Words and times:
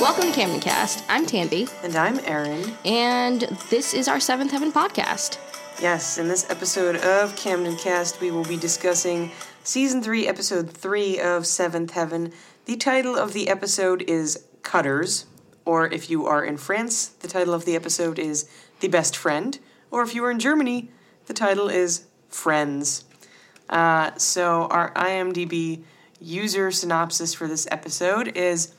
Welcome 0.00 0.24
to 0.24 0.32
Camden 0.32 0.60
Cast. 0.60 1.04
I'm 1.08 1.26
Tanby, 1.26 1.68
And 1.82 1.96
I'm 1.96 2.20
Erin. 2.24 2.72
and 2.84 3.40
this 3.70 3.94
is 3.94 4.06
our 4.08 4.20
Seventh 4.20 4.52
Heaven 4.52 4.70
podcast. 4.72 5.38
Yes, 5.80 6.18
in 6.18 6.28
this 6.28 6.48
episode 6.50 6.96
of 6.96 7.34
Camden 7.36 7.76
Cast, 7.76 8.20
we 8.20 8.30
will 8.30 8.44
be 8.44 8.56
discussing 8.56 9.30
Season 9.64 10.02
3, 10.02 10.26
Episode 10.28 10.70
3 10.70 11.20
of 11.20 11.46
Seventh 11.46 11.92
Heaven. 11.92 12.32
The 12.66 12.76
title 12.76 13.16
of 13.16 13.32
the 13.32 13.48
episode 13.48 14.02
is 14.02 14.44
Cutters, 14.62 15.26
or 15.64 15.86
if 15.92 16.08
you 16.10 16.26
are 16.26 16.44
in 16.44 16.56
France, 16.56 17.08
the 17.08 17.28
title 17.28 17.54
of 17.54 17.64
the 17.64 17.74
episode 17.74 18.18
is 18.18 18.48
The 18.80 18.88
Best 18.88 19.16
Friend, 19.16 19.58
or 19.90 20.02
if 20.02 20.14
you 20.14 20.24
are 20.24 20.30
in 20.30 20.38
Germany, 20.38 20.90
the 21.26 21.34
title 21.34 21.68
is 21.68 22.06
Friends. 22.28 23.04
Uh, 23.68 24.12
so, 24.16 24.66
our 24.70 24.92
IMDb 24.94 25.82
user 26.20 26.70
synopsis 26.70 27.34
for 27.34 27.46
this 27.46 27.66
episode 27.70 28.28
is 28.36 28.74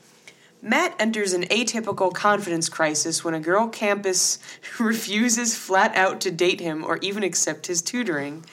Matt 0.62 0.94
enters 0.98 1.32
an 1.32 1.44
atypical 1.44 2.12
confidence 2.12 2.68
crisis 2.68 3.24
when 3.24 3.34
a 3.34 3.40
girl 3.40 3.68
campus 3.68 4.38
refuses 4.78 5.56
flat 5.56 5.94
out 5.96 6.20
to 6.20 6.30
date 6.30 6.60
him 6.60 6.84
or 6.84 6.98
even 6.98 7.22
accept 7.22 7.66
his 7.66 7.80
tutoring. 7.80 8.44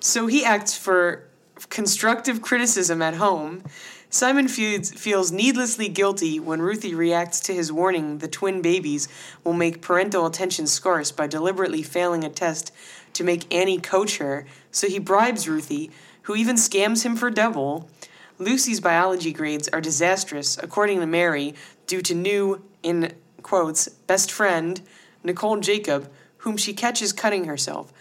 So 0.00 0.26
he 0.26 0.44
acts 0.44 0.76
for 0.76 1.24
constructive 1.68 2.42
criticism 2.42 3.00
at 3.02 3.14
home. 3.14 3.62
Simon 4.10 4.46
feels, 4.46 5.32
needlessly 5.32 5.88
guilty 5.88 6.38
when 6.38 6.60
Ruthie 6.60 6.94
reacts 6.94 7.40
to 7.40 7.54
his 7.54 7.72
warning 7.72 8.18
the 8.18 8.28
twin 8.28 8.60
babies 8.60 9.08
will 9.42 9.54
make 9.54 9.80
parental 9.80 10.26
attention 10.26 10.66
scarce 10.66 11.10
by 11.10 11.26
deliberately 11.26 11.82
failing 11.82 12.22
a 12.22 12.28
test 12.28 12.72
to 13.14 13.24
make 13.24 13.52
Annie 13.54 13.78
coach 13.80 14.18
her, 14.18 14.44
so 14.70 14.86
he 14.86 14.98
bribes 14.98 15.48
Ruthie, 15.48 15.90
who 16.22 16.34
even 16.34 16.56
scams 16.56 17.04
him 17.04 17.16
for 17.16 17.30
double. 17.30 17.88
Lucy's 18.44 18.80
biology 18.80 19.32
grades 19.32 19.68
are 19.68 19.80
disastrous, 19.80 20.58
according 20.58 21.00
to 21.00 21.06
Mary, 21.06 21.54
due 21.86 22.02
to 22.02 22.14
new, 22.14 22.62
in 22.82 23.12
quotes, 23.42 23.88
best 23.88 24.30
friend, 24.30 24.80
Nicole 25.24 25.58
Jacob, 25.58 26.10
whom 26.38 26.56
she 26.56 26.72
catches 26.72 27.12
cutting 27.12 27.44
herself. 27.44 27.92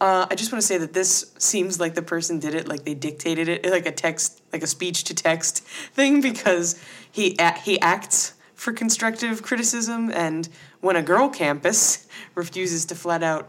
Uh, 0.00 0.26
I 0.30 0.34
just 0.34 0.50
want 0.50 0.62
to 0.62 0.66
say 0.66 0.78
that 0.78 0.94
this 0.94 1.32
seems 1.36 1.78
like 1.78 1.94
the 1.94 2.02
person 2.02 2.38
did 2.38 2.54
it, 2.54 2.66
like 2.66 2.84
they 2.84 2.94
dictated 2.94 3.48
it, 3.48 3.70
like 3.70 3.84
a 3.84 3.92
text, 3.92 4.40
like 4.50 4.62
a 4.62 4.66
speech 4.66 5.04
to 5.04 5.14
text 5.14 5.58
thing, 5.92 6.22
because 6.22 6.82
he 7.10 7.36
a- 7.38 7.58
he 7.58 7.78
acts 7.80 8.34
for 8.54 8.72
constructive 8.72 9.42
criticism, 9.42 10.10
and 10.12 10.48
when 10.80 10.96
a 10.96 11.02
girl 11.02 11.28
campus 11.28 12.06
refuses 12.34 12.86
to 12.86 12.94
flat 12.94 13.22
out 13.22 13.48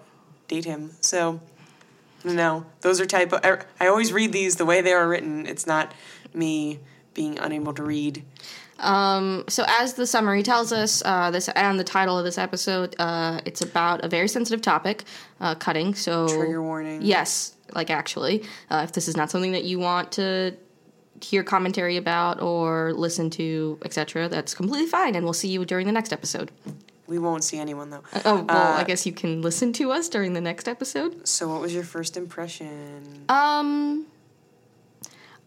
date 0.50 0.66
him, 0.66 0.92
so 1.00 1.40
no, 2.24 2.66
those 2.82 3.00
are 3.02 3.06
typo. 3.06 3.40
I, 3.44 3.64
I 3.80 3.88
always 3.88 4.14
read 4.14 4.32
these 4.32 4.56
the 4.56 4.66
way 4.66 4.82
they 4.82 4.94
are 4.94 5.08
written. 5.08 5.46
It's 5.46 5.68
not 5.68 5.94
me 6.34 6.80
being 7.14 7.40
unable 7.40 7.74
to 7.74 7.84
read. 7.84 8.24
Um, 8.80 9.44
so, 9.48 9.64
as 9.68 9.94
the 9.94 10.08
summary 10.08 10.44
tells 10.44 10.72
us, 10.72 11.04
uh, 11.06 11.32
this 11.32 11.50
and 11.50 11.80
the 11.80 11.84
title 11.84 12.18
of 12.18 12.26
this 12.26 12.38
episode, 12.38 12.96
uh, 13.00 13.40
it's 13.46 13.62
about 13.62 14.04
a 14.04 14.08
very 14.08 14.28
sensitive 14.28 14.62
topic, 14.62 15.04
uh, 15.40 15.56
cutting. 15.56 15.94
So, 15.94 16.28
Trigger 16.28 16.62
warning. 16.64 17.02
Yes, 17.02 17.56
like 17.74 17.90
actually, 17.90 18.44
uh, 18.70 18.82
if 18.84 18.94
this 18.94 19.08
is 19.08 19.16
not 19.16 19.30
something 19.30 19.52
that 19.52 19.66
you 19.66 19.80
want 19.80 20.12
to 20.14 20.56
hear 21.22 21.44
commentary 21.44 21.98
about 21.98 22.42
or 22.42 22.94
listen 22.94 23.30
to, 23.30 23.78
etc., 23.86 24.28
that's 24.28 24.56
completely 24.56 24.88
fine, 24.88 25.16
and 25.16 25.24
we'll 25.24 25.34
see 25.34 25.50
you 25.50 25.64
during 25.64 25.86
the 25.86 25.94
next 25.94 26.12
episode. 26.12 26.52
We 27.12 27.20
won't 27.20 27.44
see 27.44 27.58
anyone 27.60 27.90
though. 27.90 28.04
Oh, 28.24 28.46
well, 28.48 28.74
I 28.74 28.82
Uh, 28.82 28.84
guess 28.86 29.06
you 29.06 29.12
can 29.12 29.42
listen 29.42 29.74
to 29.74 29.92
us 29.92 30.08
during 30.08 30.32
the 30.32 30.40
next 30.40 30.70
episode. 30.70 31.28
So, 31.28 31.50
what 31.50 31.60
was 31.60 31.74
your 31.74 31.84
first 31.84 32.16
impression? 32.16 33.26
Um, 33.28 34.06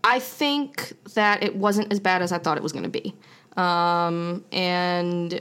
I 0.05 0.19
think 0.19 0.93
that 1.15 1.43
it 1.43 1.57
wasn't 1.57 1.91
as 1.91 2.01
bad 2.01 2.21
as 2.21 2.33
I 2.33 2.39
thought 2.39 2.59
it 2.59 2.63
was 2.63 2.73
going 2.73 2.83
to 2.83 2.91
be. 2.91 3.15
Um, 3.57 4.45
and 4.53 5.41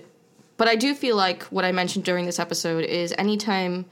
but 0.56 0.70
I 0.70 0.76
do 0.76 0.96
feel 0.96 1.18
like 1.18 1.44
what 1.46 1.66
I 1.66 1.74
mentioned 1.74 2.06
during 2.06 2.26
this 2.26 2.40
episode 2.40 2.86
is 2.86 3.14
anytime 3.18 3.84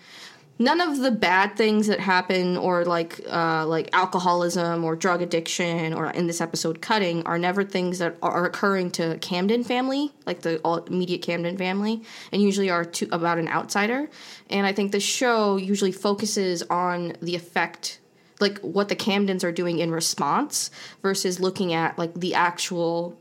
none 0.61 0.79
of 0.79 0.99
the 0.99 1.09
bad 1.09 1.57
things 1.57 1.87
that 1.87 1.99
happen 1.99 2.55
or 2.55 2.85
like 2.85 3.19
uh, 3.27 3.65
like 3.65 3.89
alcoholism 3.93 4.83
or 4.83 4.95
drug 4.95 5.21
addiction 5.21 5.91
or 5.91 6.11
in 6.11 6.27
this 6.27 6.39
episode 6.39 6.81
cutting 6.81 7.23
are 7.25 7.39
never 7.39 7.63
things 7.63 7.97
that 7.97 8.15
are 8.21 8.45
occurring 8.45 8.91
to 8.91 9.17
Camden 9.17 9.63
family 9.63 10.11
like 10.27 10.41
the 10.41 10.61
immediate 10.87 11.23
Camden 11.23 11.57
family 11.57 12.03
and 12.31 12.43
usually 12.43 12.69
are 12.69 12.85
to, 12.85 13.07
about 13.11 13.39
an 13.39 13.47
outsider. 13.47 14.07
And 14.51 14.67
I 14.67 14.71
think 14.71 14.91
the 14.91 14.99
show 14.99 15.57
usually 15.57 15.91
focuses 15.91 16.61
on 16.63 17.13
the 17.21 17.35
effect 17.35 17.99
like 18.39 18.59
what 18.59 18.87
the 18.87 18.95
Camdens 18.95 19.43
are 19.43 19.51
doing 19.51 19.79
in 19.79 19.91
response 19.91 20.69
versus 21.01 21.39
looking 21.39 21.73
at 21.73 21.97
like 21.97 22.13
the 22.13 22.35
actual 22.35 23.17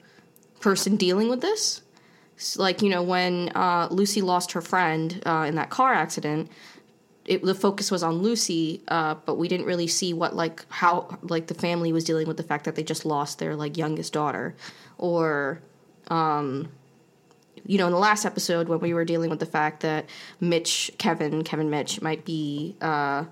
person 0.60 0.96
dealing 0.96 1.30
with 1.30 1.40
this. 1.40 1.80
Like 2.56 2.82
you 2.82 2.90
know 2.90 3.02
when 3.02 3.48
uh, 3.54 3.88
Lucy 3.90 4.20
lost 4.20 4.52
her 4.52 4.60
friend 4.60 5.22
uh, 5.24 5.46
in 5.48 5.54
that 5.54 5.70
car 5.70 5.94
accident 5.94 6.50
it, 7.30 7.44
the 7.44 7.54
focus 7.54 7.92
was 7.92 8.02
on 8.02 8.18
Lucy, 8.18 8.82
uh, 8.88 9.14
but 9.24 9.36
we 9.36 9.46
didn't 9.46 9.64
really 9.64 9.86
see 9.86 10.12
what 10.12 10.34
like 10.34 10.64
how 10.68 11.16
like 11.22 11.46
the 11.46 11.54
family 11.54 11.92
was 11.92 12.02
dealing 12.02 12.26
with 12.26 12.36
the 12.36 12.42
fact 12.42 12.64
that 12.64 12.74
they 12.74 12.82
just 12.82 13.06
lost 13.06 13.38
their 13.38 13.54
like 13.54 13.76
youngest 13.76 14.12
daughter, 14.12 14.56
or 14.98 15.62
um, 16.08 16.68
you 17.64 17.78
know 17.78 17.86
in 17.86 17.92
the 17.92 17.98
last 17.98 18.26
episode 18.26 18.66
when 18.68 18.80
we 18.80 18.92
were 18.92 19.04
dealing 19.04 19.30
with 19.30 19.38
the 19.38 19.46
fact 19.46 19.82
that 19.82 20.06
Mitch 20.40 20.90
Kevin 20.98 21.44
Kevin 21.44 21.70
Mitch 21.70 22.02
might 22.02 22.24
be 22.24 22.74
uh, 22.80 23.24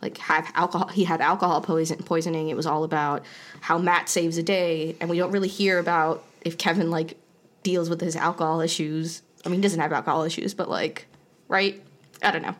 like 0.00 0.16
have 0.18 0.48
alcohol 0.54 0.86
he 0.86 1.02
had 1.02 1.20
alcohol 1.20 1.60
poison 1.60 1.98
poisoning. 2.04 2.50
It 2.50 2.56
was 2.56 2.66
all 2.66 2.84
about 2.84 3.24
how 3.60 3.78
Matt 3.78 4.08
saves 4.08 4.38
a 4.38 4.44
day, 4.44 4.94
and 5.00 5.10
we 5.10 5.18
don't 5.18 5.32
really 5.32 5.48
hear 5.48 5.80
about 5.80 6.22
if 6.42 6.56
Kevin 6.56 6.92
like 6.92 7.16
deals 7.64 7.90
with 7.90 8.00
his 8.00 8.14
alcohol 8.14 8.60
issues. 8.60 9.22
I 9.44 9.48
mean, 9.48 9.58
he 9.58 9.62
doesn't 9.62 9.80
have 9.80 9.92
alcohol 9.92 10.22
issues, 10.22 10.54
but 10.54 10.70
like, 10.70 11.08
right? 11.48 11.82
I 12.22 12.30
don't 12.30 12.42
know. 12.42 12.54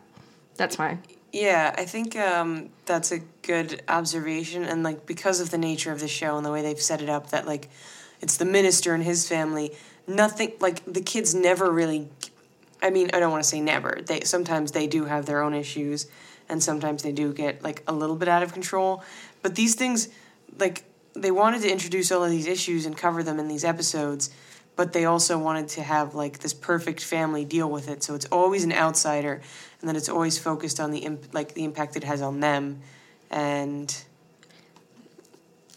That's 0.57 0.77
my 0.77 0.97
Yeah, 1.31 1.73
I 1.77 1.85
think 1.85 2.15
um, 2.15 2.69
that's 2.85 3.11
a 3.11 3.19
good 3.41 3.81
observation, 3.87 4.63
and 4.63 4.83
like 4.83 5.05
because 5.05 5.39
of 5.39 5.49
the 5.49 5.57
nature 5.57 5.91
of 5.91 5.99
the 5.99 6.07
show 6.07 6.37
and 6.37 6.45
the 6.45 6.51
way 6.51 6.61
they've 6.61 6.81
set 6.81 7.01
it 7.01 7.09
up, 7.09 7.29
that 7.31 7.47
like 7.47 7.69
it's 8.21 8.37
the 8.37 8.45
minister 8.45 8.93
and 8.93 9.03
his 9.03 9.27
family. 9.27 9.71
Nothing 10.07 10.53
like 10.59 10.83
the 10.85 11.01
kids 11.01 11.33
never 11.33 11.71
really. 11.71 12.09
I 12.83 12.89
mean, 12.89 13.11
I 13.13 13.19
don't 13.19 13.31
want 13.31 13.43
to 13.43 13.49
say 13.49 13.61
never. 13.61 13.99
They 14.05 14.21
sometimes 14.21 14.71
they 14.71 14.87
do 14.87 15.05
have 15.05 15.25
their 15.25 15.41
own 15.41 15.53
issues, 15.53 16.07
and 16.49 16.61
sometimes 16.61 17.03
they 17.03 17.11
do 17.11 17.33
get 17.33 17.63
like 17.63 17.83
a 17.87 17.93
little 17.93 18.15
bit 18.15 18.27
out 18.27 18.43
of 18.43 18.53
control. 18.53 19.03
But 19.41 19.55
these 19.55 19.75
things, 19.75 20.09
like 20.59 20.83
they 21.13 21.31
wanted 21.31 21.61
to 21.61 21.71
introduce 21.71 22.11
all 22.11 22.23
of 22.23 22.31
these 22.31 22.47
issues 22.47 22.85
and 22.85 22.97
cover 22.97 23.23
them 23.23 23.39
in 23.39 23.47
these 23.47 23.63
episodes, 23.63 24.31
but 24.75 24.93
they 24.93 25.05
also 25.05 25.37
wanted 25.37 25.67
to 25.69 25.83
have 25.83 26.15
like 26.15 26.39
this 26.39 26.53
perfect 26.53 27.03
family 27.03 27.45
deal 27.45 27.69
with 27.69 27.89
it. 27.89 28.03
So 28.03 28.15
it's 28.15 28.25
always 28.25 28.63
an 28.63 28.73
outsider, 28.73 29.41
and 29.79 29.87
then 29.87 29.95
it's 29.95 30.09
always 30.09 30.37
focused 30.37 30.79
on 30.79 30.91
the 30.91 30.99
imp- 30.99 31.33
like 31.33 31.53
the 31.53 31.63
impact 31.63 31.95
it 31.95 32.03
has 32.03 32.21
on 32.21 32.39
them, 32.39 32.81
and 33.29 34.03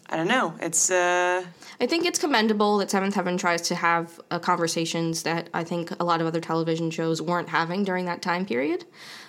I 0.09 0.17
don't 0.17 0.27
know. 0.27 0.55
It's 0.61 0.91
uh 0.91 1.45
I 1.79 1.87
think 1.87 2.05
it's 2.05 2.19
commendable 2.19 2.77
that 2.77 2.89
Seventh 2.89 3.15
Heaven 3.15 3.37
tries 3.37 3.61
to 3.63 3.75
have 3.75 4.19
uh, 4.31 4.39
conversations 4.39 5.23
that 5.23 5.49
I 5.53 5.63
think 5.63 5.91
a 5.99 6.05
lot 6.05 6.21
of 6.21 6.27
other 6.27 6.39
television 6.39 6.89
shows 6.89 7.21
weren't 7.21 7.49
having 7.49 7.83
during 7.83 8.05
that 8.05 8.21
time 8.21 8.45
period. 8.45 8.85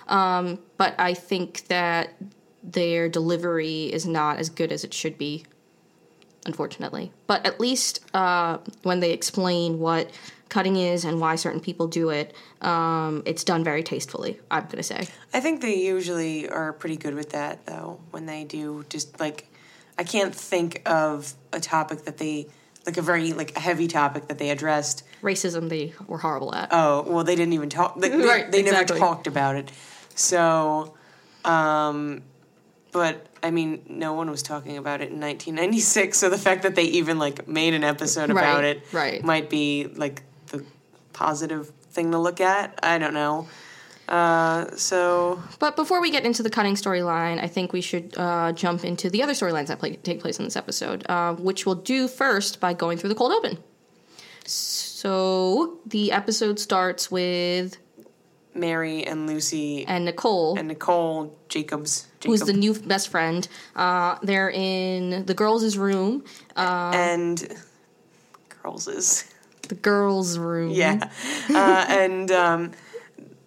Um, 0.07 0.59
but 0.77 0.95
I 0.97 1.13
think 1.13 1.67
that 1.67 2.15
their 2.63 3.09
delivery 3.09 3.91
is 3.91 4.05
not 4.05 4.37
as 4.37 4.49
good 4.49 4.71
as 4.71 4.83
it 4.83 4.93
should 4.93 5.17
be, 5.17 5.45
unfortunately. 6.47 7.11
But 7.27 7.45
at 7.45 7.59
least 7.59 7.99
uh, 8.15 8.57
when 8.81 8.99
they 9.01 9.11
explain 9.11 9.77
what 9.79 10.09
cutting 10.49 10.77
is 10.77 11.03
and 11.05 11.19
why 11.19 11.35
certain 11.35 11.59
people 11.59 11.87
do 11.87 12.09
it, 12.09 12.33
um, 12.61 13.21
it's 13.25 13.43
done 13.43 13.63
very 13.63 13.83
tastefully, 13.83 14.39
I'm 14.49 14.63
going 14.63 14.77
to 14.77 14.83
say. 14.83 15.07
I 15.33 15.39
think 15.41 15.61
they 15.61 15.75
usually 15.75 16.49
are 16.49 16.73
pretty 16.73 16.95
good 16.97 17.13
with 17.13 17.31
that 17.31 17.65
though 17.65 17.99
when 18.11 18.25
they 18.25 18.45
do 18.45 18.85
just 18.89 19.19
like 19.19 19.47
I 19.99 20.03
can't 20.03 20.33
think 20.33 20.81
of 20.85 21.33
a 21.51 21.59
topic 21.59 22.05
that 22.05 22.17
they 22.17 22.47
like 22.85 22.97
a 22.97 23.01
very 23.01 23.33
like 23.33 23.55
a 23.57 23.59
heavy 23.59 23.87
topic 23.87 24.27
that 24.29 24.37
they 24.37 24.49
addressed. 24.49 25.03
Racism, 25.21 25.67
they 25.69 25.93
were 26.07 26.19
horrible 26.19 26.55
at. 26.55 26.69
Oh, 26.71 27.03
well 27.05 27.23
they 27.25 27.35
didn't 27.35 27.53
even 27.53 27.69
talk 27.69 27.99
they, 27.99 28.09
they, 28.09 28.17
Right, 28.25 28.49
they 28.51 28.61
exactly. 28.61 28.95
never 28.95 28.99
talked 28.99 29.27
about 29.27 29.55
it. 29.57 29.69
So 30.15 30.93
um 31.43 32.21
but 32.97 33.27
I 33.43 33.51
mean 33.51 33.83
no 33.87 34.13
one 34.13 34.29
was 34.29 34.41
talking 34.41 34.77
about 34.77 35.01
it 35.01 35.09
in 35.11 35.19
1996 35.21 36.17
so 36.17 36.29
the 36.29 36.37
fact 36.37 36.63
that 36.63 36.75
they 36.75 36.83
even 36.83 37.19
like 37.19 37.47
made 37.47 37.73
an 37.73 37.83
episode 37.83 38.29
about 38.31 38.63
Right, 38.63 38.77
it 38.77 38.83
right. 38.91 39.23
might 39.23 39.49
be 39.49 39.87
like 39.95 40.23
the 40.47 40.65
positive 41.13 41.71
thing 41.91 42.11
to 42.11 42.17
look 42.17 42.41
at. 42.41 42.79
I 42.81 42.97
don't 42.97 43.13
know. 43.13 43.47
Uh, 44.07 44.75
so 44.75 45.41
But 45.59 45.75
before 45.75 46.01
we 46.01 46.09
get 46.11 46.25
into 46.25 46.41
the 46.41 46.49
cutting 46.49 46.75
storyline, 46.75 47.43
I 47.43 47.47
think 47.47 47.73
we 47.73 47.81
should 47.81 48.13
uh, 48.17 48.51
jump 48.53 48.85
into 48.85 49.09
the 49.09 49.21
other 49.21 49.33
storylines 49.33 49.67
that 49.67 49.79
play, 49.79 49.97
take 49.97 50.21
place 50.21 50.39
in 50.39 50.45
this 50.45 50.55
episode, 50.55 51.05
uh, 51.09 51.33
which 51.35 51.65
we'll 51.65 51.75
do 51.75 52.07
first 52.07 52.59
by 52.59 52.73
going 52.73 52.97
through 52.97 53.09
the 53.09 53.15
cold 53.15 53.33
open. 53.33 53.57
So 54.45 55.79
the 55.85 56.11
episode 56.11 56.59
starts 56.59 57.11
with 57.11 57.77
Mary 58.57 59.05
and 59.05 59.27
Lucy 59.27 59.85
and 59.85 60.05
Nicole, 60.05 60.57
and 60.57 60.67
Nicole 60.67 61.37
Jacobs, 61.49 62.07
Jacob, 62.19 62.31
who's 62.31 62.41
the 62.41 62.53
new 62.53 62.73
best 62.73 63.09
friend. 63.09 63.47
Uh, 63.75 64.17
they're 64.23 64.49
in 64.49 65.25
the 65.25 65.33
girls' 65.33 65.77
room. 65.77 66.23
Uh, 66.55 66.91
and 66.93 67.55
girls 68.61 68.87
the 69.67 69.75
girls' 69.75 70.37
room. 70.37 70.71
Yeah. 70.71 71.09
Uh, 71.49 71.85
and 71.87 72.31
um, 72.31 72.71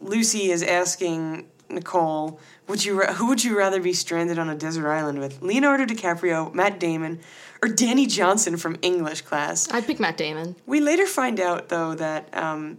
Lucy 0.01 0.51
is 0.51 0.63
asking 0.63 1.49
Nicole, 1.69 2.41
"Would 2.69 2.85
you 2.85 3.01
ra- 3.01 3.15
who 3.15 3.27
would 3.29 3.45
you 3.45 3.57
rather 3.57 3.81
be 3.81 3.93
stranded 3.93 4.39
on 4.39 4.49
a 4.49 4.55
desert 4.55 4.89
island 4.91 5.19
with? 5.19 5.43
Leonardo 5.43 5.85
DiCaprio, 5.85 6.53
Matt 6.55 6.81
Damon, 6.81 7.21
or 7.63 7.69
Danny 7.69 8.07
Johnson 8.07 8.57
from 8.57 8.77
English 8.83 9.23
class?" 9.23 9.71
I'd 9.73 9.87
pick 9.87 10.01
Matt 10.01 10.17
Damon. 10.17 10.57
We 10.67 10.81
later 10.81 11.07
find 11.07 11.41
out 11.41 11.69
though 11.69 11.95
that 11.95 12.35
um, 12.37 12.79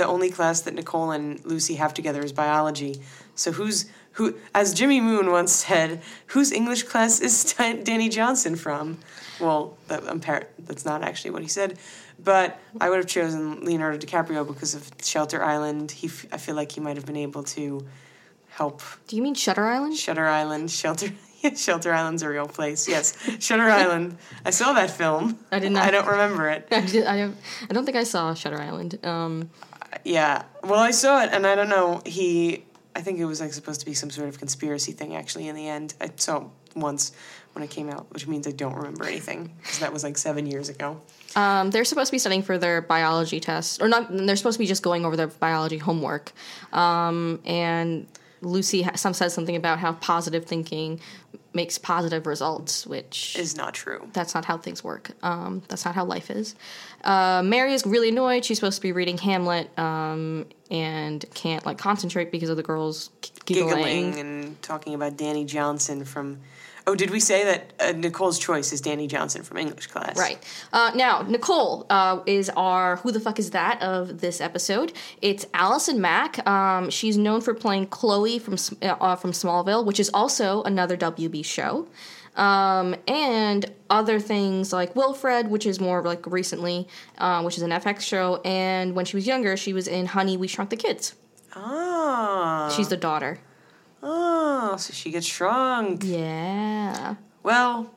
the 0.00 0.06
only 0.06 0.30
class 0.30 0.62
that 0.62 0.72
Nicole 0.74 1.10
and 1.10 1.44
Lucy 1.44 1.74
have 1.74 1.92
together 1.92 2.22
is 2.22 2.32
biology. 2.32 3.02
So 3.34 3.52
who's 3.52 3.84
who? 4.12 4.34
As 4.54 4.72
Jimmy 4.72 4.98
Moon 5.00 5.30
once 5.30 5.52
said, 5.52 6.00
"Whose 6.28 6.50
English 6.52 6.84
class 6.84 7.20
is 7.20 7.54
Danny 7.58 8.08
Johnson 8.08 8.56
from?" 8.56 8.98
Well, 9.38 9.76
that, 9.88 10.00
par- 10.22 10.48
that's 10.58 10.84
not 10.86 11.02
actually 11.02 11.32
what 11.32 11.42
he 11.42 11.48
said, 11.48 11.78
but 12.18 12.58
I 12.80 12.88
would 12.88 12.96
have 12.98 13.06
chosen 13.06 13.62
Leonardo 13.64 13.98
DiCaprio 13.98 14.46
because 14.46 14.74
of 14.74 14.90
Shelter 15.02 15.42
Island. 15.44 15.90
He, 15.90 16.06
f- 16.08 16.26
I 16.32 16.38
feel 16.38 16.54
like 16.56 16.72
he 16.72 16.80
might 16.80 16.96
have 16.96 17.06
been 17.06 17.16
able 17.28 17.42
to 17.56 17.86
help 18.48 18.82
Do 19.06 19.16
you 19.16 19.22
mean 19.22 19.34
Shutter 19.34 19.66
Island? 19.66 19.96
Shutter 19.96 20.26
Island. 20.26 20.70
Shelter. 20.70 21.08
Shelter 21.56 21.92
Island's 21.94 22.22
a 22.22 22.28
real 22.28 22.46
place. 22.48 22.86
Yes, 22.88 23.14
Shutter 23.38 23.68
Island. 23.70 24.16
I 24.44 24.50
saw 24.50 24.72
that 24.74 24.90
film. 24.90 25.38
I 25.50 25.58
did 25.58 25.72
not- 25.72 25.86
I 25.86 25.90
don't 25.90 26.06
remember 26.06 26.48
it. 26.50 26.68
I, 26.72 26.80
did, 26.82 27.06
I, 27.06 27.16
don't, 27.16 27.36
I 27.70 27.72
don't 27.74 27.84
think 27.86 27.96
I 27.96 28.04
saw 28.04 28.34
Shutter 28.34 28.60
Island. 28.60 28.98
Um, 29.04 29.48
Yeah. 30.04 30.44
Well, 30.62 30.80
I 30.80 30.90
saw 30.92 31.22
it, 31.22 31.30
and 31.32 31.46
I 31.46 31.54
don't 31.54 31.68
know. 31.68 32.00
He, 32.06 32.64
I 32.94 33.00
think 33.02 33.18
it 33.18 33.24
was 33.24 33.40
like 33.40 33.52
supposed 33.52 33.80
to 33.80 33.86
be 33.86 33.94
some 33.94 34.10
sort 34.10 34.28
of 34.28 34.38
conspiracy 34.38 34.92
thing. 34.92 35.16
Actually, 35.16 35.48
in 35.48 35.56
the 35.56 35.68
end, 35.68 35.94
I 36.00 36.10
saw 36.16 36.38
it 36.38 36.46
once 36.76 37.12
when 37.52 37.64
it 37.64 37.70
came 37.70 37.90
out, 37.90 38.06
which 38.12 38.28
means 38.28 38.46
I 38.46 38.52
don't 38.52 38.74
remember 38.76 39.04
anything 39.04 39.52
because 39.60 39.80
that 39.80 39.92
was 39.92 40.04
like 40.04 40.16
seven 40.16 40.46
years 40.46 40.68
ago. 40.68 41.00
Um, 41.34 41.70
they're 41.70 41.84
supposed 41.84 42.08
to 42.08 42.12
be 42.12 42.18
studying 42.18 42.42
for 42.42 42.58
their 42.58 42.80
biology 42.80 43.40
test, 43.40 43.82
or 43.82 43.88
not. 43.88 44.06
They're 44.16 44.36
supposed 44.36 44.54
to 44.56 44.60
be 44.60 44.66
just 44.66 44.82
going 44.82 45.04
over 45.04 45.16
their 45.16 45.26
biology 45.26 45.78
homework. 45.78 46.32
Um, 46.72 47.40
and 47.44 48.06
Lucy 48.42 48.82
ha- 48.82 48.94
some 48.94 49.14
says 49.14 49.34
something 49.34 49.56
about 49.56 49.78
how 49.80 49.94
positive 49.94 50.44
thinking 50.44 51.00
makes 51.52 51.78
positive 51.78 52.26
results, 52.28 52.86
which 52.86 53.36
Is 53.36 53.56
not 53.56 53.74
true. 53.74 54.08
that's 54.12 54.34
not 54.34 54.44
how 54.44 54.56
things 54.56 54.84
work. 54.84 55.10
Um, 55.24 55.62
that's 55.66 55.84
not 55.84 55.96
how 55.96 56.04
life 56.04 56.30
is. 56.30 56.54
Uh, 57.04 57.42
Mary 57.44 57.72
is 57.72 57.86
really 57.86 58.10
annoyed. 58.10 58.44
She's 58.44 58.58
supposed 58.58 58.76
to 58.76 58.82
be 58.82 58.92
reading 58.92 59.18
Hamlet 59.18 59.76
um, 59.78 60.46
and 60.70 61.24
can't 61.34 61.64
like 61.64 61.78
concentrate 61.78 62.30
because 62.30 62.48
of 62.48 62.56
the 62.56 62.62
girls 62.62 63.10
giggling. 63.44 63.76
Giggling 63.76 64.18
and 64.18 64.62
talking 64.62 64.94
about 64.94 65.16
Danny 65.16 65.44
Johnson 65.44 66.04
from. 66.04 66.40
Oh, 66.86 66.94
did 66.94 67.10
we 67.10 67.20
say 67.20 67.44
that 67.44 67.72
uh, 67.78 67.92
Nicole's 67.92 68.38
choice 68.38 68.72
is 68.72 68.80
Danny 68.80 69.06
Johnson 69.06 69.42
from 69.42 69.58
English 69.58 69.88
class? 69.88 70.18
Right. 70.18 70.42
Uh, 70.72 70.90
now, 70.94 71.22
Nicole 71.22 71.86
uh, 71.90 72.20
is 72.26 72.50
our 72.56 72.96
Who 72.96 73.12
the 73.12 73.20
Fuck 73.20 73.38
Is 73.38 73.50
That 73.50 73.80
of 73.82 74.20
this 74.20 74.40
episode. 74.40 74.92
It's 75.20 75.46
Allison 75.52 76.00
Mack. 76.00 76.44
Um, 76.48 76.88
she's 76.88 77.18
known 77.18 77.42
for 77.42 77.54
playing 77.54 77.88
Chloe 77.88 78.38
from, 78.38 78.54
uh, 78.82 79.14
from 79.16 79.32
Smallville, 79.32 79.84
which 79.84 80.00
is 80.00 80.10
also 80.14 80.62
another 80.62 80.96
WB 80.96 81.44
show. 81.44 81.86
Um, 82.36 82.94
and 83.08 83.70
other 83.90 84.20
things 84.20 84.72
like 84.72 84.94
Wilfred, 84.94 85.48
which 85.48 85.66
is 85.66 85.80
more 85.80 86.02
like 86.02 86.26
recently, 86.26 86.88
uh, 87.18 87.42
which 87.42 87.56
is 87.56 87.62
an 87.62 87.70
FX 87.70 88.00
show. 88.00 88.40
And 88.44 88.94
when 88.94 89.04
she 89.04 89.16
was 89.16 89.26
younger, 89.26 89.56
she 89.56 89.72
was 89.72 89.88
in 89.88 90.06
Honey, 90.06 90.36
We 90.36 90.46
Shrunk 90.46 90.70
the 90.70 90.76
Kids. 90.76 91.14
Ah. 91.54 92.72
She's 92.74 92.88
the 92.88 92.96
daughter. 92.96 93.40
Oh, 94.02 94.76
so 94.78 94.92
she 94.92 95.10
gets 95.10 95.26
shrunk. 95.26 96.04
Yeah. 96.04 97.16
Well, 97.42 97.90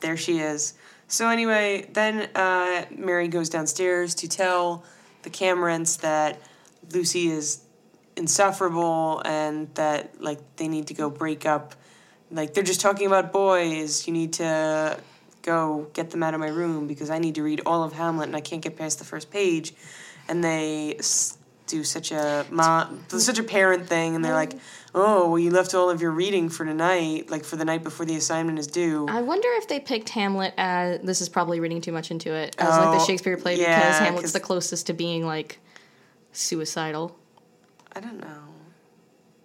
there 0.00 0.16
she 0.16 0.38
is. 0.40 0.74
So 1.06 1.28
anyway, 1.28 1.88
then 1.92 2.30
uh, 2.34 2.86
Mary 2.96 3.28
goes 3.28 3.48
downstairs 3.48 4.14
to 4.16 4.28
tell 4.28 4.84
the 5.22 5.30
Camerons 5.30 6.00
that 6.00 6.40
Lucy 6.92 7.28
is 7.28 7.62
insufferable 8.16 9.22
and 9.24 9.72
that 9.74 10.20
like 10.20 10.40
they 10.56 10.68
need 10.68 10.86
to 10.88 10.94
go 10.94 11.10
break 11.10 11.46
up. 11.46 11.74
Like 12.32 12.54
they're 12.54 12.64
just 12.64 12.80
talking 12.80 13.06
about 13.06 13.32
boys. 13.32 14.06
You 14.06 14.12
need 14.12 14.32
to 14.34 14.98
go 15.42 15.88
get 15.92 16.10
them 16.10 16.22
out 16.22 16.34
of 16.34 16.40
my 16.40 16.48
room 16.48 16.86
because 16.86 17.10
I 17.10 17.18
need 17.18 17.34
to 17.34 17.42
read 17.42 17.60
all 17.66 17.82
of 17.82 17.92
Hamlet 17.92 18.28
and 18.28 18.36
I 18.36 18.40
can't 18.40 18.62
get 18.62 18.76
past 18.76 18.98
the 18.98 19.04
first 19.04 19.30
page. 19.30 19.74
And 20.28 20.42
they 20.42 20.98
do 21.66 21.84
such 21.84 22.12
a 22.12 22.46
mom, 22.50 23.04
such 23.08 23.38
a 23.38 23.42
parent 23.42 23.86
thing, 23.86 24.14
and 24.14 24.24
they're 24.24 24.34
like, 24.34 24.52
"Oh, 24.94 25.30
well, 25.30 25.38
you 25.38 25.50
left 25.50 25.74
all 25.74 25.90
of 25.90 26.00
your 26.02 26.10
reading 26.10 26.48
for 26.48 26.64
tonight, 26.64 27.30
like 27.30 27.44
for 27.44 27.56
the 27.56 27.64
night 27.64 27.82
before 27.82 28.04
the 28.06 28.14
assignment 28.16 28.58
is 28.58 28.66
due." 28.66 29.06
I 29.08 29.22
wonder 29.22 29.48
if 29.52 29.68
they 29.68 29.80
picked 29.80 30.10
Hamlet 30.10 30.54
as 30.58 31.00
this 31.02 31.20
is 31.20 31.28
probably 31.28 31.60
reading 31.60 31.80
too 31.80 31.92
much 31.92 32.10
into 32.10 32.32
it 32.34 32.54
as 32.58 32.68
like 32.68 32.96
the 32.96 33.02
Oh, 33.02 33.06
Shakespeare 33.06 33.36
play 33.36 33.58
yeah, 33.58 33.78
because 33.78 33.98
Hamlet's 33.98 34.32
the 34.32 34.40
closest 34.40 34.86
to 34.88 34.92
being 34.92 35.26
like 35.26 35.58
suicidal. 36.32 37.16
I 37.94 38.00
don't 38.00 38.20
know. 38.20 38.41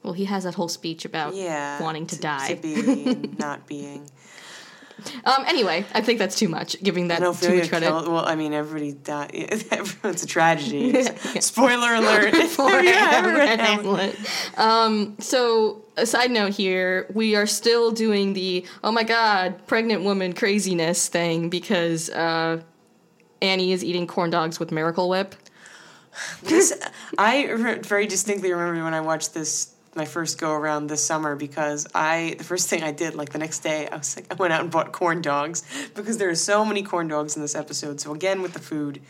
Well, 0.04 0.14
he 0.14 0.26
has 0.26 0.44
that 0.46 0.56
whole 0.56 0.68
speech 0.70 1.06
about 1.06 1.36
Yeah, 1.36 1.82
wanting 1.82 2.08
to, 2.08 2.20
die. 2.20 2.54
to 2.54 2.56
be 2.56 2.74
and 3.10 3.38
not 3.40 3.68
being. 3.68 4.10
um. 5.26 5.44
Anyway, 5.46 5.86
I 5.94 6.02
think 6.02 6.18
that's 6.20 6.38
too 6.38 6.48
much. 6.48 6.82
Giving 6.82 7.10
that 7.10 7.20
too 7.20 7.56
much 7.58 7.70
credit. 7.70 7.88
killed. 7.88 8.08
Well, 8.08 8.26
I 8.26 8.36
mean, 8.36 8.54
everybody 8.54 8.94
died. 8.94 9.32
Everyone's 9.72 10.24
a 10.24 10.28
tragedy. 10.28 11.04
Spoiler 11.40 11.94
alert! 11.96 12.34
for 12.48 12.70
Have 12.70 12.84
you 12.84 12.92
ever 12.92 13.30
read 13.38 13.60
Hamlet. 13.60 14.16
Hamlet? 14.16 14.60
Um, 14.60 15.16
so, 15.20 15.84
a 15.98 16.06
side 16.06 16.32
note 16.32 16.54
here, 16.54 17.06
we 17.14 17.36
are 17.36 17.46
still 17.46 17.92
doing 17.92 18.34
the 18.34 18.66
oh 18.84 18.92
my 18.92 19.04
god, 19.04 19.68
pregnant 19.68 20.04
woman 20.04 20.34
craziness 20.34 21.10
thing 21.10 21.50
because 21.50 22.10
uh, 22.10 22.62
Annie 23.42 23.74
is 23.74 23.84
eating 23.84 24.08
corn 24.08 24.30
dogs 24.30 24.60
with 24.60 24.72
Miracle 24.72 25.10
Whip. 25.10 25.36
This 26.42 26.74
I 27.20 27.46
re- 27.52 27.80
very 27.80 28.08
distinctly 28.08 28.52
remember 28.52 28.84
when 28.84 28.96
I 28.96 29.02
watched 29.02 29.36
this 29.36 29.76
my 29.98 30.06
first 30.06 30.40
go 30.40 30.52
around 30.54 30.88
this 30.88 31.04
summer 31.04 31.36
because 31.36 31.88
I 31.94 32.36
the 32.38 32.44
first 32.44 32.70
thing 32.70 32.84
I 32.84 32.92
did 32.92 33.16
like 33.16 33.30
the 33.30 33.40
next 33.40 33.60
day 33.60 33.88
I 33.92 33.98
was 33.98 34.16
like 34.16 34.28
I 34.32 34.36
went 34.36 34.54
out 34.54 34.62
and 34.62 34.72
bought 34.72 34.92
corn 34.94 35.22
dogs 35.22 35.64
because 35.96 36.18
there 36.18 36.30
are 36.30 36.36
so 36.36 36.64
many 36.64 36.84
corn 36.84 37.08
dogs 37.08 37.36
in 37.36 37.42
this 37.42 37.56
episode. 37.56 38.00
So 38.00 38.14
again 38.14 38.42
with 38.42 38.54
the 38.54 38.60
food, 38.60 39.02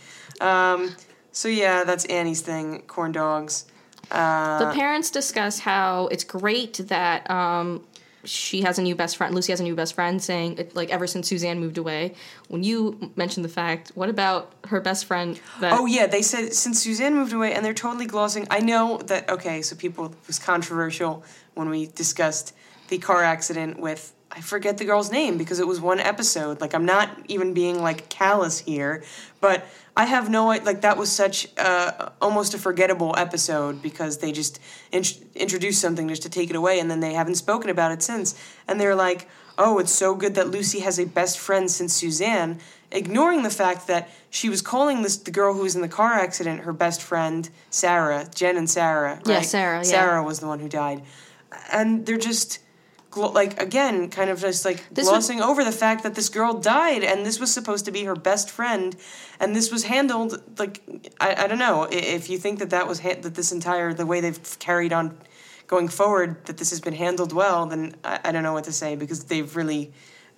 um, 0.42 0.96
so 1.32 1.48
yeah, 1.50 1.84
that's 1.84 2.06
Annie's 2.06 2.42
thing, 2.42 2.82
corn 2.88 3.12
dogs. 3.12 3.66
Uh, 4.10 4.60
The 4.60 4.74
parents 4.74 5.12
discuss 5.12 5.60
how 5.60 6.08
it's 6.08 6.24
great 6.24 6.74
that 6.88 7.30
um, 7.30 7.86
she 8.28 8.62
has 8.62 8.78
a 8.78 8.82
new 8.82 8.96
best 8.96 9.18
friend. 9.18 9.34
Lucy 9.34 9.52
has 9.52 9.60
a 9.60 9.64
new 9.64 9.76
best 9.76 9.96
friend, 9.96 10.22
saying 10.22 10.70
like 10.74 10.90
ever 10.90 11.08
since 11.08 11.28
Suzanne 11.28 11.60
moved 11.60 11.78
away. 11.78 12.14
When 12.50 12.64
you 12.64 13.12
mentioned 13.16 13.46
the 13.46 13.50
fact, 13.50 13.92
what 13.96 14.10
about 14.10 14.54
her 14.66 14.82
best 14.82 15.06
friend? 15.06 15.40
That 15.62 15.74
Oh 15.74 15.86
yeah, 15.86 16.08
they 16.08 16.22
said 16.22 16.54
since 16.54 16.82
Suzanne 16.82 17.16
moved 17.16 17.34
away, 17.34 17.54
and 17.54 17.64
they're 17.64 17.74
totally 17.74 18.06
glossing. 18.06 18.48
I 18.50 18.60
know 18.60 18.98
that 19.06 19.30
okay, 19.30 19.62
so 19.62 19.76
people 19.76 20.06
it 20.06 20.14
was 20.28 20.40
controversial 20.40 21.24
when 21.54 21.70
we 21.70 21.88
discussed 21.88 22.54
the 22.90 22.98
car 22.98 23.24
accident 23.24 23.80
with 23.80 24.14
I 24.32 24.42
forget 24.42 24.78
the 24.78 24.86
girl's 24.86 25.12
name 25.12 25.38
because 25.38 25.60
it 25.60 25.68
was 25.68 25.80
one 25.80 26.00
episode. 26.00 26.62
Like 26.62 26.74
I'm 26.74 26.86
not 26.86 27.10
even 27.28 27.54
being 27.54 27.82
like 27.82 28.10
callous 28.10 28.60
here, 28.60 29.04
but 29.42 29.66
I 29.96 30.06
have 30.06 30.30
no 30.30 30.48
like 30.48 30.82
that 30.82 30.98
was 30.98 31.12
such 31.12 31.48
uh, 31.58 32.10
almost 32.22 32.54
a 32.54 32.58
forgettable 32.60 33.16
episode 33.18 33.82
because 33.82 34.20
they 34.20 34.32
just 34.32 34.60
int- 34.92 35.24
introduced 35.34 35.82
something 35.82 36.08
just 36.08 36.22
to 36.24 36.30
take 36.30 36.50
it 36.50 36.56
away, 36.56 36.80
and 36.80 36.92
then 36.92 37.00
they 37.00 37.14
haven't 37.14 37.36
spoken 37.36 37.70
about 37.70 37.92
it 37.92 38.04
since. 38.04 38.40
And 38.68 38.80
they're 38.80 38.96
like, 38.96 39.28
oh, 39.58 39.80
it's 39.80 39.92
so 39.92 40.14
good 40.14 40.36
that 40.36 40.50
Lucy 40.50 40.82
has 40.82 41.00
a 41.00 41.06
best 41.06 41.40
friend 41.40 41.72
since 41.72 41.94
Suzanne, 41.94 42.60
ignoring 42.92 43.42
the 43.42 43.50
fact 43.50 43.88
that 43.88 44.10
she 44.30 44.50
was 44.50 44.62
calling 44.62 45.02
this 45.02 45.18
the 45.18 45.32
girl 45.32 45.54
who 45.54 45.62
was 45.62 45.76
in 45.76 45.82
the 45.82 45.88
car 45.88 46.14
accident 46.14 46.62
her 46.62 46.74
best 46.74 47.02
friend 47.02 47.50
Sarah, 47.72 48.28
Jen 48.36 48.58
and 48.58 48.70
Sarah. 48.70 49.16
Right? 49.16 49.28
Yeah, 49.28 49.42
Sarah, 49.42 49.78
yeah. 49.78 49.84
Sarah 49.84 50.22
was 50.22 50.42
the 50.42 50.48
one 50.48 50.60
who 50.60 50.70
died, 50.70 51.02
and 51.72 52.06
they're 52.06 52.18
just. 52.18 52.60
Like 53.18 53.62
again, 53.62 54.10
kind 54.10 54.30
of 54.30 54.40
just 54.40 54.64
like 54.66 54.78
This 54.90 55.06
was- 55.06 55.10
glossing 55.10 55.42
over 55.42 55.64
the 55.64 55.72
fact 55.72 56.04
that 56.04 56.16
this 56.16 56.30
girl 56.30 56.54
died, 56.54 57.04
and 57.04 57.26
this 57.26 57.40
was 57.40 57.52
supposed 57.54 57.86
to 57.86 57.92
be 57.92 58.04
her 58.06 58.16
best 58.16 58.50
friend, 58.50 58.96
and 59.40 59.56
this 59.56 59.72
was 59.72 59.84
handled 59.86 60.42
like 60.60 60.82
I, 61.20 61.44
I 61.44 61.48
don't 61.48 61.60
know 61.60 61.88
if 61.92 62.30
you 62.30 62.38
think 62.38 62.60
that 62.60 62.70
that 62.70 62.88
was 62.88 63.00
ha- 63.00 63.20
that 63.22 63.36
this 63.36 63.52
entire 63.52 63.94
the 63.94 64.06
way 64.06 64.22
they've 64.22 64.60
carried 64.60 64.94
on 64.94 65.18
going 65.68 65.90
forward 65.90 66.46
that 66.46 66.58
this 66.58 66.70
has 66.70 66.80
been 66.80 66.94
handled 66.94 67.34
well, 67.34 67.66
then 67.66 67.94
I, 68.04 68.20
I 68.26 68.32
don't 68.32 68.44
know 68.44 68.54
what 68.54 68.64
to 68.66 68.72
say 68.72 68.96
because 68.96 69.26
they've 69.26 69.54
really 69.56 69.92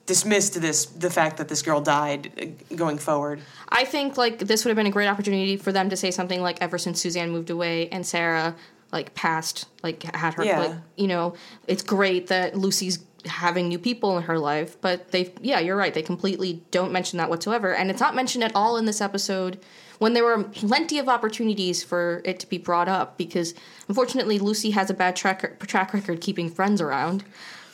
dismissed 0.07 0.59
this 0.59 0.87
the 0.87 1.09
fact 1.11 1.37
that 1.37 1.47
this 1.49 1.61
girl 1.61 1.81
died 1.81 2.31
uh, 2.71 2.75
going 2.75 2.97
forward. 2.97 3.39
I 3.69 3.85
think 3.85 4.17
like 4.17 4.39
this 4.39 4.65
would 4.65 4.69
have 4.69 4.75
been 4.75 4.87
a 4.87 4.91
great 4.91 5.07
opportunity 5.07 5.55
for 5.55 5.71
them 5.71 5.89
to 5.91 5.95
say 5.95 6.09
something 6.09 6.41
like 6.41 6.57
ever 6.61 6.79
since 6.79 6.99
Suzanne 6.99 7.29
moved 7.29 7.51
away 7.51 7.89
and 7.89 8.03
Sarah 8.05 8.55
like 8.91 9.13
past 9.15 9.67
like 9.83 10.03
had 10.15 10.33
her 10.35 10.43
Yeah. 10.43 10.59
like 10.59 10.75
you 10.97 11.07
know 11.07 11.33
it's 11.67 11.83
great 11.83 12.27
that 12.27 12.55
Lucy's 12.57 12.99
having 13.25 13.67
new 13.67 13.77
people 13.79 14.17
in 14.17 14.23
her 14.23 14.39
life 14.39 14.79
but 14.81 15.11
they 15.11 15.33
yeah 15.41 15.59
you're 15.59 15.75
right 15.75 15.93
they 15.93 16.01
completely 16.01 16.63
don't 16.71 16.91
mention 16.91 17.17
that 17.17 17.29
whatsoever 17.29 17.73
and 17.75 17.91
it's 17.91 17.99
not 17.99 18.15
mentioned 18.15 18.43
at 18.43 18.55
all 18.55 18.77
in 18.77 18.85
this 18.85 19.01
episode 19.01 19.59
when 19.99 20.13
there 20.13 20.23
were 20.23 20.43
plenty 20.45 20.97
of 20.99 21.09
opportunities 21.09 21.83
for 21.83 22.21
it 22.23 22.39
to 22.39 22.47
be 22.47 22.57
brought 22.57 22.87
up 22.87 23.17
because 23.17 23.53
unfortunately 23.89 24.39
Lucy 24.39 24.71
has 24.71 24.89
a 24.89 24.93
bad 24.93 25.15
track 25.17 25.59
track 25.67 25.93
record 25.93 26.21
keeping 26.21 26.49
friends 26.49 26.79
around 26.79 27.25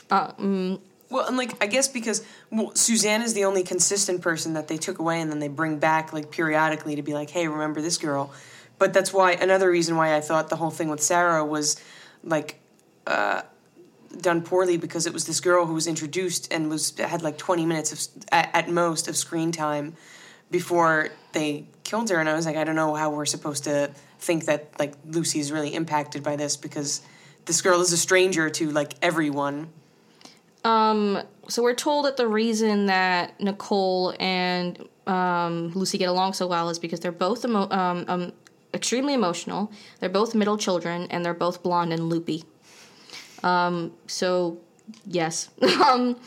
Well, 0.10 0.80
Well, 1.10 1.28
and 1.28 1.38
like 1.38 1.64
I 1.64 1.68
guess 1.68 1.88
because 1.88 2.26
well, 2.52 2.74
Suzanne 2.76 3.22
is 3.22 3.34
the 3.36 3.46
only 3.46 3.62
consistent 3.64 4.22
person 4.22 4.54
that 4.54 4.68
they 4.68 4.78
took 4.78 4.98
away 4.98 5.22
and 5.22 5.32
then 5.32 5.40
they 5.40 5.48
bring 5.48 5.78
back 5.78 6.12
like 6.14 6.32
periodically 6.32 6.96
to 6.96 7.04
be 7.04 7.14
like, 7.14 7.30
hey, 7.30 7.48
remember 7.48 7.82
this 7.82 7.98
girl. 8.00 8.34
But 8.78 8.94
that's 8.94 9.14
why 9.14 9.34
another 9.34 9.70
reason 9.70 9.96
why 9.96 10.16
I 10.16 10.22
thought 10.22 10.50
the 10.50 10.58
whole 10.58 10.72
thing 10.72 10.90
with 10.90 11.02
Sarah 11.02 11.46
was 11.46 11.82
like 12.24 12.60
uh, 13.08 13.44
done 14.20 14.42
poorly 14.42 14.78
because 14.78 15.06
it 15.06 15.14
was 15.14 15.26
this 15.26 15.40
girl 15.40 15.66
who 15.66 15.74
was 15.74 15.88
introduced 15.88 16.52
and 16.52 16.70
was 16.70 16.98
had 16.98 17.22
like 17.22 17.38
twenty 17.38 17.66
minutes 17.66 17.92
of 17.94 18.26
at, 18.32 18.50
at 18.54 18.70
most 18.70 19.08
of 19.08 19.16
screen 19.16 19.52
time 19.52 19.96
before 20.52 21.10
they 21.32 21.68
killed 21.84 22.10
her, 22.10 22.20
and 22.20 22.30
I 22.30 22.34
was 22.34 22.46
like, 22.46 22.56
I 22.56 22.64
don't 22.64 22.76
know 22.76 22.96
how 22.96 23.10
we're 23.12 23.26
supposed 23.26 23.64
to 23.66 23.92
think 24.20 24.46
that 24.46 24.78
like 24.80 24.94
Lucy 25.06 25.40
is 25.40 25.52
really 25.52 25.74
impacted 25.74 26.24
by 26.24 26.36
this 26.36 26.58
because 26.58 27.02
this 27.46 27.62
girl 27.62 27.82
is 27.82 27.94
a 27.94 27.98
stranger 27.98 28.50
to 28.50 28.72
like 28.72 28.94
everyone. 29.02 29.70
Um, 30.64 31.22
so 31.48 31.62
we're 31.62 31.76
told 31.76 32.06
that 32.06 32.18
the 32.18 32.28
reason 32.28 32.88
that 32.88 33.40
Nicole 33.40 34.16
and 34.20 34.88
um, 35.06 35.72
Lucy 35.76 36.00
get 36.00 36.10
along 36.10 36.34
so 36.34 36.48
well 36.48 36.70
is 36.70 36.80
because 36.80 37.00
they're 37.00 37.12
both 37.12 37.46
emo- 37.46 37.70
um, 37.70 38.06
um, 38.08 38.34
extremely 38.76 39.14
emotional. 39.16 39.72
They're 40.00 40.10
both 40.10 40.36
middle 40.36 40.58
children, 40.58 41.08
and 41.10 41.26
they're 41.26 41.34
both 41.34 41.64
blonde 41.64 41.94
and 41.94 42.10
loopy. 42.10 42.44
Um, 43.44 43.94
so 44.08 44.60
yes, 45.06 45.50
um, 45.88 46.18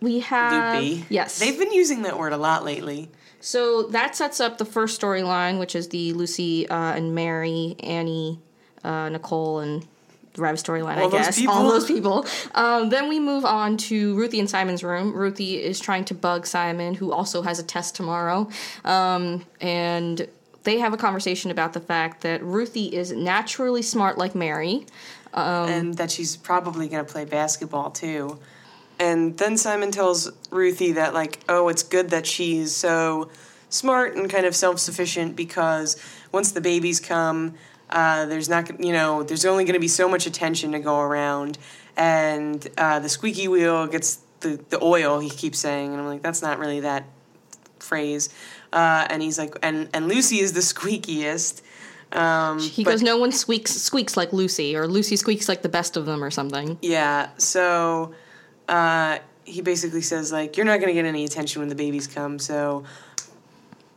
we 0.00 0.20
have 0.20 0.74
Loopy. 0.82 1.04
yes. 1.08 1.38
They've 1.38 1.58
been 1.58 1.72
using 1.72 2.02
that 2.02 2.18
word 2.18 2.32
a 2.32 2.36
lot 2.36 2.64
lately. 2.64 3.10
So 3.40 3.84
that 3.88 4.16
sets 4.16 4.40
up 4.40 4.58
the 4.58 4.64
first 4.64 5.00
storyline, 5.00 5.58
which 5.58 5.74
is 5.76 5.88
the 5.88 6.12
Lucy 6.12 6.68
uh, 6.68 6.94
and 6.94 7.14
Mary, 7.14 7.76
Annie, 7.80 8.40
uh, 8.82 9.08
Nicole, 9.10 9.60
and 9.60 9.86
the 10.34 10.42
Rev 10.42 10.56
storyline. 10.56 10.96
I 10.98 11.02
All 11.02 11.08
those 11.08 11.20
guess 11.26 11.38
people. 11.38 11.54
all 11.54 11.68
those 11.68 11.86
people. 11.86 12.26
Um, 12.54 12.88
then 12.90 13.08
we 13.08 13.20
move 13.20 13.44
on 13.44 13.76
to 13.76 14.16
Ruthie 14.16 14.40
and 14.40 14.50
Simon's 14.50 14.82
room. 14.82 15.12
Ruthie 15.14 15.62
is 15.62 15.78
trying 15.80 16.04
to 16.06 16.14
bug 16.14 16.46
Simon, 16.46 16.94
who 16.94 17.12
also 17.12 17.42
has 17.42 17.58
a 17.60 17.62
test 17.62 17.94
tomorrow, 17.94 18.48
um, 18.84 19.44
and 19.60 20.28
they 20.64 20.78
have 20.78 20.92
a 20.92 20.96
conversation 20.96 21.50
about 21.50 21.72
the 21.72 21.80
fact 21.80 22.22
that 22.22 22.42
Ruthie 22.42 22.94
is 22.94 23.12
naturally 23.12 23.82
smart 23.82 24.18
like 24.18 24.34
Mary. 24.34 24.86
Um, 25.32 25.68
and 25.68 25.94
that 25.94 26.10
she's 26.10 26.36
probably 26.36 26.88
going 26.88 27.04
to 27.04 27.10
play 27.10 27.24
basketball 27.24 27.90
too. 27.90 28.38
And 28.98 29.38
then 29.38 29.56
Simon 29.56 29.90
tells 29.90 30.30
Ruthie 30.50 30.92
that, 30.92 31.14
like, 31.14 31.40
oh, 31.48 31.68
it's 31.68 31.82
good 31.82 32.10
that 32.10 32.26
she's 32.26 32.74
so 32.74 33.30
smart 33.68 34.16
and 34.16 34.28
kind 34.28 34.46
of 34.46 34.56
self 34.56 34.78
sufficient 34.80 35.36
because 35.36 35.96
once 36.32 36.52
the 36.52 36.60
babies 36.60 36.98
come, 36.98 37.54
uh, 37.90 38.26
there's 38.26 38.48
not, 38.48 38.82
you 38.82 38.92
know, 38.92 39.22
there's 39.22 39.44
only 39.44 39.64
going 39.64 39.74
to 39.74 39.80
be 39.80 39.88
so 39.88 40.08
much 40.08 40.26
attention 40.26 40.72
to 40.72 40.80
go 40.80 40.98
around. 40.98 41.58
And 41.96 42.66
uh, 42.76 42.98
the 42.98 43.08
squeaky 43.08 43.48
wheel 43.48 43.86
gets 43.86 44.20
the, 44.40 44.60
the 44.68 44.82
oil, 44.82 45.20
he 45.20 45.30
keeps 45.30 45.58
saying. 45.58 45.92
And 45.92 46.00
I'm 46.00 46.06
like, 46.06 46.22
that's 46.22 46.42
not 46.42 46.58
really 46.58 46.80
that 46.80 47.04
phrase. 47.78 48.28
Uh, 48.72 49.06
and 49.10 49.22
he's 49.22 49.38
like, 49.38 49.56
and, 49.62 49.88
and 49.94 50.08
Lucy 50.08 50.40
is 50.40 50.52
the 50.52 50.60
squeakiest. 50.60 51.62
Um, 52.12 52.58
He 52.60 52.84
but- 52.84 52.92
goes, 52.92 53.02
"No 53.02 53.18
one 53.18 53.32
squeaks 53.32 53.72
squeaks 53.72 54.16
like 54.16 54.32
Lucy, 54.32 54.74
or 54.76 54.86
Lucy 54.86 55.16
squeaks 55.16 55.48
like 55.48 55.60
the 55.62 55.68
best 55.68 55.96
of 55.96 56.06
them, 56.06 56.24
or 56.24 56.30
something." 56.30 56.78
Yeah, 56.80 57.28
so 57.36 58.14
uh, 58.68 59.18
he 59.44 59.60
basically 59.60 60.00
says 60.02 60.32
like, 60.32 60.56
"You're 60.56 60.64
not 60.66 60.76
going 60.80 60.88
to 60.88 60.94
get 60.94 61.04
any 61.04 61.24
attention 61.26 61.60
when 61.60 61.68
the 61.68 61.74
babies 61.74 62.06
come." 62.06 62.38
So 62.38 62.84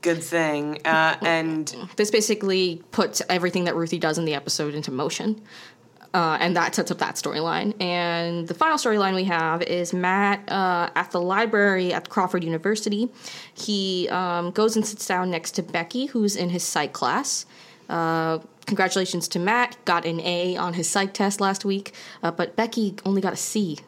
good 0.01 0.21
thing. 0.23 0.81
Uh, 0.85 1.15
and 1.21 1.73
This 1.95 2.11
basically 2.11 2.81
puts 2.91 3.21
everything 3.29 3.63
that 3.65 3.75
Ruthie 3.75 3.99
does 3.99 4.17
in 4.17 4.25
the 4.25 4.33
episode 4.33 4.73
into 4.75 4.91
motion. 4.91 5.41
Uh, 6.13 6.37
and 6.41 6.57
that 6.57 6.75
sets 6.75 6.91
up 6.91 6.97
that 6.97 7.15
storyline. 7.15 7.73
And 7.81 8.45
the 8.45 8.53
final 8.53 8.77
storyline 8.77 9.15
we 9.15 9.23
have 9.25 9.61
is 9.61 9.93
Matt 9.93 10.51
uh, 10.51 10.89
at 10.93 11.11
the 11.11 11.21
library 11.21 11.93
at 11.93 12.09
Crawford 12.09 12.43
University. 12.43 13.07
He 13.53 14.09
um, 14.09 14.51
goes 14.51 14.75
and 14.75 14.85
sits 14.85 15.05
down 15.07 15.31
next 15.31 15.51
to 15.51 15.63
Becky, 15.63 16.07
who's 16.07 16.35
in 16.35 16.49
his 16.49 16.63
psych 16.63 16.91
class. 16.91 17.45
Uh, 17.87 18.39
congratulations 18.65 19.27
to 19.29 19.39
Matt, 19.39 19.77
got 19.85 20.05
an 20.05 20.19
A 20.21 20.57
on 20.57 20.73
his 20.73 20.89
psych 20.89 21.13
test 21.13 21.39
last 21.39 21.63
week, 21.63 21.93
uh, 22.23 22.31
but 22.31 22.55
Becky 22.55 22.95
only 23.05 23.21
got 23.21 23.33
a 23.33 23.37
C. 23.37 23.79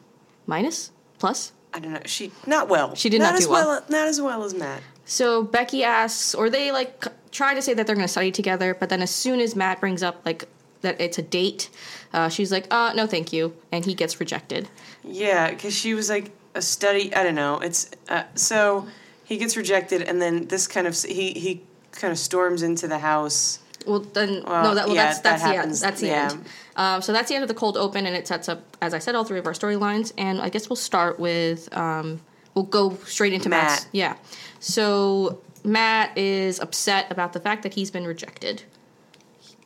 Minus? 0.46 0.92
Plus? 1.18 1.52
I 1.72 1.80
don't 1.80 1.92
know. 1.92 2.00
She 2.04 2.30
not 2.46 2.68
well. 2.68 2.94
She 2.94 3.08
did 3.10 3.20
not 3.20 3.32
not 3.32 3.38
as 3.38 3.46
do 3.46 3.50
well. 3.50 3.84
Not 3.88 4.08
as 4.08 4.20
well 4.20 4.44
as 4.44 4.54
Matt. 4.54 4.82
So 5.06 5.42
Becky 5.42 5.84
asks, 5.84 6.34
or 6.34 6.48
they 6.48 6.70
like 6.70 7.04
c- 7.04 7.10
try 7.32 7.54
to 7.54 7.60
say 7.60 7.74
that 7.74 7.86
they're 7.86 7.96
going 7.96 8.06
to 8.06 8.12
study 8.12 8.30
together, 8.30 8.74
but 8.74 8.88
then 8.88 9.02
as 9.02 9.10
soon 9.10 9.40
as 9.40 9.56
Matt 9.56 9.80
brings 9.80 10.02
up 10.02 10.24
like 10.24 10.44
that 10.82 11.00
it's 11.00 11.18
a 11.18 11.22
date, 11.22 11.70
uh, 12.14 12.28
she's 12.28 12.52
like, 12.52 12.66
"Uh, 12.70 12.92
no, 12.94 13.06
thank 13.06 13.32
you," 13.32 13.54
and 13.72 13.84
he 13.84 13.92
gets 13.94 14.20
rejected. 14.20 14.68
Yeah, 15.02 15.50
because 15.50 15.74
she 15.74 15.94
was 15.94 16.08
like 16.08 16.30
a 16.54 16.62
study. 16.62 17.14
I 17.14 17.24
don't 17.24 17.34
know. 17.34 17.58
It's 17.58 17.90
uh, 18.08 18.22
so 18.36 18.86
he 19.24 19.36
gets 19.36 19.56
rejected, 19.56 20.02
and 20.02 20.22
then 20.22 20.46
this 20.46 20.68
kind 20.68 20.86
of 20.86 20.96
he 21.02 21.32
he 21.32 21.62
kind 21.90 22.12
of 22.12 22.18
storms 22.18 22.62
into 22.62 22.86
the 22.86 23.00
house. 23.00 23.58
Well, 23.84 24.00
then 24.00 24.44
Well, 24.46 24.62
no, 24.62 24.74
that 24.74 24.86
well, 24.86 24.94
yeah, 24.94 25.06
that's 25.06 25.18
that 25.18 25.40
that's 25.40 25.42
the 25.42 25.56
end. 25.56 25.74
That's 25.74 26.00
the 26.00 26.06
yeah. 26.06 26.30
end. 26.30 26.44
Um, 26.76 27.02
so 27.02 27.12
that's 27.12 27.28
the 27.28 27.34
end 27.34 27.42
of 27.42 27.48
the 27.48 27.54
cold 27.54 27.76
open, 27.76 28.06
and 28.06 28.14
it 28.16 28.28
sets 28.28 28.48
up, 28.48 28.62
as 28.80 28.94
I 28.94 29.00
said, 29.00 29.16
all 29.16 29.24
three 29.24 29.38
of 29.38 29.46
our 29.46 29.52
storylines. 29.52 30.12
And 30.16 30.40
I 30.40 30.48
guess 30.48 30.70
we'll 30.70 30.76
start 30.76 31.18
with 31.18 31.74
um, 31.76 32.20
we'll 32.54 32.64
go 32.64 32.96
straight 33.06 33.32
into 33.32 33.48
Matt. 33.48 33.70
Matt's. 33.70 33.86
Yeah. 33.92 34.16
So 34.60 35.40
Matt 35.64 36.16
is 36.16 36.60
upset 36.60 37.10
about 37.10 37.32
the 37.32 37.40
fact 37.40 37.64
that 37.64 37.74
he's 37.74 37.90
been 37.90 38.06
rejected. 38.06 38.62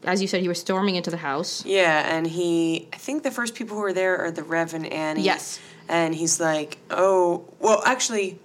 As 0.05 0.23
you 0.23 0.28
said, 0.28 0.43
he 0.43 0.49
was 0.49 0.61
storming 0.61 0.97
into 0.97 1.11
the 1.11 1.17
house. 1.17 1.64
Yeah, 1.64 2.17
and 2.17 2.26
he. 2.26 2.88
I 2.93 2.97
think 2.97 3.23
the 3.23 3.31
first 3.31 3.55
people 3.55 3.76
who 3.76 3.83
were 3.83 3.93
there 3.93 4.19
are 4.19 4.31
the 4.31 4.43
Rev 4.45 4.75
and 4.75 4.87
Annie. 4.87 5.23
Yes. 5.23 5.61
And 5.88 6.14
he's 6.14 6.38
like, 6.38 6.78
oh, 6.90 7.45
well, 7.61 7.83
actually, 7.85 8.38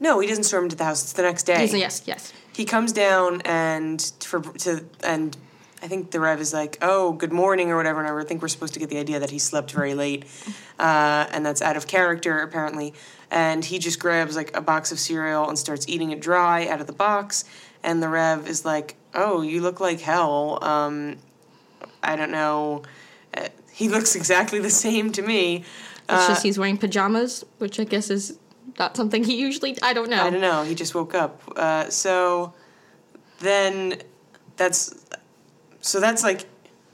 no, 0.00 0.18
he 0.18 0.26
doesn't 0.26 0.44
storm 0.44 0.64
into 0.64 0.76
the 0.76 0.84
house. 0.84 1.02
It's 1.02 1.12
the 1.12 1.22
next 1.22 1.44
day. 1.44 1.60
He's, 1.60 1.74
yes, 1.74 2.02
yes. 2.06 2.32
he 2.54 2.64
comes 2.64 2.92
down 2.92 3.42
and 3.42 4.00
for 4.20 4.40
to 4.40 4.84
and 5.04 5.36
I 5.82 5.88
think 5.88 6.10
the 6.10 6.20
Rev 6.20 6.40
is 6.40 6.52
like, 6.52 6.78
"Oh, 6.82 7.12
good 7.12 7.32
morning" 7.32 7.70
or 7.70 7.76
whatever. 7.76 8.02
And 8.02 8.08
I 8.08 8.24
think 8.24 8.42
we're 8.42 8.48
supposed 8.48 8.74
to 8.74 8.80
get 8.80 8.88
the 8.88 8.98
idea 8.98 9.18
that 9.20 9.30
he 9.30 9.38
slept 9.38 9.70
very 9.72 9.94
late, 9.94 10.24
uh, 10.78 11.26
and 11.30 11.44
that's 11.44 11.62
out 11.62 11.76
of 11.76 11.86
character 11.86 12.40
apparently. 12.40 12.94
And 13.30 13.64
he 13.64 13.78
just 13.78 13.98
grabs 13.98 14.36
like 14.36 14.56
a 14.56 14.60
box 14.60 14.92
of 14.92 14.98
cereal 14.98 15.48
and 15.48 15.58
starts 15.58 15.88
eating 15.88 16.12
it 16.12 16.20
dry 16.20 16.66
out 16.68 16.80
of 16.80 16.86
the 16.86 16.92
box. 16.92 17.44
And 17.82 18.02
the 18.02 18.08
Rev 18.08 18.48
is 18.48 18.64
like, 18.64 18.96
"Oh, 19.14 19.42
you 19.42 19.60
look 19.60 19.80
like 19.80 20.00
hell." 20.00 20.58
Um, 20.62 21.16
I 22.02 22.16
don't 22.16 22.30
know. 22.30 22.82
Uh, 23.36 23.48
he 23.72 23.88
looks 23.94 24.14
exactly 24.16 24.58
the 24.58 24.70
same 24.70 25.12
to 25.12 25.22
me. 25.22 25.56
It's 25.56 25.64
Uh, 26.08 26.28
just 26.28 26.42
he's 26.42 26.58
wearing 26.58 26.78
pajamas, 26.78 27.44
which 27.58 27.78
I 27.80 27.84
guess 27.84 28.10
is 28.10 28.38
not 28.78 28.96
something 28.96 29.24
he 29.24 29.36
usually. 29.36 29.76
I 29.82 29.92
don't 29.92 30.10
know. 30.10 30.22
I 30.22 30.30
don't 30.30 30.40
know. 30.40 30.62
He 30.64 30.74
just 30.74 30.94
woke 30.94 31.14
up. 31.14 31.40
Uh, 31.56 31.88
so 31.90 32.52
then 33.40 34.00
that's 34.56 34.94
so 35.80 36.00
that's 36.00 36.22
like 36.22 36.46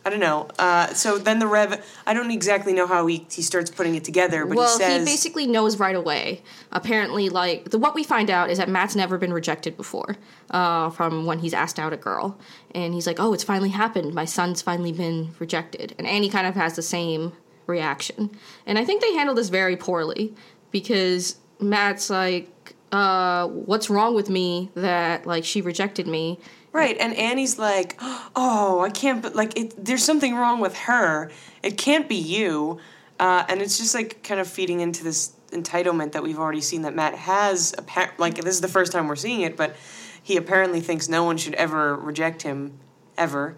I 0.04 0.10
don't 0.10 0.20
know. 0.20 0.48
Uh, 0.58 0.92
so 0.94 1.16
then 1.16 1.38
the 1.38 1.46
Rev. 1.46 1.84
I 2.06 2.14
don't 2.14 2.30
exactly 2.30 2.72
know 2.72 2.86
how 2.86 3.06
he 3.06 3.26
he 3.30 3.42
starts 3.42 3.70
putting 3.70 3.94
it 3.94 4.02
together, 4.02 4.44
but 4.44 4.56
well, 4.56 4.78
he 4.78 4.84
says 4.84 5.04
basically 5.04 5.46
knows 5.46 5.78
right 5.78 5.94
away. 5.94 6.42
Apparently, 6.72 7.28
like 7.28 7.70
the 7.70 7.78
what 7.78 7.94
we 7.94 8.02
find 8.02 8.28
out 8.28 8.50
is 8.50 8.58
that 8.58 8.68
Matt's 8.68 8.96
never 8.96 9.16
been 9.16 9.32
rejected 9.32 9.76
before, 9.76 10.16
uh, 10.50 10.90
from 10.90 11.24
when 11.24 11.38
he's 11.38 11.54
asked 11.54 11.78
out 11.78 11.92
a 11.92 11.96
girl, 11.96 12.36
and 12.74 12.94
he's 12.94 13.06
like, 13.06 13.20
"Oh, 13.20 13.32
it's 13.32 13.44
finally 13.44 13.68
happened. 13.70 14.12
My 14.12 14.24
son's 14.24 14.60
finally 14.60 14.92
been 14.92 15.34
rejected." 15.38 15.94
And 15.98 16.06
Annie 16.06 16.30
kind 16.30 16.46
of 16.48 16.56
has 16.56 16.74
the 16.74 16.82
same 16.82 17.32
reaction, 17.66 18.30
and 18.66 18.78
I 18.78 18.84
think 18.84 19.02
they 19.02 19.14
handle 19.14 19.36
this 19.36 19.50
very 19.50 19.76
poorly 19.76 20.34
because 20.72 21.36
Matt's 21.60 22.10
like, 22.10 22.74
uh, 22.90 23.46
"What's 23.46 23.88
wrong 23.88 24.16
with 24.16 24.28
me 24.28 24.70
that 24.74 25.26
like 25.26 25.44
she 25.44 25.60
rejected 25.60 26.08
me?" 26.08 26.40
Right, 26.72 26.96
and 26.98 27.14
Annie's 27.14 27.58
like, 27.58 27.96
"Oh, 28.34 28.80
I 28.80 28.90
can't." 28.90 29.22
But 29.22 29.34
like, 29.34 29.58
it, 29.58 29.84
there's 29.84 30.04
something 30.04 30.34
wrong 30.34 30.60
with 30.60 30.76
her. 30.76 31.30
It 31.62 31.76
can't 31.78 32.08
be 32.08 32.16
you. 32.16 32.78
Uh, 33.20 33.44
and 33.48 33.62
it's 33.62 33.78
just 33.78 33.94
like 33.94 34.22
kind 34.24 34.40
of 34.40 34.48
feeding 34.48 34.80
into 34.80 35.04
this 35.04 35.32
entitlement 35.50 36.12
that 36.12 36.22
we've 36.22 36.38
already 36.38 36.60
seen 36.60 36.82
that 36.82 36.94
Matt 36.94 37.14
has. 37.14 37.74
Like 38.18 38.36
this 38.36 38.54
is 38.54 38.60
the 38.60 38.68
first 38.68 38.90
time 38.92 39.06
we're 39.06 39.16
seeing 39.16 39.42
it, 39.42 39.56
but 39.56 39.76
he 40.22 40.36
apparently 40.36 40.80
thinks 40.80 41.08
no 41.08 41.24
one 41.24 41.36
should 41.36 41.54
ever 41.54 41.94
reject 41.94 42.42
him, 42.42 42.78
ever. 43.16 43.56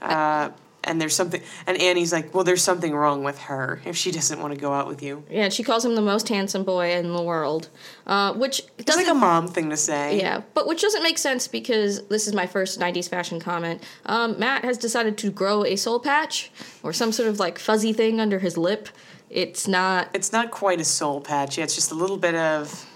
Uh, 0.00 0.50
and 0.84 1.00
there's 1.00 1.14
something, 1.14 1.42
and 1.66 1.80
Annie's 1.80 2.12
like, 2.12 2.34
well, 2.34 2.44
there's 2.44 2.62
something 2.62 2.94
wrong 2.94 3.24
with 3.24 3.38
her 3.40 3.80
if 3.84 3.96
she 3.96 4.10
doesn't 4.10 4.40
want 4.40 4.54
to 4.54 4.60
go 4.60 4.72
out 4.72 4.86
with 4.86 5.02
you. 5.02 5.24
Yeah, 5.30 5.48
she 5.48 5.62
calls 5.62 5.84
him 5.84 5.94
the 5.94 6.02
most 6.02 6.28
handsome 6.28 6.64
boy 6.64 6.92
in 6.92 7.12
the 7.12 7.22
world, 7.22 7.68
uh, 8.06 8.32
which 8.34 8.60
It's 8.78 8.84
doesn't 8.84 9.04
like 9.04 9.10
a 9.10 9.18
mom 9.18 9.48
thing 9.48 9.70
to 9.70 9.76
say. 9.76 10.18
Yeah, 10.18 10.42
but 10.54 10.66
which 10.66 10.82
doesn't 10.82 11.02
make 11.02 11.18
sense 11.18 11.48
because 11.48 12.06
this 12.08 12.26
is 12.26 12.34
my 12.34 12.46
first 12.46 12.78
90s 12.78 13.08
fashion 13.08 13.40
comment. 13.40 13.82
Um, 14.06 14.38
Matt 14.38 14.64
has 14.64 14.78
decided 14.78 15.18
to 15.18 15.30
grow 15.30 15.64
a 15.64 15.76
soul 15.76 16.00
patch 16.00 16.52
or 16.82 16.92
some 16.92 17.12
sort 17.12 17.28
of 17.28 17.38
like 17.40 17.58
fuzzy 17.58 17.92
thing 17.92 18.20
under 18.20 18.38
his 18.38 18.56
lip. 18.56 18.88
It's 19.30 19.66
not, 19.66 20.10
It's 20.14 20.32
not 20.32 20.50
quite 20.50 20.80
a 20.80 20.84
soul 20.84 21.20
patch. 21.20 21.58
Yeah, 21.58 21.64
It's 21.64 21.74
just 21.74 21.90
a 21.90 21.94
little 21.94 22.18
bit 22.18 22.34
of. 22.34 22.86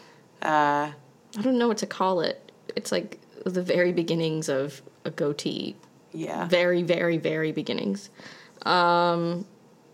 Uh, 0.43 0.93
I 1.37 1.43
don't 1.43 1.59
know 1.59 1.69
what 1.69 1.79
to 1.79 1.87
call 1.87 2.21
it. 2.21 2.53
It's 2.77 2.93
like 2.93 3.19
the 3.45 3.63
very 3.63 3.93
beginnings 3.93 4.49
of 4.49 4.83
a 5.05 5.11
goatee. 5.11 5.77
Yeah. 6.13 6.47
Very, 6.47 6.83
very, 6.83 7.19
very 7.19 7.53
beginnings. 7.53 8.11
Um, 8.63 9.47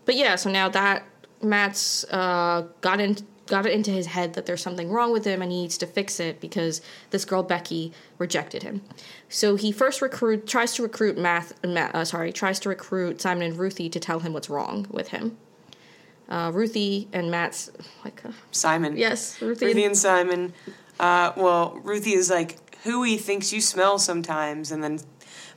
but 0.05 0.15
yeah, 0.15 0.35
so 0.35 0.49
now 0.49 0.69
that 0.69 1.03
Matt's 1.41 2.03
uh, 2.05 2.67
got 2.81 2.99
in, 2.99 3.17
got 3.47 3.65
it 3.65 3.73
into 3.73 3.91
his 3.91 4.07
head 4.07 4.33
that 4.33 4.45
there's 4.45 4.61
something 4.61 4.89
wrong 4.89 5.11
with 5.11 5.25
him 5.25 5.41
and 5.41 5.51
he 5.51 5.61
needs 5.61 5.77
to 5.79 5.87
fix 5.87 6.19
it 6.19 6.39
because 6.39 6.81
this 7.11 7.25
girl 7.25 7.43
Becky 7.43 7.91
rejected 8.17 8.63
him. 8.63 8.81
So 9.29 9.55
he 9.55 9.71
first 9.71 10.01
recruit 10.01 10.47
tries 10.47 10.73
to 10.75 10.83
recruit 10.83 11.17
Math, 11.17 11.53
Matt, 11.63 11.93
uh, 11.93 12.05
sorry, 12.05 12.31
tries 12.31 12.59
to 12.61 12.69
recruit 12.69 13.21
Simon 13.21 13.43
and 13.43 13.57
Ruthie 13.57 13.89
to 13.89 13.99
tell 13.99 14.19
him 14.19 14.33
what's 14.33 14.49
wrong 14.49 14.87
with 14.89 15.09
him. 15.09 15.37
Uh, 16.27 16.51
Ruthie 16.53 17.07
and 17.13 17.29
Matt's 17.29 17.69
like 18.03 18.25
uh, 18.25 18.31
Simon. 18.51 18.97
yes, 18.97 19.39
Ruthie, 19.41 19.67
Ruthie 19.67 19.83
and, 19.83 19.91
and 19.91 19.97
Simon. 19.97 20.53
Uh, 20.99 21.31
well, 21.35 21.79
Ruthie 21.83 22.13
is 22.13 22.31
like, 22.31 22.57
Hooey 22.83 23.17
thinks 23.17 23.51
you 23.53 23.61
smell 23.61 23.99
sometimes, 23.99 24.71
and 24.71 24.83
then 24.83 24.99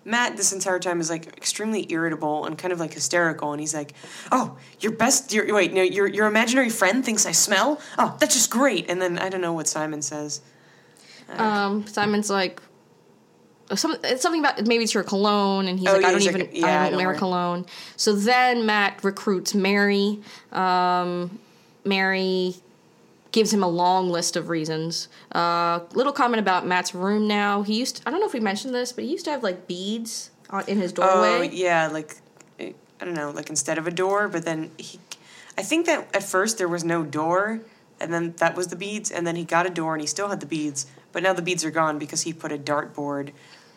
Matt 0.09 0.37
this 0.37 0.53
entire 0.53 0.79
time 0.79 1.01
is 1.01 1.11
like 1.11 1.27
extremely 1.37 1.87
irritable 1.93 2.47
and 2.47 2.57
kind 2.59 2.73
of 2.73 2.81
like 2.81 2.95
hysterical, 2.95 3.53
and 3.53 3.61
he's 3.61 3.75
like, 3.75 3.93
"Oh, 4.33 4.57
your 4.81 4.93
best, 4.93 5.33
your 5.33 5.55
wait, 5.55 5.73
no, 5.73 5.83
your 5.83 6.07
your 6.07 6.27
imaginary 6.27 6.71
friend 6.71 7.05
thinks 7.05 7.27
I 7.27 7.33
smell. 7.33 7.81
Oh, 7.99 8.17
that's 8.19 8.35
just 8.35 8.51
great." 8.51 8.91
And 8.91 9.01
then 9.01 9.19
I 9.19 9.29
don't 9.29 9.41
know 9.43 9.53
what 9.53 9.69
Simon 9.69 10.03
says. 10.03 10.41
um, 11.37 11.87
Simon's 11.87 12.31
like. 12.31 12.61
uh, 13.71 13.77
Some, 13.77 13.97
it's 14.03 14.23
something 14.23 14.41
about 14.41 14.67
maybe 14.67 14.83
it's 14.85 14.95
your 14.95 15.05
cologne, 15.05 15.69
and 15.69 15.79
he's 15.79 15.89
Oh, 15.89 15.93
like, 15.93 16.03
yeah, 16.03 16.09
I 16.09 16.13
don't 16.13 16.23
even, 16.23 16.41
like, 16.41 16.51
yeah, 16.57 16.83
I 16.85 16.91
don't 16.91 17.05
wear 17.05 17.15
cologne. 17.15 17.67
So 17.97 18.15
then 18.15 18.65
Matt 18.67 19.05
recruits 19.05 19.55
Mary. 19.55 20.21
Um, 20.53 21.39
Mary 21.85 22.55
gives 23.33 23.53
him 23.53 23.63
a 23.63 23.69
long 23.69 24.09
list 24.09 24.37
of 24.37 24.49
reasons. 24.49 25.09
Uh, 25.33 25.81
little 25.93 26.13
comment 26.13 26.41
about 26.41 26.67
Matt's 26.67 26.95
room 26.95 27.29
now. 27.29 27.63
He 27.63 27.79
used, 27.79 27.97
to, 27.97 28.09
I 28.09 28.11
don't 28.11 28.21
know 28.21 28.27
if 28.27 28.33
we 28.33 28.41
mentioned 28.41 28.75
this, 28.75 28.93
but 28.93 29.05
he 29.05 29.11
used 29.11 29.25
to 29.27 29.31
have 29.31 29.43
like 29.43 29.67
beads 29.67 30.31
on, 30.51 30.65
in 30.67 30.79
his 30.79 30.93
doorway. 30.93 31.13
Oh 31.13 31.33
doorway. 31.33 31.51
yeah, 31.53 31.89
like 31.89 32.17
I 32.59 33.05
don't 33.05 33.15
know, 33.15 33.31
like 33.31 33.51
instead 33.51 33.79
of 33.79 33.87
a 33.87 33.91
door, 33.91 34.29
but 34.29 34.45
then 34.45 34.71
he, 34.77 34.99
I 35.57 35.63
think 35.63 35.87
that 35.87 36.15
at 36.15 36.23
first 36.23 36.59
there 36.59 36.69
was 36.69 36.85
no 36.85 37.05
door, 37.05 37.61
and 38.01 38.13
then 38.13 38.35
that 38.39 38.57
was 38.57 38.69
the 38.69 38.77
beads, 38.77 39.11
and 39.11 39.27
then 39.27 39.37
he 39.37 39.45
got 39.45 39.67
a 39.67 39.71
door 39.71 39.95
and 39.95 40.01
he 40.01 40.07
still 40.07 40.29
had 40.29 40.41
the 40.41 40.47
beads, 40.47 40.87
but 41.13 41.23
now 41.23 41.33
the 41.33 41.43
beads 41.43 41.65
are 41.65 41.71
gone 41.71 41.99
because 41.99 42.23
he 42.23 42.33
put 42.33 42.53
a 42.53 42.59
dartboard 42.59 43.33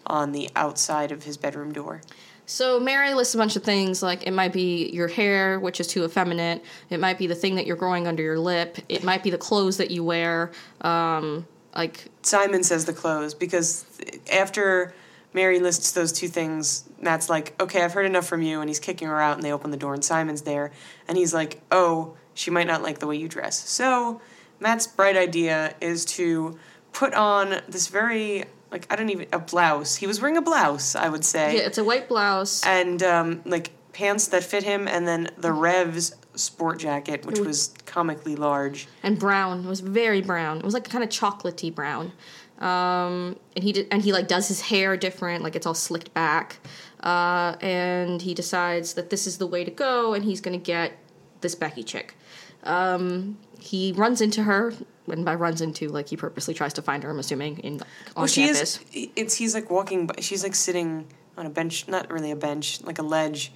on 0.06 0.32
the 0.32 0.50
outside 0.56 1.12
of 1.12 1.24
his 1.24 1.38
bedroom 1.38 1.72
door. 1.72 2.02
So 2.46 2.80
Mary 2.80 3.14
lists 3.14 3.34
a 3.36 3.38
bunch 3.38 3.56
of 3.56 3.64
things 3.64 4.04
like 4.04 4.28
it 4.28 4.32
might 4.32 4.54
be 4.54 4.90
your 4.90 5.08
hair, 5.08 5.60
which 5.60 5.80
is 5.80 5.88
too 5.88 6.04
effeminate. 6.04 6.64
It 6.90 7.00
might 7.00 7.18
be 7.18 7.28
the 7.28 7.36
thing 7.36 7.56
that 7.56 7.66
you're 7.66 7.78
growing 7.78 8.08
under 8.08 8.22
your 8.22 8.40
lip. 8.40 8.78
It 8.90 9.04
might 9.04 9.24
be 9.24 9.30
the 9.30 9.38
clothes 9.38 9.78
that 9.78 9.92
you 9.92 10.04
wear. 10.04 10.52
Um, 10.82 11.48
like 11.76 12.10
Simon 12.22 12.64
says 12.64 12.86
the 12.86 12.94
clothes 12.94 13.34
because 13.34 13.86
after 14.32 14.94
Mary 15.34 15.60
lists 15.60 15.94
those 15.94 16.12
two 16.12 16.28
things, 16.28 16.84
Matt's 17.00 17.30
like, 17.30 17.60
"Okay, 17.62 17.84
I've 17.84 17.94
heard 17.94 18.06
enough 18.06 18.28
from 18.28 18.42
you," 18.42 18.60
and 18.60 18.70
he's 18.70 18.80
kicking 18.80 19.08
her 19.08 19.22
out, 19.22 19.36
and 19.38 19.44
they 19.44 19.54
open 19.54 19.72
the 19.72 19.78
door, 19.78 19.94
and 19.94 20.04
Simon's 20.04 20.42
there, 20.42 20.72
and 21.08 21.18
he's 21.18 21.34
like, 21.34 21.62
"Oh, 21.72 22.16
she 22.34 22.52
might 22.52 22.68
not 22.68 22.84
like 22.84 23.00
the 23.00 23.08
way 23.08 23.16
you 23.16 23.30
dress." 23.30 23.70
So 23.70 24.20
Matt's 24.60 24.88
bright 24.88 25.16
idea 25.16 25.76
is 25.80 26.04
to 26.06 26.58
put 26.92 27.14
on 27.14 27.62
this 27.70 27.88
very 27.88 28.46
like 28.72 28.88
I 28.90 28.96
don't 28.96 29.10
even 29.10 29.28
a 29.34 29.40
blouse. 29.40 29.96
He 29.96 30.08
was 30.08 30.22
wearing 30.22 30.38
a 30.38 30.42
blouse, 30.42 30.96
I 30.96 31.10
would 31.10 31.26
say, 31.26 31.58
yeah, 31.58 31.64
it's 31.64 31.78
a 31.78 31.84
white 31.84 32.08
blouse. 32.08 32.64
and 32.66 33.02
um, 33.04 33.42
like 33.46 33.72
pants 33.94 34.28
that 34.28 34.44
fit 34.44 34.64
him, 34.64 34.88
and 34.88 35.08
then 35.08 35.30
the 35.38 35.52
Revs 35.52 36.16
sport 36.36 36.80
jacket, 36.80 37.26
which 37.26 37.40
was 37.40 37.74
comically 37.86 38.36
large. 38.36 38.88
and 39.04 39.20
brown. 39.20 39.66
It 39.66 39.68
was 39.68 39.82
very 39.82 40.22
brown. 40.22 40.60
It 40.60 40.64
was 40.66 40.74
like 40.74 40.90
kind 40.90 41.04
of 41.04 41.10
chocolatey 41.10 41.74
brown. 41.76 42.14
Um, 42.60 43.38
and 43.56 43.64
he 43.64 43.72
did, 43.74 43.88
and 43.92 44.02
he 44.04 44.14
like 44.14 44.28
does 44.28 44.48
his 44.48 44.62
hair 44.62 44.96
different, 44.96 45.44
like 45.44 45.56
it's 45.56 45.66
all 45.66 45.74
slicked 45.74 46.14
back. 46.14 46.58
Uh, 47.02 47.56
and 47.60 48.22
he 48.22 48.34
decides 48.36 48.94
that 48.94 49.10
this 49.10 49.26
is 49.28 49.40
the 49.40 49.48
way 49.48 49.64
to 49.64 49.72
go, 49.72 50.14
and 50.14 50.24
he's 50.24 50.40
gonna 50.40 50.58
get 50.58 50.94
this 51.42 51.56
Becky 51.56 51.84
chick. 51.84 52.16
Um, 52.64 53.38
he 53.62 53.92
runs 53.94 54.22
into 54.22 54.44
her, 54.44 54.74
and 55.08 55.24
by 55.24 55.36
runs 55.36 55.62
into, 55.62 55.88
like 55.90 56.10
he 56.10 56.18
purposely 56.18 56.54
tries 56.54 56.74
to 56.74 56.82
find 56.82 57.04
her. 57.04 57.10
I'm 57.10 57.20
assuming 57.20 57.60
in 57.60 57.74
on 57.76 57.86
Well, 58.16 58.28
she 58.28 58.46
campus. 58.46 58.80
is. 58.94 59.08
It's 59.16 59.36
he's 59.36 59.54
like 59.54 59.70
walking. 59.70 60.08
by 60.08 60.16
She's 60.20 60.44
like 60.44 60.56
sitting 60.56 61.08
on 61.38 61.46
a 61.46 61.50
bench, 61.50 61.88
not 61.88 62.12
really 62.12 62.32
a 62.32 62.36
bench, 62.36 62.82
like 62.84 63.00
a 63.00 63.04
ledge, 63.04 63.52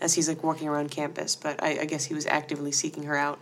as 0.00 0.14
he's 0.14 0.28
like 0.28 0.42
walking 0.42 0.68
around 0.68 0.90
campus. 0.90 1.36
But 1.36 1.62
I, 1.62 1.80
I 1.80 1.84
guess 1.84 2.04
he 2.04 2.14
was 2.14 2.26
actively 2.26 2.72
seeking 2.72 3.02
her 3.04 3.16
out. 3.16 3.38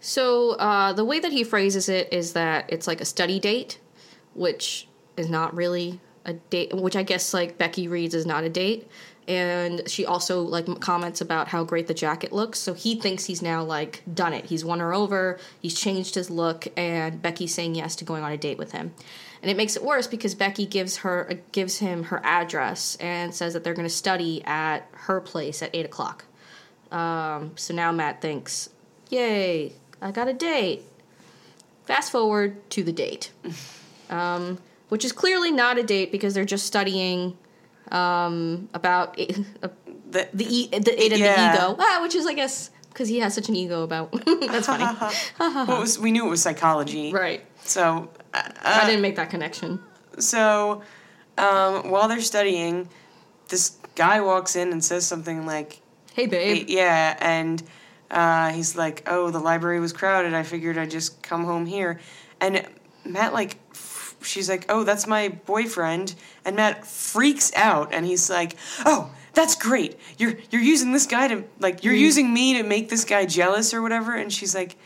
So 0.00 0.52
uh, 0.52 0.92
the 0.92 1.04
way 1.04 1.20
that 1.20 1.32
he 1.32 1.44
phrases 1.44 1.88
it 1.88 2.12
is 2.12 2.32
that 2.34 2.66
it's 2.72 2.86
like 2.86 3.00
a 3.00 3.04
study 3.06 3.38
date, 3.40 3.78
which 4.34 4.86
is 5.16 5.30
not 5.30 5.54
really 5.54 6.00
a 6.24 6.34
date. 6.34 6.74
Which 6.74 6.96
I 6.96 7.02
guess 7.02 7.32
like 7.34 7.56
Becky 7.58 7.88
reads 7.88 8.14
is 8.14 8.26
not 8.26 8.44
a 8.44 8.48
date, 8.48 8.86
and 9.26 9.88
she 9.88 10.04
also 10.04 10.42
like 10.42 10.80
comments 10.80 11.20
about 11.20 11.48
how 11.48 11.64
great 11.64 11.86
the 11.86 11.94
jacket 11.94 12.32
looks. 12.32 12.58
So 12.58 12.74
he 12.74 12.94
thinks 12.94 13.24
he's 13.24 13.40
now 13.40 13.62
like 13.62 14.02
done 14.12 14.32
it. 14.32 14.46
He's 14.46 14.64
won 14.64 14.80
her 14.80 14.92
over. 14.92 15.38
He's 15.60 15.78
changed 15.78 16.14
his 16.14 16.30
look, 16.30 16.66
and 16.76 17.20
Becky's 17.22 17.54
saying 17.54 17.74
yes 17.74 17.96
to 17.96 18.04
going 18.04 18.22
on 18.22 18.32
a 18.32 18.36
date 18.36 18.58
with 18.58 18.72
him. 18.72 18.92
And 19.42 19.50
it 19.50 19.56
makes 19.56 19.76
it 19.76 19.84
worse 19.84 20.06
because 20.06 20.34
Becky 20.34 20.66
gives 20.66 20.98
her 20.98 21.30
uh, 21.30 21.34
gives 21.52 21.78
him 21.78 22.04
her 22.04 22.20
address 22.24 22.96
and 22.96 23.34
says 23.34 23.54
that 23.54 23.64
they're 23.64 23.74
going 23.74 23.88
to 23.88 23.94
study 23.94 24.42
at 24.44 24.88
her 24.92 25.20
place 25.20 25.62
at 25.62 25.70
eight 25.74 25.86
o'clock. 25.86 26.24
Um, 26.90 27.52
so 27.56 27.74
now 27.74 27.92
Matt 27.92 28.20
thinks, 28.20 28.70
"Yay, 29.10 29.72
I 30.00 30.12
got 30.12 30.28
a 30.28 30.34
date." 30.34 30.82
Fast 31.84 32.12
forward 32.12 32.68
to 32.70 32.82
the 32.82 32.92
date, 32.92 33.30
um, 34.10 34.58
which 34.88 35.04
is 35.04 35.12
clearly 35.12 35.52
not 35.52 35.78
a 35.78 35.82
date 35.82 36.10
because 36.10 36.32
they're 36.32 36.46
just 36.46 36.66
studying 36.66 37.36
um, 37.90 38.68
about 38.74 39.18
it, 39.18 39.38
uh, 39.62 39.68
The, 40.14 40.28
the 40.32 40.44
e- 40.44 40.68
the 40.68 41.04
it 41.04 41.10
and 41.12 41.20
Yeah. 41.20 41.50
the 41.52 41.58
ego, 41.58 41.76
ah, 41.80 41.98
which 42.02 42.14
is 42.14 42.24
I 42.24 42.34
guess 42.34 42.70
because 42.90 43.08
he 43.08 43.18
has 43.18 43.34
such 43.34 43.48
an 43.48 43.56
ego 43.56 43.82
about. 43.82 44.12
That's 44.26 44.66
funny, 44.68 44.84
well, 45.40 45.80
was, 45.80 45.98
we 45.98 46.12
knew 46.12 46.24
it 46.26 46.30
was 46.30 46.40
psychology, 46.40 47.10
right? 47.12 47.44
So, 47.64 48.10
uh, 48.32 48.42
I 48.62 48.86
didn't 48.86 49.02
make 49.02 49.16
that 49.16 49.28
connection. 49.30 49.80
so 50.20 50.82
um, 51.36 51.90
while 51.90 52.06
they're 52.06 52.20
studying, 52.20 52.88
this 53.48 53.70
guy 53.96 54.20
walks 54.20 54.54
in 54.54 54.70
and 54.70 54.84
says 54.84 55.04
something 55.04 55.46
like, 55.46 55.80
Hey, 56.14 56.26
babe. 56.26 56.68
Yeah, 56.68 57.16
and 57.20 57.60
uh, 58.08 58.50
he's 58.52 58.76
like, 58.76 59.02
"Oh, 59.08 59.30
the 59.30 59.40
library 59.40 59.80
was 59.80 59.92
crowded. 59.92 60.32
I 60.32 60.44
figured 60.44 60.78
I'd 60.78 60.90
just 60.92 61.24
come 61.24 61.42
home 61.44 61.66
here." 61.66 61.98
And 62.40 62.64
Matt 63.04 63.32
like, 63.32 63.56
she's 64.24 64.48
like, 64.48 64.64
"Oh, 64.68 64.84
that's 64.84 65.06
my 65.06 65.28
boyfriend," 65.28 66.14
and 66.44 66.56
Matt 66.56 66.86
freaks 66.86 67.52
out, 67.54 67.92
and 67.92 68.06
he's 68.06 68.28
like, 68.30 68.56
"Oh." 68.84 69.10
That's 69.34 69.56
great. 69.56 69.98
You're 70.16 70.34
you're 70.52 70.62
using 70.62 70.92
this 70.92 71.06
guy 71.08 71.26
to 71.26 71.42
like 71.58 71.82
you're 71.82 71.92
using 71.92 72.32
me 72.32 72.56
to 72.58 72.62
make 72.62 72.88
this 72.88 73.04
guy 73.04 73.26
jealous 73.26 73.74
or 73.74 73.82
whatever. 73.82 74.14
And 74.14 74.32
she's 74.32 74.54
like, 74.54 74.76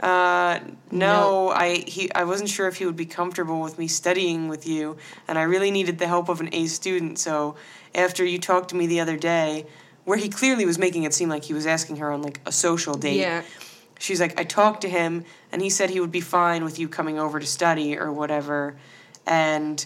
uh, 0.00 0.58
no, 0.90 1.46
No. 1.46 1.48
I 1.50 1.84
he 1.86 2.12
I 2.12 2.24
wasn't 2.24 2.50
sure 2.50 2.66
if 2.66 2.76
he 2.78 2.84
would 2.84 2.96
be 2.96 3.06
comfortable 3.06 3.60
with 3.60 3.78
me 3.78 3.86
studying 3.86 4.48
with 4.48 4.66
you, 4.66 4.96
and 5.28 5.38
I 5.38 5.42
really 5.42 5.70
needed 5.70 5.98
the 5.98 6.08
help 6.08 6.28
of 6.28 6.40
an 6.40 6.48
A 6.52 6.66
student. 6.66 7.20
So 7.20 7.54
after 7.94 8.24
you 8.24 8.38
talked 8.40 8.70
to 8.70 8.74
me 8.74 8.88
the 8.88 8.98
other 8.98 9.16
day, 9.16 9.66
where 10.04 10.18
he 10.18 10.28
clearly 10.28 10.66
was 10.66 10.78
making 10.78 11.04
it 11.04 11.14
seem 11.14 11.28
like 11.28 11.44
he 11.44 11.54
was 11.54 11.66
asking 11.66 11.98
her 11.98 12.10
on 12.10 12.22
like 12.22 12.40
a 12.44 12.50
social 12.50 12.94
date, 12.94 13.20
Yeah. 13.20 13.42
She's 14.02 14.20
like, 14.20 14.38
I 14.38 14.44
talked 14.44 14.82
to 14.82 14.88
him, 14.88 15.24
and 15.50 15.62
he 15.62 15.70
said 15.70 15.90
he 15.90 16.00
would 16.00 16.12
be 16.12 16.20
fine 16.20 16.64
with 16.64 16.78
you 16.78 16.88
coming 16.88 17.18
over 17.18 17.40
to 17.40 17.46
study 17.46 17.96
or 17.98 18.12
whatever, 18.12 18.76
and. 19.26 19.84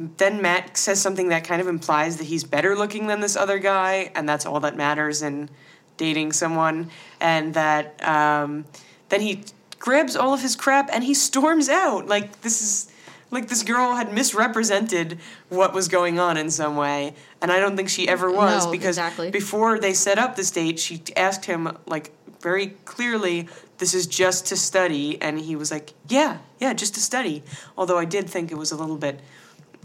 Then 0.00 0.40
Matt 0.40 0.76
says 0.76 1.00
something 1.00 1.30
that 1.30 1.42
kind 1.42 1.60
of 1.60 1.66
implies 1.66 2.18
that 2.18 2.24
he's 2.28 2.44
better 2.44 2.76
looking 2.76 3.08
than 3.08 3.20
this 3.20 3.34
other 3.34 3.58
guy, 3.58 4.12
and 4.14 4.28
that's 4.28 4.46
all 4.46 4.60
that 4.60 4.76
matters 4.76 5.22
in 5.22 5.50
dating 5.96 6.34
someone. 6.34 6.88
And 7.20 7.52
that 7.54 8.00
um, 8.06 8.64
then 9.08 9.22
he 9.22 9.42
grabs 9.80 10.14
all 10.14 10.32
of 10.32 10.40
his 10.40 10.54
crap 10.56 10.88
and 10.92 11.04
he 11.04 11.14
storms 11.14 11.68
out. 11.68 12.06
Like 12.06 12.42
this 12.42 12.62
is 12.62 12.92
like 13.30 13.48
this 13.48 13.62
girl 13.62 13.96
had 13.96 14.12
misrepresented 14.12 15.18
what 15.48 15.74
was 15.74 15.88
going 15.88 16.18
on 16.18 16.36
in 16.36 16.50
some 16.50 16.76
way, 16.76 17.14
and 17.42 17.50
I 17.50 17.58
don't 17.58 17.76
think 17.76 17.88
she 17.88 18.08
ever 18.08 18.30
was 18.30 18.66
No, 18.66 18.70
because 18.70 18.98
exactly. 18.98 19.30
before 19.30 19.78
they 19.78 19.92
set 19.92 20.18
up 20.18 20.36
this 20.36 20.50
date, 20.50 20.78
she 20.78 21.02
asked 21.16 21.44
him 21.44 21.76
like 21.86 22.12
very 22.40 22.68
clearly, 22.84 23.48
"This 23.78 23.94
is 23.94 24.06
just 24.06 24.46
to 24.46 24.56
study," 24.56 25.20
and 25.20 25.38
he 25.40 25.56
was 25.56 25.70
like, 25.70 25.92
"Yeah, 26.08 26.38
yeah, 26.58 26.72
just 26.74 26.94
to 26.94 27.00
study." 27.00 27.42
Although 27.76 27.98
I 27.98 28.04
did 28.04 28.28
think 28.30 28.50
it 28.52 28.56
was 28.56 28.70
a 28.72 28.76
little 28.76 28.96
bit 28.96 29.20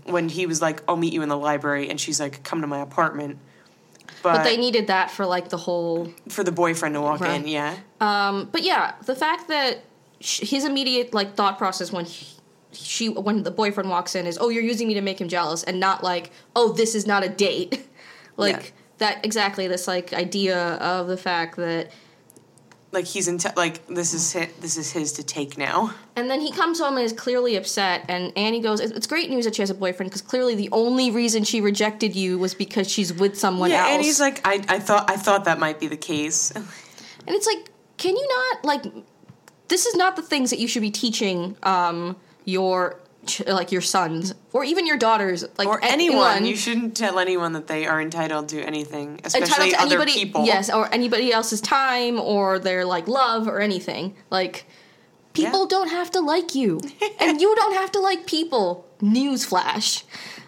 when 0.05 0.29
he 0.29 0.45
was 0.45 0.61
like, 0.61 0.81
"I'll 0.87 0.97
meet 0.97 1.13
you 1.13 1.21
in 1.21 1.29
the 1.29 1.37
library," 1.37 1.89
and 1.89 1.99
she's 1.99 2.19
like, 2.19 2.43
"Come 2.43 2.61
to 2.61 2.67
my 2.67 2.79
apartment." 2.79 3.37
But, 4.21 4.33
But 4.37 4.43
they 4.43 4.57
needed 4.57 4.87
that 4.87 5.11
for 5.11 5.25
like 5.25 5.49
the 5.49 5.57
whole 5.57 6.09
for 6.29 6.43
the 6.43 6.51
boyfriend 6.51 6.95
to 6.95 7.01
walk 7.01 7.19
Right. 7.21 7.41
in, 7.41 7.47
yeah. 7.47 7.75
Um, 7.99 8.47
but 8.51 8.63
yeah, 8.63 8.93
the 9.05 9.15
fact 9.15 9.47
that 9.49 9.79
sh- 10.21 10.49
his 10.49 10.63
immediate 10.65 11.13
like 11.13 11.35
thought 11.35 11.57
process 11.57 11.91
when 11.91 12.05
he, 12.05 12.27
she 12.71 13.09
when 13.09 13.43
the 13.43 13.51
boyfriend 13.51 13.89
walks 13.89 14.15
in 14.15 14.25
is, 14.27 14.37
"Oh, 14.39 14.49
you're 14.49 14.63
using 14.63 14.87
me 14.87 14.93
to 14.93 15.01
make 15.01 15.19
him 15.19 15.27
jealous," 15.27 15.63
and 15.63 15.79
not 15.79 16.03
like, 16.03 16.31
"Oh, 16.55 16.71
this 16.71 16.95
is 16.95 17.05
not 17.05 17.23
a 17.23 17.29
date." 17.29 17.85
like 18.37 18.55
Yeah. 18.55 18.69
that 18.99 19.25
exactly 19.25 19.67
this 19.67 19.87
like 19.87 20.13
idea 20.13 20.57
of 20.75 21.07
the 21.07 21.17
fact 21.17 21.57
that 21.57 21.91
like 22.93 23.05
he's 23.05 23.27
in 23.27 23.39
like 23.55 23.85
this 23.87 24.13
is 24.13 24.31
his, 24.31 24.47
this 24.61 24.77
is 24.77 24.91
his 24.91 25.11
to 25.13 25.23
take 25.23 25.57
now. 25.57 25.93
and 26.15 26.29
then 26.29 26.39
he 26.39 26.51
comes 26.51 26.79
home 26.79 26.95
and 26.95 27.05
is 27.05 27.13
clearly 27.13 27.55
upset 27.55 28.05
and 28.07 28.31
Annie 28.37 28.61
goes 28.61 28.79
it's 28.79 29.07
great 29.07 29.29
news 29.29 29.45
that 29.45 29.55
she 29.55 29.61
has 29.61 29.69
a 29.69 29.75
boyfriend 29.75 30.09
because 30.11 30.21
clearly 30.21 30.55
the 30.55 30.69
only 30.71 31.11
reason 31.11 31.43
she 31.43 31.59
rejected 31.59 32.15
you 32.15 32.37
was 32.37 32.53
because 32.53 32.89
she's 32.89 33.13
with 33.13 33.37
someone 33.37 33.71
yeah, 33.71 33.81
else 33.81 33.89
and 33.89 34.03
he's 34.03 34.19
like, 34.19 34.39
I, 34.45 34.63
I 34.69 34.79
thought 34.79 35.09
I 35.09 35.17
thought 35.17 35.45
that 35.45 35.59
might 35.59 35.79
be 35.79 35.87
the 35.87 35.97
case. 35.97 36.53
And 37.25 37.33
it's 37.37 37.47
like, 37.47 37.71
can 37.95 38.17
you 38.17 38.27
not 38.27 38.65
like? 38.65 38.83
this 39.69 39.85
is 39.85 39.95
not 39.95 40.15
the 40.15 40.21
things 40.21 40.49
that 40.49 40.59
you 40.59 40.67
should 40.67 40.81
be 40.81 40.91
teaching 40.91 41.55
um, 41.63 42.15
your 42.45 42.99
ch- 43.25 43.45
like 43.47 43.71
your 43.71 43.81
sons 43.81 44.33
or 44.51 44.63
even 44.63 44.85
your 44.87 44.97
daughters 44.97 45.45
like 45.57 45.67
or 45.67 45.79
a- 45.79 45.85
anyone. 45.85 46.45
You 46.45 46.55
shouldn't 46.55 46.95
tell 46.97 47.19
anyone 47.19 47.53
that 47.53 47.67
they 47.67 47.85
are 47.85 48.01
entitled 48.01 48.49
to 48.49 48.61
anything, 48.61 49.19
especially 49.23 49.45
entitled 49.47 49.69
to 49.71 49.77
other 49.81 49.95
anybody 50.01 50.13
people. 50.13 50.45
yes 50.45 50.69
or 50.69 50.93
anybody 50.93 51.31
else's 51.33 51.61
time 51.61 52.19
or 52.19 52.59
their 52.59 52.85
like 52.85 53.07
love 53.07 53.47
or 53.47 53.59
anything 53.59 54.15
like 54.29 54.65
people 55.33 55.61
Yeah. 55.61 55.67
don't 55.69 55.89
have 55.89 56.11
to 56.11 56.19
like 56.19 56.53
you 56.55 56.79
and 57.19 57.41
you 57.41 57.55
don't 57.55 57.73
have 57.73 57.91
to 57.93 57.99
like 57.99 58.25
people 58.27 58.85
newsflash 59.01 60.03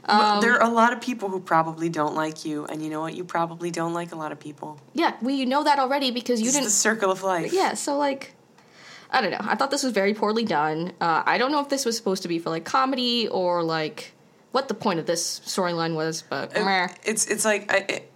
Um, 0.07 0.39
there 0.41 0.53
are 0.53 0.61
a 0.61 0.71
lot 0.71 0.93
of 0.93 1.01
people 1.01 1.29
who 1.29 1.39
probably 1.39 1.89
don't 1.89 2.13
like 2.13 2.45
you, 2.45 2.65
and 2.67 2.79
you 2.79 2.91
know 2.91 3.01
what? 3.01 3.15
You 3.15 3.23
probably 3.23 3.71
don't 3.71 3.93
like 3.93 4.11
a 4.11 4.15
lot 4.15 4.31
of 4.31 4.39
people. 4.39 4.79
yeah 4.93 5.13
we 5.21 5.45
know 5.45 5.63
that 5.63 5.79
already 5.79 6.11
because 6.11 6.39
you 6.41 6.45
It's 6.47 6.53
didn't 6.55 6.65
the 6.65 6.71
circle 6.89 7.09
of 7.11 7.23
life. 7.23 7.51
yeah 7.51 7.73
so 7.73 7.97
like 7.97 8.34
i 9.11 9.21
don't 9.21 9.31
know 9.31 9.41
i 9.41 9.55
thought 9.55 9.71
this 9.71 9.83
was 9.83 9.93
very 9.93 10.13
poorly 10.13 10.43
done 10.43 10.91
uh, 11.01 11.23
i 11.25 11.37
don't 11.37 11.51
know 11.51 11.59
if 11.59 11.69
this 11.69 11.85
was 11.85 11.95
supposed 11.95 12.21
to 12.21 12.27
be 12.27 12.39
for 12.39 12.49
like 12.49 12.65
comedy 12.65 13.27
or 13.27 13.63
like 13.63 14.13
what 14.51 14.67
the 14.67 14.73
point 14.73 14.99
of 14.99 15.05
this 15.05 15.41
storyline 15.45 15.95
was 15.95 16.23
but 16.29 16.53
meh. 16.53 16.87
It's 17.03 17.27
it's 17.27 17.45
like 17.45 17.71
I. 17.71 17.85
It, 17.89 18.11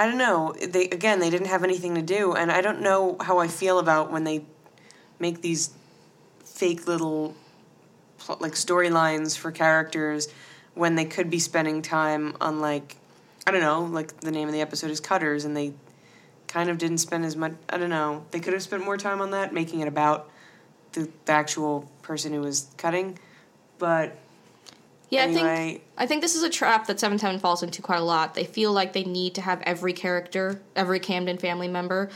I 0.00 0.06
don't 0.06 0.16
know. 0.16 0.54
They 0.58 0.84
again, 0.84 1.20
they 1.20 1.28
didn't 1.28 1.48
have 1.48 1.62
anything 1.62 1.94
to 1.96 2.00
do, 2.00 2.32
and 2.32 2.50
I 2.50 2.62
don't 2.62 2.80
know 2.80 3.18
how 3.20 3.38
I 3.38 3.48
feel 3.48 3.78
about 3.78 4.10
when 4.10 4.24
they 4.24 4.46
make 5.18 5.42
these 5.42 5.74
fake 6.42 6.86
little 6.86 7.36
like 8.40 8.52
storylines 8.52 9.36
for 9.36 9.52
characters 9.52 10.28
when 10.72 10.94
they 10.94 11.04
could 11.04 11.28
be 11.28 11.38
spending 11.38 11.82
time 11.82 12.34
on 12.40 12.60
like 12.60 12.96
I 13.46 13.50
don't 13.50 13.60
know, 13.60 13.82
like 13.82 14.20
the 14.20 14.30
name 14.30 14.48
of 14.48 14.54
the 14.54 14.62
episode 14.62 14.90
is 14.90 15.00
Cutters, 15.00 15.44
and 15.44 15.54
they 15.54 15.74
kind 16.50 16.68
of 16.68 16.78
didn't 16.78 16.98
spend 16.98 17.24
as 17.24 17.36
much. 17.36 17.52
I 17.68 17.78
don't 17.78 17.90
know. 17.90 18.26
They 18.32 18.40
could 18.40 18.52
have 18.52 18.62
spent 18.62 18.84
more 18.84 18.96
time 18.96 19.20
on 19.20 19.30
that, 19.30 19.54
making 19.54 19.80
it 19.80 19.88
about 19.88 20.28
the, 20.92 21.08
the 21.24 21.32
actual 21.32 21.88
person 22.02 22.32
who 22.32 22.40
was 22.40 22.66
cutting, 22.76 23.18
but 23.78 24.18
yeah 25.10 25.24
i 25.24 25.32
think 25.32 25.82
i 25.98 26.06
think 26.06 26.22
this 26.22 26.36
is 26.36 26.42
a 26.42 26.48
trap 26.48 26.86
that 26.86 27.00
Seventh 27.00 27.20
Heaven 27.20 27.40
falls 27.40 27.64
into 27.64 27.82
quite 27.82 27.98
a 27.98 28.04
lot 28.04 28.34
they 28.34 28.44
feel 28.44 28.72
like 28.72 28.92
they 28.92 29.02
need 29.02 29.34
to 29.34 29.40
have 29.40 29.60
every 29.62 29.92
character 29.92 30.62
every 30.76 31.00
camden 31.00 31.36
family 31.36 31.66
member 31.66 32.08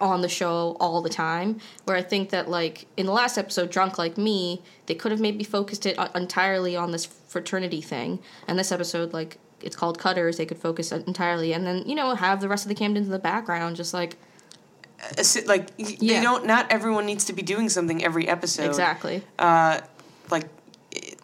on 0.00 0.22
the 0.22 0.28
show 0.28 0.76
all 0.80 1.02
the 1.02 1.10
time 1.10 1.60
where 1.84 1.96
i 1.96 2.02
think 2.02 2.30
that 2.30 2.48
like 2.48 2.86
in 2.96 3.04
the 3.04 3.12
last 3.12 3.36
episode 3.36 3.70
drunk 3.70 3.98
like 3.98 4.16
me 4.16 4.62
they 4.86 4.94
could 4.94 5.12
have 5.12 5.20
maybe 5.20 5.44
focused 5.44 5.84
it 5.84 5.98
uh, 5.98 6.08
entirely 6.14 6.74
on 6.76 6.92
this 6.92 7.04
fraternity 7.04 7.82
thing 7.82 8.18
and 8.48 8.58
this 8.58 8.72
episode 8.72 9.12
like 9.12 9.36
it's 9.62 9.76
called 9.76 9.98
cutters 9.98 10.36
they 10.38 10.46
could 10.46 10.58
focus 10.58 10.92
entirely 10.92 11.52
and 11.52 11.66
then 11.66 11.82
you 11.86 11.94
know 11.94 12.14
have 12.14 12.40
the 12.40 12.48
rest 12.48 12.64
of 12.64 12.68
the 12.68 12.74
camdens 12.74 13.04
in 13.04 13.10
the 13.10 13.18
background 13.18 13.76
just 13.76 13.92
like 13.94 14.16
like 15.46 15.70
y- 15.78 15.96
Yeah. 15.98 16.18
they 16.18 16.22
don't. 16.22 16.44
Not 16.46 16.70
everyone 16.70 17.06
needs 17.06 17.24
to 17.26 17.32
be 17.32 17.42
doing 17.42 17.68
something 17.68 18.04
every 18.04 18.28
episode. 18.28 18.66
exactly 18.66 19.22
uh, 19.38 19.80
like 20.30 20.46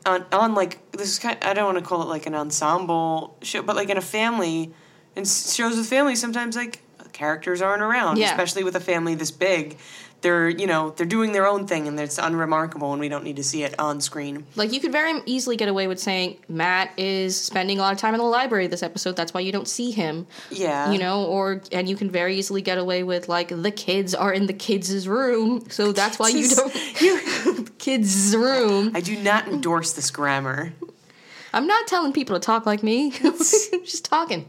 on 0.06 0.24
on 0.32 0.54
like 0.54 0.78
this 0.92 1.08
is 1.08 1.18
kind. 1.18 1.36
I 1.42 1.52
don't 1.52 1.66
want 1.66 1.78
to 1.78 1.84
call 1.84 2.02
it 2.02 2.08
like 2.08 2.26
an 2.26 2.34
ensemble 2.34 3.36
show, 3.42 3.62
but 3.62 3.76
like 3.76 3.90
in 3.90 3.98
a 3.98 4.00
family, 4.02 4.72
in 5.14 5.22
s- 5.22 5.54
shows 5.54 5.76
with 5.76 5.86
families, 5.86 6.20
sometimes 6.20 6.56
like 6.56 6.80
characters 7.12 7.60
aren't 7.62 7.82
around, 7.82 8.16
Yeah. 8.18 8.30
especially 8.30 8.64
with 8.64 8.76
a 8.76 8.80
family 8.80 9.14
this 9.14 9.30
big. 9.30 9.76
They're 10.22 10.48
you 10.48 10.66
know 10.66 10.90
they're 10.90 11.06
doing 11.06 11.32
their 11.32 11.46
own 11.46 11.66
thing 11.66 11.86
and 11.86 11.98
it's 12.00 12.18
unremarkable 12.18 12.92
and 12.92 13.00
we 13.00 13.08
don't 13.08 13.22
need 13.22 13.36
to 13.36 13.44
see 13.44 13.62
it 13.62 13.78
on 13.78 14.00
screen. 14.00 14.44
Like 14.56 14.72
you 14.72 14.80
could 14.80 14.92
very 14.92 15.20
easily 15.26 15.56
get 15.56 15.68
away 15.68 15.86
with 15.86 16.00
saying 16.00 16.38
Matt 16.48 16.90
is 16.96 17.38
spending 17.40 17.78
a 17.78 17.82
lot 17.82 17.92
of 17.92 17.98
time 17.98 18.14
in 18.14 18.18
the 18.18 18.24
library 18.26 18.66
this 18.66 18.82
episode. 18.82 19.14
That's 19.14 19.32
why 19.34 19.40
you 19.40 19.52
don't 19.52 19.68
see 19.68 19.90
him. 19.90 20.26
Yeah, 20.50 20.90
You 20.90 20.98
know, 20.98 21.24
or 21.24 21.62
and 21.70 21.88
you 21.88 21.96
can 21.96 22.10
very 22.10 22.36
easily 22.36 22.62
get 22.62 22.78
away 22.78 23.02
with 23.02 23.28
like 23.28 23.48
the 23.48 23.70
kids 23.70 24.14
are 24.14 24.32
in 24.32 24.46
the 24.46 24.52
kids' 24.54 25.06
room, 25.06 25.64
so 25.70 25.92
that's 25.92 26.18
why 26.18 26.28
you 26.28 26.48
don't 26.48 27.00
you 27.00 27.66
kids' 27.78 28.34
room. 28.34 28.92
I 28.94 29.00
do 29.00 29.16
not 29.22 29.46
endorse 29.48 29.92
this 29.92 30.10
grammar. 30.10 30.72
I'm 31.52 31.66
not 31.66 31.86
telling 31.86 32.12
people 32.12 32.36
to 32.38 32.44
talk 32.44 32.66
like 32.66 32.82
me. 32.82 33.10
Just 33.38 34.04
talking. 34.04 34.46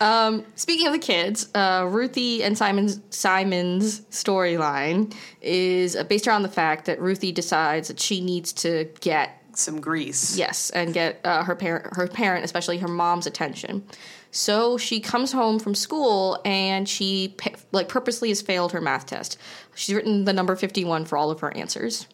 Um, 0.00 0.44
speaking 0.54 0.86
of 0.86 0.92
the 0.92 0.98
kids, 0.98 1.48
uh, 1.54 1.86
Ruthie 1.90 2.44
and 2.44 2.56
Simon's 2.56 3.00
Simon's 3.10 4.00
storyline 4.10 5.14
is 5.42 5.96
uh, 5.96 6.04
based 6.04 6.28
around 6.28 6.42
the 6.42 6.48
fact 6.48 6.84
that 6.84 7.00
Ruthie 7.00 7.32
decides 7.32 7.88
that 7.88 7.98
she 7.98 8.20
needs 8.20 8.52
to 8.54 8.88
get 9.00 9.42
Some 9.54 9.80
grease. 9.80 10.36
Yes, 10.38 10.70
and 10.70 10.94
get 10.94 11.20
uh, 11.24 11.42
her 11.42 11.56
parent, 11.56 11.96
her 11.96 12.06
parent, 12.06 12.44
especially 12.44 12.78
her 12.78 12.88
mom's 12.88 13.26
attention. 13.26 13.82
So 14.30 14.78
she 14.78 15.00
comes 15.00 15.32
home 15.32 15.58
from 15.58 15.74
school 15.74 16.40
and 16.44 16.88
she 16.88 17.34
like 17.72 17.88
purposely 17.88 18.28
has 18.28 18.40
failed 18.40 18.72
her 18.72 18.80
math 18.80 19.06
test. 19.06 19.36
She's 19.74 19.94
written 19.94 20.24
the 20.26 20.32
number 20.32 20.54
fifty 20.54 20.84
one 20.84 21.06
for 21.06 21.16
all 21.18 21.30
of 21.30 21.40
her 21.40 21.56
answers. 21.56 22.06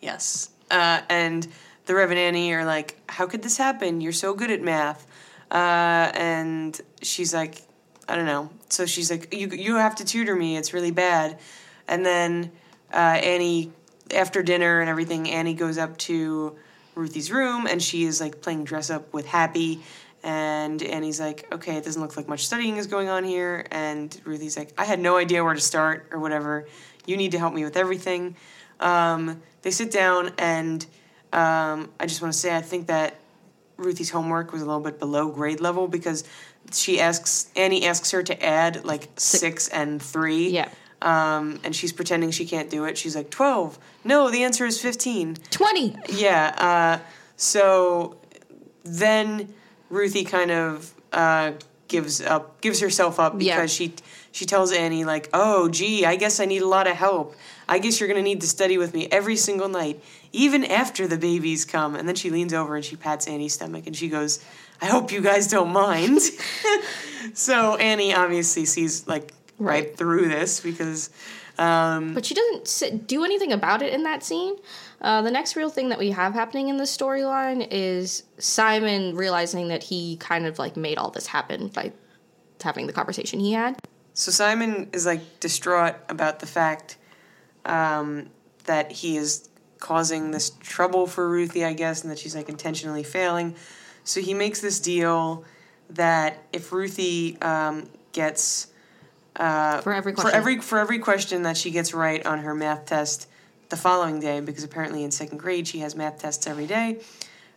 Yes. 0.00 0.50
Uh, 0.70 1.00
and 1.08 1.48
the 1.86 1.94
Rev 1.94 2.10
and 2.10 2.18
Annie 2.18 2.52
are 2.52 2.64
like, 2.64 3.00
How 3.08 3.26
could 3.26 3.42
this 3.42 3.56
happen? 3.56 4.00
You're 4.00 4.12
so 4.12 4.34
good 4.34 4.50
at 4.50 4.62
math. 4.62 5.06
Uh, 5.50 6.10
and 6.14 6.80
she's 7.02 7.32
like, 7.34 7.62
I 8.08 8.16
don't 8.16 8.26
know. 8.26 8.50
So 8.68 8.86
she's 8.86 9.10
like, 9.10 9.32
You, 9.32 9.48
you 9.48 9.76
have 9.76 9.96
to 9.96 10.04
tutor 10.04 10.34
me. 10.34 10.56
It's 10.56 10.72
really 10.72 10.90
bad. 10.90 11.38
And 11.88 12.04
then 12.04 12.50
uh, 12.92 12.96
Annie, 12.96 13.72
after 14.14 14.42
dinner 14.42 14.80
and 14.80 14.90
everything, 14.90 15.30
Annie 15.30 15.54
goes 15.54 15.78
up 15.78 15.96
to 15.98 16.56
Ruthie's 16.94 17.30
room 17.30 17.66
and 17.66 17.82
she 17.82 18.04
is 18.04 18.20
like 18.20 18.40
playing 18.40 18.64
dress 18.64 18.90
up 18.90 19.12
with 19.12 19.26
Happy. 19.26 19.82
And 20.22 20.82
Annie's 20.82 21.20
like, 21.20 21.46
okay, 21.52 21.76
it 21.76 21.84
doesn't 21.84 22.00
look 22.00 22.16
like 22.16 22.28
much 22.28 22.46
studying 22.46 22.78
is 22.78 22.86
going 22.86 23.08
on 23.08 23.24
here. 23.24 23.66
And 23.70 24.18
Ruthie's 24.24 24.56
like, 24.56 24.72
I 24.78 24.84
had 24.84 24.98
no 24.98 25.18
idea 25.18 25.44
where 25.44 25.52
to 25.52 25.60
start 25.60 26.08
or 26.12 26.18
whatever. 26.18 26.66
You 27.06 27.18
need 27.18 27.32
to 27.32 27.38
help 27.38 27.52
me 27.52 27.62
with 27.62 27.76
everything. 27.76 28.34
Um, 28.80 29.42
they 29.62 29.70
sit 29.70 29.90
down, 29.90 30.32
and 30.38 30.84
um, 31.32 31.90
I 32.00 32.06
just 32.06 32.22
want 32.22 32.32
to 32.32 32.38
say 32.38 32.54
I 32.56 32.60
think 32.60 32.86
that 32.88 33.16
Ruthie's 33.76 34.10
homework 34.10 34.52
was 34.52 34.62
a 34.62 34.66
little 34.66 34.80
bit 34.80 34.98
below 34.98 35.28
grade 35.28 35.60
level 35.60 35.88
because 35.88 36.24
she 36.72 37.00
asks 37.00 37.50
Annie 37.56 37.84
asks 37.86 38.10
her 38.12 38.22
to 38.22 38.44
add 38.44 38.84
like 38.84 39.08
six 39.16 39.68
and 39.68 40.00
three. 40.00 40.48
Yeah. 40.50 40.68
Um, 41.02 41.60
and 41.64 41.74
she's 41.76 41.92
pretending 41.92 42.30
she 42.30 42.46
can't 42.46 42.70
do 42.70 42.84
it. 42.84 42.96
She's 42.96 43.14
like 43.16 43.30
twelve. 43.30 43.78
No, 44.04 44.30
the 44.30 44.44
answer 44.44 44.64
is 44.64 44.80
fifteen. 44.80 45.36
Twenty. 45.50 45.96
Yeah. 46.08 46.54
Uh, 47.02 47.04
so 47.36 48.16
then 48.84 49.52
Ruthie 49.90 50.24
kind 50.24 50.50
of 50.50 50.92
uh, 51.12 51.52
gives 51.88 52.20
up, 52.20 52.60
gives 52.60 52.80
herself 52.80 53.20
up 53.20 53.36
because 53.38 53.46
Yeah. 53.80 53.86
she 53.88 53.94
she 54.32 54.46
tells 54.46 54.72
Annie 54.72 55.04
like, 55.04 55.28
"Oh, 55.32 55.68
gee, 55.68 56.04
I 56.04 56.16
guess 56.16 56.40
I 56.40 56.44
need 56.46 56.62
a 56.62 56.66
lot 56.68 56.86
of 56.86 56.96
help. 56.96 57.36
I 57.68 57.78
guess 57.78 57.98
you're 58.00 58.08
gonna 58.08 58.22
need 58.22 58.40
to 58.42 58.46
study 58.48 58.78
with 58.78 58.94
me 58.94 59.08
every 59.10 59.36
single 59.36 59.68
night, 59.68 60.02
even 60.32 60.64
after 60.64 61.06
the 61.06 61.16
babies 61.18 61.64
come." 61.64 61.94
And 61.94 62.06
then 62.08 62.14
she 62.14 62.30
leans 62.30 62.52
over 62.54 62.76
and 62.76 62.84
she 62.84 62.96
pats 62.96 63.26
Annie's 63.26 63.54
stomach 63.54 63.86
and 63.86 63.96
she 63.96 64.08
goes, 64.08 64.40
"I 64.80 64.86
hope 64.86 65.12
you 65.12 65.20
guys 65.20 65.46
don't 65.48 65.72
mind." 65.72 66.20
so 67.34 67.76
Annie 67.76 68.14
obviously 68.14 68.64
sees 68.64 69.06
like 69.06 69.32
right, 69.58 69.86
Right. 69.86 69.96
through 69.96 70.28
this 70.28 70.60
because. 70.60 71.10
Um, 71.56 72.14
But 72.14 72.26
she 72.26 72.34
doesn't 72.34 72.66
sit, 72.66 73.06
do 73.06 73.24
anything 73.24 73.52
about 73.52 73.80
it 73.80 73.92
in 73.92 74.02
that 74.02 74.24
scene. 74.24 74.56
Uh, 75.00 75.22
the 75.22 75.30
next 75.30 75.54
real 75.54 75.70
thing 75.70 75.90
that 75.90 76.00
we 76.00 76.10
have 76.10 76.34
happening 76.34 76.68
in 76.68 76.78
this 76.78 76.94
storyline 76.96 77.64
is 77.70 78.24
Simon 78.38 79.14
realizing 79.14 79.68
that 79.68 79.84
he 79.84 80.16
kind 80.16 80.46
of 80.46 80.58
like 80.58 80.76
made 80.76 80.98
all 80.98 81.10
this 81.10 81.28
happen 81.28 81.68
by 81.68 81.92
having 82.60 82.88
the 82.88 82.92
conversation 82.92 83.38
he 83.38 83.52
had. 83.52 83.78
So 84.14 84.32
Simon 84.32 84.88
is 84.92 85.06
like 85.06 85.20
distraught 85.38 85.94
about 86.08 86.40
the 86.40 86.46
fact 86.46 86.96
um, 87.64 88.28
that 88.64 88.92
he 88.92 89.16
is 89.16 89.48
causing 89.78 90.30
this 90.30 90.50
trouble 90.60 91.06
for 91.06 91.28
Ruthie, 91.28 91.64
I 91.64 91.72
guess, 91.74 92.02
and 92.02 92.10
that 92.10 92.18
she's 92.18 92.34
like 92.34 92.48
intentionally 92.48 93.02
failing. 93.02 93.54
So 94.04 94.20
he 94.20 94.34
makes 94.34 94.60
this 94.60 94.80
deal 94.80 95.44
that 95.90 96.42
if 96.52 96.72
Ruthie 96.72 97.40
um, 97.42 97.88
gets 98.12 98.68
uh, 99.36 99.80
For 99.80 99.92
every 99.92 100.12
for 100.12 100.22
question. 100.22 100.38
every 100.38 100.60
for 100.60 100.78
every 100.78 100.98
question 100.98 101.42
that 101.42 101.56
she 101.56 101.70
gets 101.70 101.92
right 101.92 102.24
on 102.24 102.40
her 102.40 102.54
math 102.54 102.86
test 102.86 103.28
the 103.68 103.76
following 103.76 104.20
day, 104.20 104.40
because 104.40 104.64
apparently 104.64 105.04
in 105.04 105.10
second 105.10 105.38
grade 105.38 105.66
she 105.66 105.80
has 105.80 105.96
math 105.96 106.18
tests 106.20 106.46
every 106.46 106.66
day, 106.66 107.00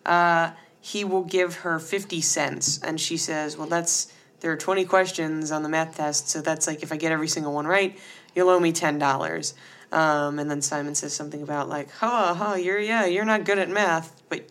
uh, 0.06 0.52
he 0.82 1.04
will 1.04 1.24
give 1.24 1.56
her 1.58 1.80
fifty 1.80 2.22
cents, 2.22 2.80
and 2.84 3.00
she 3.00 3.16
says, 3.18 3.58
"Well, 3.58 3.68
that's 3.68 4.12
there 4.40 4.52
are 4.52 4.58
twenty 4.58 4.86
questions 4.86 5.52
on 5.52 5.64
the 5.64 5.70
math 5.70 5.98
test, 5.98 6.30
so 6.30 6.42
that's 6.42 6.66
like 6.68 6.82
if 6.82 6.92
I 6.92 6.98
get 6.98 7.12
every 7.12 7.28
single 7.28 7.54
one 7.54 7.68
right, 7.68 7.98
you'll 8.36 8.50
owe 8.50 8.60
me 8.60 8.72
ten 8.72 8.98
dollars." 8.98 9.54
Um, 9.92 10.40
and 10.40 10.52
then 10.52 10.62
Simon 10.62 10.96
says 10.96 11.14
something 11.14 11.42
about 11.42 11.70
like, 11.70 11.90
"Ha 11.92 12.34
ha, 12.34 12.56
you're 12.56 12.80
yeah, 12.80 13.06
you're 13.06 13.26
not 13.26 13.46
good 13.46 13.58
at 13.58 13.70
math," 13.70 14.22
but 14.30 14.46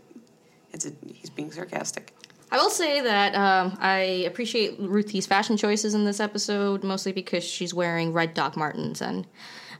it's 0.72 0.86
a, 0.86 0.92
he's 1.06 1.30
being 1.30 1.50
sarcastic. 1.52 2.12
I 2.50 2.58
will 2.58 2.70
say 2.70 3.00
that 3.00 3.34
um, 3.34 3.76
I 3.80 3.98
appreciate 4.26 4.76
Ruthie's 4.78 5.26
fashion 5.26 5.56
choices 5.56 5.94
in 5.94 6.04
this 6.04 6.20
episode, 6.20 6.84
mostly 6.84 7.12
because 7.12 7.44
she's 7.44 7.74
wearing 7.74 8.12
red 8.12 8.34
Doc 8.34 8.56
Martens, 8.56 9.02
and 9.02 9.26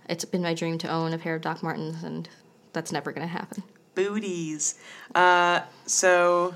it's 0.09 0.25
been 0.25 0.43
my 0.43 0.53
dream 0.53 0.77
to 0.79 0.89
own 0.89 1.13
a 1.13 1.19
pair 1.19 1.37
of 1.37 1.43
Doc 1.43 1.63
Martens, 1.63 2.03
and 2.03 2.29
that's 2.73 2.93
never 2.93 3.13
going 3.13 3.27
to 3.27 3.33
happen. 3.33 3.63
booties. 3.95 4.79
Uh, 5.15 5.61
so 5.87 6.55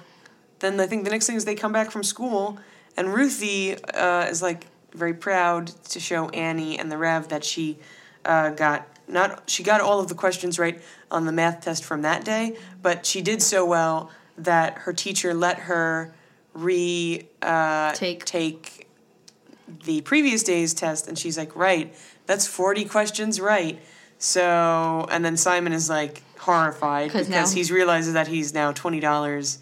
then 0.59 0.79
I 0.79 0.87
think 0.87 1.05
the 1.05 1.11
next 1.11 1.27
thing 1.27 1.37
is 1.37 1.45
they 1.45 1.55
come 1.55 1.73
back 1.73 1.91
from 1.91 2.03
school, 2.03 2.59
and 2.97 3.15
Ruthie 3.15 3.83
uh, 3.85 4.27
is 4.27 4.43
like 4.43 4.67
very 4.93 5.15
proud 5.15 5.69
to 5.69 6.01
show 6.01 6.29
Annie 6.31 6.79
and 6.79 6.91
the 6.91 6.99
Rev 6.99 7.29
that 7.29 7.45
she 7.45 7.79
uh, 8.25 8.51
got 8.51 8.87
not 9.09 9.49
she 9.51 9.63
got 9.63 9.81
all 9.81 9.99
of 10.01 10.09
the 10.09 10.15
questions 10.15 10.59
right 10.59 10.81
on 11.11 11.27
the 11.27 11.33
math 11.33 11.63
test 11.63 11.85
from 11.85 12.03
that 12.03 12.25
day, 12.25 12.57
but 12.83 13.05
she 13.07 13.21
did 13.23 13.43
so 13.43 13.65
well 13.65 14.11
that 14.39 14.79
her 14.79 14.93
teacher 14.93 15.35
let 15.35 15.59
her 15.61 16.15
re 16.55 17.27
uh, 17.43 17.93
Take. 17.93 18.25
take 18.25 18.87
the 19.85 20.01
previous 20.03 20.43
day's 20.43 20.75
test, 20.75 21.09
and 21.09 21.19
she's 21.19 21.37
like, 21.39 21.55
right, 21.57 21.95
that's 22.27 22.47
forty 22.47 22.85
questions 22.85 23.41
right. 23.41 23.81
So, 24.19 25.07
and 25.11 25.25
then 25.25 25.37
Simon 25.37 25.73
is 25.73 25.89
like 25.89 26.23
horrified 26.39 27.09
because 27.09 27.29
now- 27.29 27.47
he's 27.49 27.71
realizes 27.73 28.15
that 28.15 28.29
he's 28.29 28.53
now 28.55 28.73
twenty 28.73 29.01
dollars. 29.01 29.59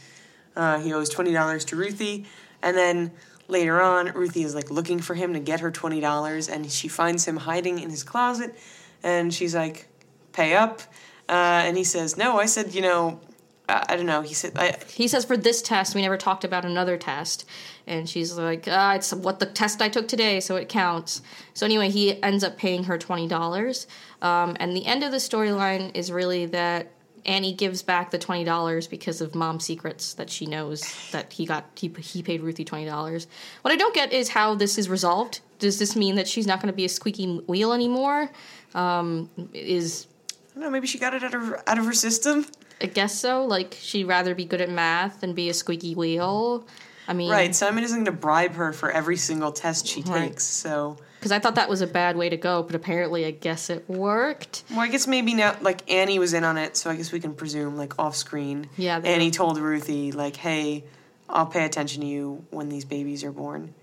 Uh, 0.57 0.79
he 0.81 0.93
owes 0.93 1.09
twenty 1.09 1.33
dollars 1.33 1.65
to 1.67 1.77
Ruthie, 1.77 2.27
and 2.63 2.77
then 2.77 3.13
later 3.49 3.81
on, 3.81 4.13
Ruthie 4.13 4.43
is 4.43 4.55
like 4.55 4.71
looking 4.71 5.01
for 5.01 5.15
him 5.15 5.33
to 5.33 5.41
get 5.41 5.61
her 5.61 5.71
twenty 5.71 6.01
dollars, 6.01 6.49
and 6.49 6.71
she 6.71 6.89
finds 6.89 7.25
him 7.25 7.37
hiding 7.37 7.79
in 7.81 7.91
his 7.91 8.03
closet, 8.03 8.55
and 9.03 9.33
she's 9.33 9.55
like, 9.55 9.89
"Pay 10.33 10.55
up," 10.55 10.81
uh, 11.29 11.63
and 11.65 11.77
he 11.77 11.85
says, 11.85 12.17
"No, 12.17 12.39
I 12.39 12.47
said, 12.47 12.75
you 12.75 12.83
know, 12.83 13.21
I, 13.69 13.87
I 13.89 13.97
don't 13.97 14.07
know." 14.07 14.23
He 14.23 14.35
said, 14.35 14.53
I, 14.57 14.77
He 14.89 15.09
says 15.09 15.25
for 15.25 15.37
this 15.37 15.63
test, 15.63 15.95
we 15.95 16.03
never 16.03 16.17
talked 16.17 16.45
about 16.45 16.65
another 16.65 16.97
test. 16.97 17.45
And 17.87 18.07
she's 18.07 18.37
like, 18.37 18.67
ah, 18.71 18.97
it's 18.97 19.15
what 19.15 19.39
the 19.39 19.47
test 19.47 19.81
I 19.81 19.89
took 19.89 20.09
today, 20.09 20.41
so 20.41 20.57
it 20.57 20.69
counts. 20.69 21.23
So 21.55 21.65
anyway, 21.65 21.89
he 21.89 22.23
ends 22.23 22.45
up 22.45 22.59
paying 22.59 22.85
her 22.85 22.99
$20. 22.99 23.87
Um, 24.21 24.57
and 24.61 24.77
the 24.77 24.85
end 24.85 25.03
of 25.03 25.11
the 25.11 25.17
storyline 25.17 25.97
is 25.97 26.13
really 26.13 26.45
that 26.47 26.93
Annie 27.29 27.53
gives 27.53 27.83
back 27.83 28.11
the 28.11 28.19
$20 28.19 28.89
because 28.89 29.21
of 29.21 29.35
mom's 29.35 29.65
secrets 29.65 30.15
that 30.15 30.31
she 30.31 30.47
knows 30.47 30.83
that 31.13 31.31
he 31.31 31.45
got, 31.45 31.67
he, 31.77 31.93
he 32.01 32.23
paid 32.23 32.41
Ruthie 32.41 32.65
$20. 32.65 33.27
What 33.61 33.71
I 33.71 33.77
don't 33.77 33.95
get 33.95 34.15
is 34.15 34.31
how 34.31 34.55
this 34.55 34.79
is 34.79 34.89
resolved. 34.89 35.41
Does 35.59 35.79
this 35.79 35.95
mean 35.95 36.15
that 36.15 36.27
she's 36.27 36.47
not 36.47 36.61
going 36.63 36.73
to 36.73 36.77
be 36.77 36.87
a 36.87 36.89
squeaky 36.89 37.37
wheel 37.47 37.75
anymore? 37.75 38.31
Um, 38.75 39.29
is 39.53 40.07
I 40.51 40.55
don't 40.55 40.63
know, 40.65 40.71
maybe 40.71 40.87
she 40.87 40.99
got 40.99 41.13
it 41.13 41.23
out 41.23 41.35
of 41.35 41.43
her, 41.47 41.69
out 41.69 41.79
of 41.79 41.85
her 41.85 41.93
system. 41.93 42.47
I 42.81 42.87
guess 42.87 43.19
so. 43.19 43.45
Like 43.45 43.77
she'd 43.79 44.05
rather 44.05 44.35
be 44.35 44.47
good 44.47 44.63
at 44.63 44.71
math 44.71 45.21
than 45.21 45.35
be 45.35 45.51
a 45.51 45.55
squeaky 45.55 45.95
wheel. 45.95 46.67
I 47.07 47.13
mean, 47.13 47.31
Right, 47.31 47.55
Simon 47.55 47.85
isn't 47.85 47.97
going 47.97 48.05
to 48.07 48.13
bribe 48.13 48.55
her 48.55 48.73
for 48.73 48.91
every 48.91 49.17
single 49.19 49.53
test 49.53 49.87
she 49.87 50.01
Right. 50.03 50.29
takes. 50.31 50.45
So, 50.45 50.97
Because 51.19 51.33
I 51.33 51.39
thought 51.41 51.57
that 51.57 51.69
was 51.69 51.81
a 51.81 51.87
bad 51.87 52.17
way 52.17 52.29
to 52.29 52.37
go, 52.37 52.63
but 52.63 52.75
apparently, 52.77 53.25
I 53.25 53.33
guess 53.33 53.71
it 53.71 53.89
worked. 53.89 54.63
well, 54.71 54.81
I 54.81 54.89
guess 54.89 55.07
maybe 55.07 55.35
now, 55.35 55.57
like 55.61 55.91
Annie 55.91 56.19
was 56.19 56.33
in 56.33 56.45
on 56.45 56.57
it, 56.57 56.77
so 56.77 56.91
I 56.91 56.97
guess 56.97 57.11
we 57.11 57.19
can 57.21 57.35
presume, 57.35 57.77
like 57.77 57.99
off 57.99 58.15
screen, 58.15 58.69
Yeah, 58.77 59.01
Annie 59.05 59.27
were. 59.27 59.31
told 59.33 59.59
Ruthie, 59.59 60.13
like, 60.13 60.37
"Hey, 60.37 60.85
I'll 61.29 61.47
pay 61.47 61.65
attention 61.65 62.03
to 62.03 62.07
you 62.07 62.45
when 62.51 62.69
these 62.69 62.85
babies 62.85 63.25
are 63.25 63.33
born." 63.33 63.75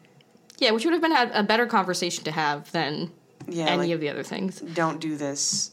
Yeah, 0.59 0.71
which 0.71 0.85
would 0.85 0.93
have 0.93 1.01
been 1.01 1.11
a 1.11 1.31
a 1.39 1.43
better 1.43 1.65
conversation 1.65 2.23
to 2.23 2.31
have 2.31 2.71
than 2.71 3.11
Yeah, 3.49 3.65
any 3.65 3.77
like, 3.87 3.91
of 3.91 3.99
the 3.99 4.09
other 4.09 4.23
things. 4.23 4.61
don't 4.61 5.01
do 5.01 5.17
this. 5.17 5.71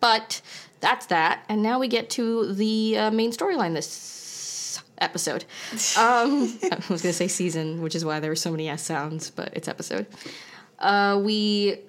But 0.00 0.42
that's 0.80 1.06
that, 1.06 1.44
and 1.48 1.62
now 1.62 1.78
we 1.80 1.88
get 1.88 2.10
to 2.10 2.52
the 2.54 2.96
uh, 2.98 3.10
main 3.10 3.32
storyline 3.32 3.74
this 3.74 4.80
episode. 4.98 5.44
Um, 5.98 6.58
I 6.62 6.76
was 6.88 7.02
going 7.02 7.12
to 7.12 7.12
say 7.12 7.26
season, 7.28 7.82
which 7.82 7.94
is 7.96 8.04
why 8.04 8.20
there 8.20 8.30
were 8.30 8.36
so 8.36 8.50
many 8.52 8.68
S 8.68 8.82
sounds, 8.84 9.30
but 9.30 9.50
it's 9.54 9.66
episode. 9.66 10.06
Uh, 10.78 11.20
we 11.22 11.80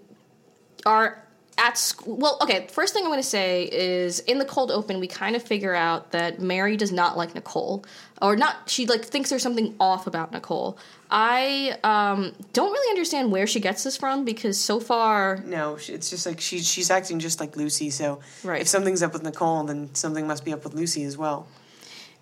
are 0.85 1.23
at 1.57 1.77
school. 1.77 2.15
Well, 2.17 2.37
okay. 2.41 2.67
First 2.71 2.93
thing 2.93 3.03
I'm 3.03 3.09
going 3.09 3.19
to 3.21 3.27
say 3.27 3.63
is 3.71 4.21
in 4.21 4.39
the 4.39 4.45
cold 4.45 4.71
open, 4.71 4.99
we 4.99 5.07
kind 5.07 5.35
of 5.35 5.43
figure 5.43 5.75
out 5.75 6.11
that 6.11 6.39
Mary 6.39 6.77
does 6.77 6.91
not 6.91 7.17
like 7.17 7.35
Nicole, 7.35 7.83
or 8.21 8.35
not. 8.35 8.69
She 8.69 8.85
like 8.85 9.03
thinks 9.05 9.29
there's 9.29 9.43
something 9.43 9.75
off 9.79 10.07
about 10.07 10.31
Nicole. 10.31 10.77
I 11.11 11.77
um, 11.83 12.33
don't 12.53 12.71
really 12.71 12.89
understand 12.91 13.31
where 13.31 13.45
she 13.47 13.59
gets 13.59 13.83
this 13.83 13.97
from 13.97 14.25
because 14.25 14.57
so 14.59 14.79
far, 14.79 15.43
No, 15.45 15.77
it's 15.87 16.09
just 16.09 16.25
like 16.25 16.39
she's 16.39 16.67
she's 16.67 16.89
acting 16.89 17.19
just 17.19 17.39
like 17.39 17.57
Lucy. 17.57 17.89
So, 17.89 18.19
Right. 18.43 18.61
if 18.61 18.67
something's 18.67 19.03
up 19.03 19.13
with 19.13 19.23
Nicole, 19.23 19.63
then 19.63 19.93
something 19.93 20.25
must 20.27 20.45
be 20.45 20.53
up 20.53 20.63
with 20.63 20.73
Lucy 20.75 21.03
as 21.03 21.17
well. 21.17 21.47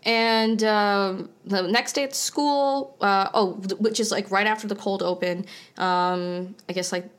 And 0.03 0.63
um, 0.63 1.29
the 1.45 1.63
next 1.63 1.93
day 1.93 2.03
at 2.03 2.15
school, 2.15 2.95
uh, 3.01 3.29
oh, 3.33 3.53
which 3.79 3.99
is 3.99 4.11
like 4.11 4.31
right 4.31 4.47
after 4.47 4.67
the 4.67 4.75
cold 4.75 5.03
open. 5.03 5.45
Um, 5.77 6.55
I 6.69 6.73
guess 6.73 6.91
like 6.91 7.09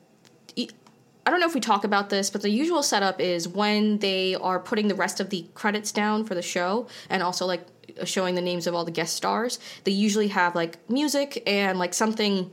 I 1.29 1.31
don't 1.31 1.41
know 1.41 1.45
if 1.45 1.53
we 1.53 1.61
talk 1.61 1.83
about 1.83 2.09
this, 2.09 2.31
but 2.31 2.41
the 2.41 2.49
usual 2.49 2.81
setup 2.81 3.21
is 3.21 3.47
when 3.47 3.99
they 3.99 4.33
are 4.33 4.59
putting 4.59 4.87
the 4.87 4.95
rest 4.95 5.19
of 5.19 5.29
the 5.29 5.45
credits 5.53 5.91
down 5.91 6.25
for 6.25 6.33
the 6.33 6.41
show 6.41 6.87
and 7.07 7.21
also 7.21 7.45
like 7.45 7.67
showing 8.03 8.33
the 8.33 8.41
names 8.41 8.65
of 8.65 8.73
all 8.73 8.83
the 8.83 8.89
guest 8.89 9.15
stars, 9.15 9.59
they 9.83 9.91
usually 9.91 10.29
have 10.29 10.55
like 10.55 10.77
music 10.89 11.43
and 11.45 11.77
like 11.77 11.93
something 11.93 12.49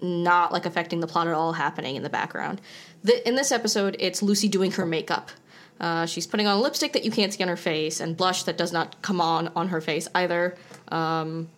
not 0.00 0.52
like 0.52 0.66
affecting 0.66 0.98
the 0.98 1.06
plot 1.06 1.28
at 1.28 1.34
all 1.34 1.52
happening 1.52 1.94
in 1.94 2.02
the 2.02 2.10
background. 2.10 2.60
The, 3.04 3.26
in 3.28 3.36
this 3.36 3.52
episode, 3.52 3.94
it's 4.00 4.20
Lucy 4.20 4.48
doing 4.48 4.72
her 4.72 4.84
makeup. 4.84 5.30
Uh, 5.80 6.06
she's 6.06 6.26
putting 6.26 6.46
on 6.46 6.60
lipstick 6.60 6.92
that 6.92 7.04
you 7.04 7.10
can't 7.10 7.32
see 7.32 7.42
on 7.42 7.48
her 7.48 7.56
face 7.56 8.00
and 8.00 8.16
blush 8.16 8.42
that 8.44 8.58
does 8.58 8.72
not 8.72 9.00
come 9.02 9.20
on 9.20 9.48
on 9.54 9.68
her 9.68 9.80
face 9.80 10.08
either. 10.14 10.56
Um, 10.88 11.48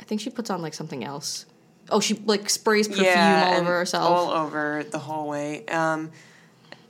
I 0.00 0.04
think 0.04 0.20
she 0.20 0.30
puts 0.30 0.50
on 0.50 0.60
like 0.60 0.74
something 0.74 1.04
else. 1.04 1.46
Oh, 1.88 2.00
she 2.00 2.14
like 2.26 2.48
sprays 2.50 2.88
perfume 2.88 3.06
all 3.16 3.54
over 3.54 3.78
herself. 3.78 4.10
all 4.10 4.30
over 4.30 4.84
the 4.90 4.98
hallway. 4.98 5.64
Um, 5.66 6.10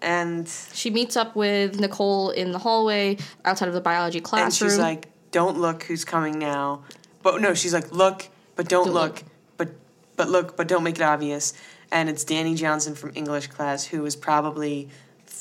and 0.00 0.48
She 0.72 0.90
meets 0.90 1.16
up 1.16 1.36
with 1.36 1.78
Nicole 1.78 2.30
in 2.30 2.50
the 2.52 2.58
hallway 2.58 3.18
outside 3.44 3.68
of 3.68 3.74
the 3.74 3.80
biology 3.80 4.22
and 4.32 4.52
she's 4.52 4.78
like, 4.78 5.08
"Don't 5.30 5.58
look, 5.58 5.84
who's 5.84 6.04
coming 6.04 6.38
now?" 6.38 6.82
But 7.22 7.40
no, 7.40 7.54
she's 7.54 7.72
like, 7.72 7.92
"Look, 7.92 8.28
but 8.56 8.68
don't, 8.68 8.86
Don't 8.86 8.94
look. 8.94 9.14
look. 9.14 9.24
but 9.56 9.68
but 10.16 10.28
look, 10.28 10.56
but 10.56 10.66
don't 10.66 10.82
make 10.82 10.96
it 10.96 11.02
obvious." 11.02 11.54
And 11.92 12.08
it's 12.08 12.24
Danny 12.24 12.54
Johnson 12.54 12.94
from 12.94 13.12
English 13.14 13.48
class, 13.48 13.84
who 13.84 14.04
is 14.04 14.16
probably 14.16 14.88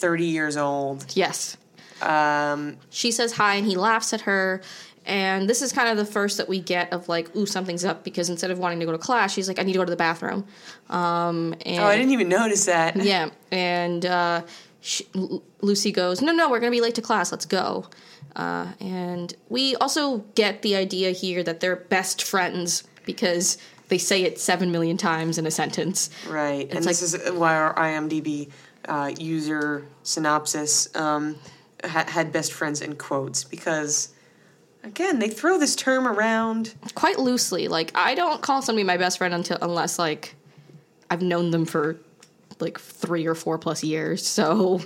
thirty 0.02 0.26
years 0.26 0.58
old. 0.58 1.06
yes. 1.16 1.56
Um, 2.02 2.78
She 2.90 3.12
says 3.12 3.34
hi 3.34 3.56
and 3.56 3.66
he 3.66 3.76
laughs 3.76 4.12
at 4.14 4.22
her. 4.22 4.62
And 5.06 5.50
this 5.50 5.62
is 5.64 5.72
kind 5.72 5.90
of 5.90 5.98
the 5.98 6.06
first 6.06 6.38
that 6.38 6.48
we 6.48 6.60
get 6.60 6.94
of 6.94 7.10
like, 7.10 7.36
ooh, 7.36 7.46
something's 7.48 7.84
up 7.86 8.04
because 8.04 8.30
instead 8.30 8.52
of 8.52 8.60
wanting 8.60 8.80
to 8.82 8.86
go 8.86 8.92
to 8.92 8.98
class, 9.00 9.34
she's 9.34 9.48
like, 9.48 9.58
I 9.60 9.64
need 9.64 9.74
to 9.74 9.80
go 9.80 9.86
to 9.86 9.90
the 9.90 9.96
bathroom. 9.98 10.46
Um, 10.90 11.56
and 11.66 11.80
oh, 11.80 11.88
I 11.88 11.96
didn't 11.98 12.12
even 12.12 12.30
notice 12.30 12.66
that. 12.66 12.96
Yeah, 13.04 13.30
and 13.52 14.06
uh, 14.06 14.42
she, 14.82 15.08
L- 15.16 15.42
Lucy 15.62 15.92
goes, 15.92 16.22
"No, 16.22 16.32
no, 16.32 16.50
we're 16.52 16.60
gonna 16.60 16.72
be 16.72 16.82
late 16.82 16.96
to 16.96 17.02
class. 17.02 17.32
Let's 17.32 17.46
go." 17.48 17.88
Uh, 18.36 18.68
and 18.80 19.34
we 19.50 19.76
also 19.78 20.20
get 20.36 20.62
the 20.62 20.76
idea 20.76 21.12
here 21.12 21.42
that 21.44 21.60
they're 21.62 21.76
best 21.76 22.22
friends 22.24 22.84
because 23.06 23.58
they 23.90 23.98
say 23.98 24.22
it 24.24 24.40
seven 24.40 24.72
million 24.72 24.98
times 24.98 25.38
in 25.40 25.46
a 25.48 25.52
sentence. 25.52 26.10
Right, 26.30 26.68
and 26.70 26.78
It's 26.78 26.86
this 26.86 27.02
is 27.14 27.32
why 27.32 27.56
our 27.56 27.74
IMDb 27.76 28.50
uh, 28.88 29.12
user 29.18 29.86
synopsis 30.04 30.94
um, 30.96 31.36
ha- 31.84 32.06
had 32.08 32.32
best 32.32 32.54
friends 32.54 32.82
in 32.82 32.96
quotes 32.96 33.44
because, 33.44 34.14
again, 34.84 35.20
they 35.20 35.30
throw 35.30 35.58
this 35.58 35.76
term 35.76 36.08
around. 36.08 36.74
Quite 36.96 37.20
loosely, 37.20 37.68
like 37.68 37.92
I 37.96 38.16
don't 38.16 38.42
call 38.42 38.62
somebody 38.62 38.84
my 38.84 38.98
best 38.98 39.18
friend 39.18 39.34
until 39.34 39.58
unless 39.62 40.00
like 40.00 40.36
I've 41.10 41.22
known 41.22 41.52
them 41.52 41.66
for 41.66 41.98
like 42.60 42.80
three 42.80 43.26
or 43.26 43.36
four 43.36 43.58
plus 43.58 43.84
years. 43.84 44.26
So 44.26 44.82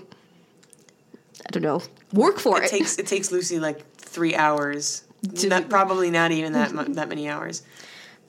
I 1.45 1.51
don't 1.51 1.63
know. 1.63 1.81
Work 2.13 2.39
for 2.39 2.61
it. 2.61 2.65
It 2.65 2.69
takes 2.71 2.97
it 2.97 3.07
takes 3.07 3.31
Lucy 3.31 3.59
like 3.59 3.85
three 3.97 4.35
hours. 4.35 5.03
Not, 5.43 5.69
probably 5.69 6.11
not 6.11 6.31
even 6.31 6.53
that 6.53 6.71
that 6.95 7.09
many 7.09 7.27
hours. 7.27 7.63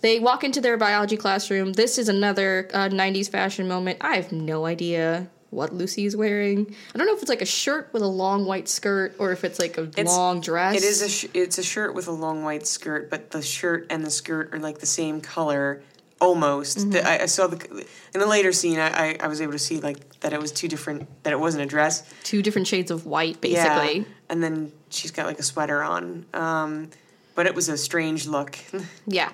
They 0.00 0.20
walk 0.20 0.44
into 0.44 0.60
their 0.60 0.76
biology 0.76 1.16
classroom. 1.16 1.72
This 1.72 1.98
is 1.98 2.08
another 2.08 2.68
uh, 2.72 2.88
90s 2.88 3.30
fashion 3.30 3.66
moment. 3.66 3.98
I 4.02 4.16
have 4.16 4.30
no 4.30 4.66
idea 4.66 5.28
what 5.56 5.72
Lucy 5.72 6.04
is 6.04 6.14
wearing. 6.14 6.74
I 6.94 6.98
don't 6.98 7.06
know 7.06 7.14
if 7.16 7.22
it's 7.22 7.30
like 7.30 7.40
a 7.42 7.46
shirt 7.46 7.88
with 7.92 8.02
a 8.02 8.06
long 8.06 8.44
white 8.44 8.68
skirt 8.68 9.14
or 9.18 9.32
if 9.32 9.42
it's 9.42 9.58
like 9.58 9.78
a 9.78 9.84
It's- 9.84 10.06
long 10.06 10.40
dress. 10.42 10.76
It 10.76 10.84
is 10.84 11.00
a 11.02 11.08
sh- 11.08 11.26
it's 11.32 11.56
a 11.58 11.62
shirt 11.62 11.94
with 11.94 12.06
a 12.08 12.12
long 12.12 12.44
white 12.44 12.66
skirt, 12.66 13.08
but 13.10 13.30
the 13.30 13.40
shirt 13.42 13.86
and 13.90 14.04
the 14.04 14.10
skirt 14.10 14.52
are 14.52 14.58
like 14.58 14.78
the 14.78 14.86
same 14.86 15.20
color 15.22 15.82
almost. 16.20 16.78
Mm-hmm. 16.78 16.90
The, 16.90 17.08
I, 17.08 17.22
I 17.22 17.26
saw 17.26 17.46
the 17.46 17.86
in 18.14 18.20
the 18.20 18.26
later 18.26 18.52
scene. 18.52 18.78
I, 18.78 18.88
I 19.12 19.16
I 19.20 19.26
was 19.28 19.40
able 19.40 19.52
to 19.52 19.58
see 19.58 19.80
like 19.80 20.20
that 20.20 20.32
it 20.34 20.40
was 20.40 20.52
two 20.52 20.68
different 20.68 21.08
that 21.24 21.32
it 21.32 21.40
wasn't 21.40 21.64
a 21.64 21.66
dress. 21.66 22.02
two 22.22 22.42
different 22.42 22.66
shades 22.68 22.90
of 22.90 23.06
white, 23.06 23.40
basically. 23.40 23.98
Yeah, 24.00 24.04
and 24.28 24.42
then 24.42 24.72
she's 24.90 25.10
got 25.10 25.26
like 25.26 25.38
a 25.38 25.42
sweater 25.42 25.82
on. 25.82 26.26
Um, 26.34 26.90
but 27.34 27.46
it 27.46 27.54
was 27.54 27.68
a 27.68 27.76
strange 27.78 28.26
look. 28.26 28.58
Yeah. 29.06 29.30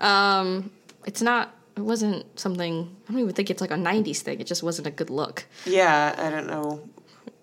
Um, 0.00 0.70
it's 1.06 1.22
not, 1.22 1.54
it 1.76 1.80
wasn't 1.80 2.38
something, 2.38 2.94
I 3.08 3.12
don't 3.12 3.20
even 3.20 3.34
think 3.34 3.50
it's 3.50 3.60
like 3.60 3.70
a 3.70 3.74
90s 3.76 4.18
thing. 4.18 4.40
It 4.40 4.46
just 4.46 4.62
wasn't 4.62 4.86
a 4.86 4.90
good 4.90 5.10
look. 5.10 5.44
yeah, 5.66 6.14
I 6.18 6.30
don't 6.30 6.46
know. 6.46 6.88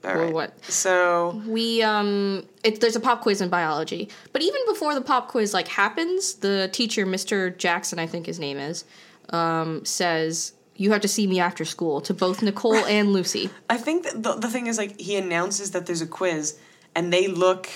All 0.04 0.12
Or 0.12 0.18
right. 0.26 0.34
what? 0.34 0.66
So 0.66 1.42
We 1.46 1.84
um 1.84 2.46
it, 2.64 2.82
there's 2.82 2.96
a 2.96 3.00
pop 3.00 3.22
quiz 3.22 3.40
in 3.42 3.50
biology. 3.50 4.10
But 4.34 4.42
even 4.42 4.62
before 4.68 4.96
the 4.96 5.02
pop 5.02 5.28
quiz 5.28 5.54
like 5.54 5.68
happens, 5.68 6.36
the 6.36 6.70
teacher, 6.72 7.06
Mr. 7.06 7.56
Jackson, 7.56 8.00
I 8.00 8.08
think 8.08 8.26
his 8.26 8.40
name 8.40 8.58
is, 8.58 8.84
um, 9.30 9.86
says 9.86 10.54
you 10.76 10.92
have 10.92 11.02
to 11.02 11.08
see 11.08 11.28
me 11.28 11.40
after 11.40 11.64
school 11.66 12.02
to 12.02 12.14
both 12.14 12.42
Nicole 12.42 12.84
and 12.86 13.14
Lucy. 13.14 13.52
I 13.70 13.78
think 13.78 14.06
the, 14.24 14.34
the 14.36 14.48
thing 14.50 14.66
is 14.68 14.78
like 14.80 15.00
he 15.00 15.18
announces 15.18 15.72
that 15.72 15.86
there's 15.86 16.02
a 16.02 16.08
quiz, 16.08 16.58
and 16.96 17.14
they 17.14 17.28
look 17.28 17.70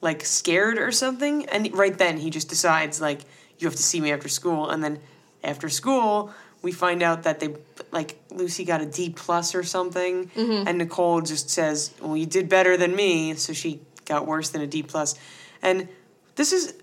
like 0.00 0.24
scared 0.24 0.78
or 0.78 0.92
something, 0.92 1.46
and 1.46 1.74
right 1.76 1.96
then 1.98 2.18
he 2.18 2.30
just 2.30 2.48
decides 2.48 3.00
like 3.00 3.22
you 3.58 3.66
have 3.66 3.74
to 3.74 3.82
see 3.82 4.00
me 4.00 4.12
after 4.12 4.28
school, 4.28 4.70
and 4.70 4.84
then 4.84 5.00
after 5.44 5.68
school 5.68 6.32
we 6.64 6.72
find 6.72 7.02
out 7.02 7.24
that 7.24 7.38
they 7.38 7.54
like 7.92 8.18
Lucy 8.30 8.64
got 8.64 8.80
a 8.80 8.86
D 8.86 9.10
plus 9.10 9.54
or 9.54 9.62
something, 9.62 10.28
mm-hmm. 10.30 10.66
and 10.66 10.78
Nicole 10.78 11.20
just 11.20 11.50
says, 11.50 11.92
"Well, 12.00 12.16
you 12.16 12.26
did 12.26 12.48
better 12.48 12.76
than 12.76 12.96
me," 12.96 13.34
so 13.34 13.52
she 13.52 13.82
got 14.06 14.26
worse 14.26 14.48
than 14.48 14.62
a 14.62 14.66
D 14.66 14.82
plus, 14.82 15.14
and 15.62 15.86
this 16.34 16.52
is 16.52 16.74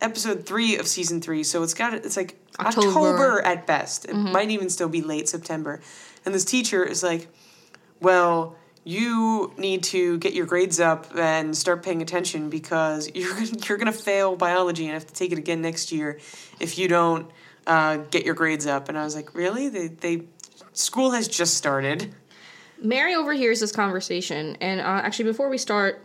episode 0.00 0.44
three 0.44 0.76
of 0.76 0.86
season 0.86 1.20
three, 1.20 1.44
so 1.44 1.62
it's 1.62 1.72
got 1.72 1.94
it's 1.94 2.16
like 2.16 2.36
October. 2.58 2.88
October, 2.88 3.42
at 3.42 3.66
best. 3.66 4.04
It 4.04 4.10
mm-hmm. 4.10 4.32
might 4.32 4.50
even 4.50 4.68
still 4.68 4.88
be 4.88 5.00
late 5.00 5.28
September, 5.28 5.80
and 6.26 6.34
this 6.34 6.44
teacher 6.44 6.84
is 6.84 7.02
like, 7.02 7.28
"Well." 8.00 8.56
You 8.84 9.52
need 9.58 9.82
to 9.84 10.16
get 10.16 10.32
your 10.32 10.46
grades 10.46 10.80
up 10.80 11.14
and 11.14 11.54
start 11.54 11.82
paying 11.82 12.00
attention 12.00 12.48
because 12.48 13.10
you're 13.14 13.38
you're 13.38 13.76
gonna 13.76 13.92
fail 13.92 14.34
biology 14.34 14.84
and 14.84 14.94
have 14.94 15.06
to 15.06 15.12
take 15.12 15.30
it 15.30 15.36
again 15.36 15.60
next 15.60 15.92
year 15.92 16.18
if 16.58 16.78
you 16.78 16.88
don't 16.88 17.30
uh, 17.68 17.98
get 18.10 18.24
your 18.24 18.34
grades 18.34 18.66
up. 18.66 18.88
And 18.88 18.98
I 18.98 19.04
was 19.04 19.14
like, 19.14 19.34
really? 19.34 19.68
They 19.68 19.88
they 19.88 20.22
school 20.72 21.12
has 21.12 21.28
just 21.28 21.54
started. 21.54 22.14
Mary 22.80 23.14
overhears 23.14 23.60
this 23.60 23.72
conversation, 23.72 24.56
and 24.60 24.80
uh, 24.80 24.84
actually, 24.84 25.26
before 25.26 25.48
we 25.48 25.58
start 25.58 26.00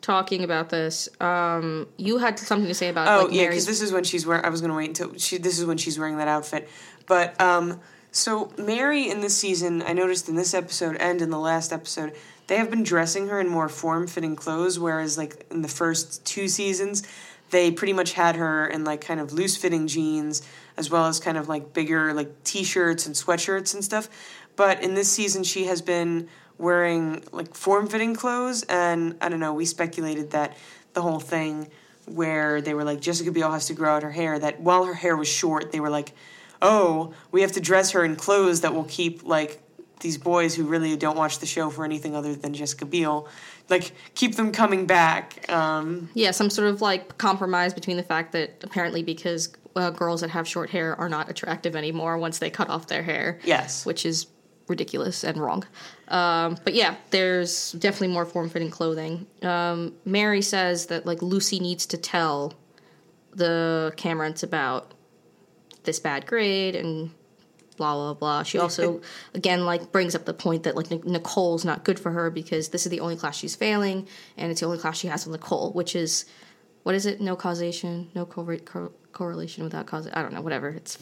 talking 0.00 0.44
about 0.44 0.68
this, 0.68 1.08
um, 1.20 1.86
you 1.96 2.18
had 2.18 2.38
something 2.38 2.68
to 2.68 2.74
say 2.74 2.88
about 2.88 3.08
Oh 3.08 3.24
like 3.26 3.34
yeah, 3.34 3.48
because 3.48 3.66
this 3.66 3.80
is 3.80 3.92
when 3.92 4.04
she's 4.04 4.26
wearing. 4.26 4.44
I 4.44 4.48
was 4.48 4.60
gonna 4.60 4.74
wait 4.74 4.88
until 4.88 5.16
she. 5.16 5.38
This 5.38 5.58
is 5.58 5.66
when 5.66 5.76
she's 5.76 5.98
wearing 5.98 6.18
that 6.18 6.28
outfit. 6.28 6.68
But 7.06 7.38
um, 7.40 7.80
so 8.10 8.52
Mary 8.58 9.10
in 9.10 9.20
this 9.20 9.36
season, 9.36 9.82
I 9.82 9.92
noticed 9.92 10.28
in 10.28 10.34
this 10.34 10.54
episode 10.54 10.96
and 10.96 11.20
in 11.20 11.30
the 11.30 11.38
last 11.38 11.72
episode, 11.72 12.14
they 12.46 12.56
have 12.56 12.70
been 12.70 12.82
dressing 12.82 13.28
her 13.28 13.40
in 13.40 13.48
more 13.48 13.68
form-fitting 13.68 14.36
clothes, 14.36 14.78
whereas 14.78 15.18
like 15.18 15.46
in 15.50 15.60
the 15.60 15.68
first 15.68 16.24
two 16.24 16.48
seasons, 16.48 17.02
they 17.50 17.70
pretty 17.70 17.92
much 17.92 18.12
had 18.14 18.36
her 18.36 18.66
in 18.66 18.84
like 18.84 19.02
kind 19.02 19.20
of 19.20 19.32
loose-fitting 19.32 19.86
jeans 19.86 20.42
as 20.76 20.90
well 20.90 21.06
as 21.06 21.20
kind 21.20 21.38
of 21.38 21.48
like 21.48 21.72
bigger 21.72 22.12
like 22.14 22.44
t-shirts 22.44 23.06
and 23.06 23.14
sweatshirts 23.14 23.74
and 23.74 23.84
stuff. 23.84 24.08
But 24.56 24.82
in 24.82 24.94
this 24.94 25.10
season, 25.10 25.44
she 25.44 25.64
has 25.64 25.82
been 25.82 26.28
wearing 26.58 27.24
like 27.32 27.54
form-fitting 27.54 28.14
clothes, 28.14 28.62
and 28.64 29.16
I 29.20 29.28
don't 29.28 29.40
know. 29.40 29.52
We 29.54 29.64
speculated 29.64 30.30
that 30.30 30.56
the 30.92 31.02
whole 31.02 31.20
thing 31.20 31.68
where 32.06 32.60
they 32.60 32.74
were 32.74 32.84
like 32.84 33.00
Jessica 33.00 33.30
Biel 33.32 33.50
has 33.50 33.66
to 33.66 33.74
grow 33.74 33.96
out 33.96 34.02
her 34.02 34.12
hair. 34.12 34.38
That 34.38 34.60
while 34.60 34.84
her 34.84 34.94
hair 34.94 35.16
was 35.16 35.28
short, 35.28 35.72
they 35.72 35.80
were 35.80 35.90
like, 35.90 36.12
"Oh, 36.62 37.14
we 37.32 37.42
have 37.42 37.52
to 37.52 37.60
dress 37.60 37.92
her 37.92 38.04
in 38.04 38.16
clothes 38.16 38.60
that 38.60 38.74
will 38.74 38.84
keep 38.84 39.24
like 39.24 39.60
these 40.00 40.18
boys 40.18 40.54
who 40.54 40.64
really 40.64 40.96
don't 40.96 41.16
watch 41.16 41.38
the 41.38 41.46
show 41.46 41.70
for 41.70 41.84
anything 41.84 42.14
other 42.14 42.34
than 42.34 42.52
Jessica 42.52 42.84
Biel, 42.84 43.26
like 43.68 43.92
keep 44.14 44.36
them 44.36 44.52
coming 44.52 44.86
back." 44.86 45.50
Um, 45.50 46.10
yeah 46.14 46.30
some 46.30 46.50
sort 46.50 46.68
of 46.68 46.80
like 46.80 47.18
compromise 47.18 47.74
between 47.74 47.96
the 47.96 48.02
fact 48.02 48.32
that 48.32 48.62
apparently 48.62 49.02
because 49.02 49.52
uh, 49.76 49.90
girls 49.90 50.20
that 50.20 50.30
have 50.30 50.46
short 50.46 50.70
hair 50.70 50.94
are 50.98 51.08
not 51.08 51.28
attractive 51.30 51.74
anymore 51.76 52.18
once 52.18 52.38
they 52.38 52.50
cut 52.50 52.68
off 52.68 52.86
their 52.86 53.02
hair. 53.02 53.38
yes, 53.44 53.84
which 53.84 54.06
is 54.06 54.26
ridiculous 54.68 55.24
and 55.24 55.36
wrong. 55.36 55.64
Um, 56.08 56.56
but 56.64 56.74
yeah, 56.74 56.96
there's 57.10 57.72
definitely 57.72 58.08
more 58.14 58.24
form-fitting 58.24 58.70
clothing. 58.70 59.26
Um, 59.42 59.94
Mary 60.04 60.40
says 60.42 60.86
that 60.86 61.04
like 61.04 61.20
Lucy 61.22 61.60
needs 61.60 61.86
to 61.86 61.98
tell 61.98 62.54
the 63.34 63.92
Camdens 63.96 64.42
about 64.42 64.92
this 65.82 65.98
bad 65.98 66.26
grade 66.26 66.76
and 66.76 67.10
blah 67.76 67.94
blah 67.94 68.14
blah. 68.14 68.42
She 68.42 68.58
also 68.58 69.02
again 69.34 69.66
like 69.66 69.92
brings 69.92 70.14
up 70.14 70.24
the 70.24 70.32
point 70.32 70.62
that 70.62 70.76
like 70.76 70.90
Nic- 70.90 71.04
Nicole's 71.04 71.64
not 71.64 71.84
good 71.84 71.98
for 71.98 72.12
her 72.12 72.30
because 72.30 72.68
this 72.68 72.86
is 72.86 72.90
the 72.90 73.00
only 73.00 73.16
class 73.16 73.36
she's 73.36 73.56
failing 73.56 74.06
and 74.36 74.50
it's 74.50 74.60
the 74.60 74.66
only 74.66 74.78
class 74.78 74.96
she 74.98 75.08
has 75.08 75.26
with 75.26 75.38
Nicole, 75.40 75.72
which 75.72 75.94
is 75.96 76.24
what 76.84 76.94
is 76.94 77.04
it? 77.06 77.20
No 77.20 77.34
causation, 77.34 78.10
no 78.14 78.24
co- 78.24 78.56
co- 78.64 78.92
correlation 79.12 79.64
without 79.64 79.86
cause. 79.86 80.08
I 80.12 80.22
don't 80.22 80.32
know. 80.32 80.40
Whatever. 80.40 80.68
It's 80.68 80.96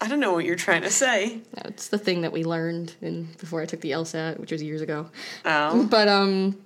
I 0.00 0.08
don't 0.08 0.18
know 0.20 0.32
what 0.32 0.44
you're 0.44 0.56
trying 0.56 0.82
to 0.82 0.90
say. 0.90 1.36
no, 1.56 1.62
it's 1.66 1.88
the 1.88 1.98
thing 1.98 2.22
that 2.22 2.32
we 2.32 2.42
learned 2.44 2.94
in 3.00 3.28
before 3.38 3.62
I 3.62 3.66
took 3.66 3.80
the 3.80 3.92
LSAT, 3.92 4.38
which 4.40 4.50
was 4.50 4.62
years 4.62 4.80
ago. 4.82 5.08
Um, 5.44 5.86
But 5.96 6.08
um, 6.08 6.58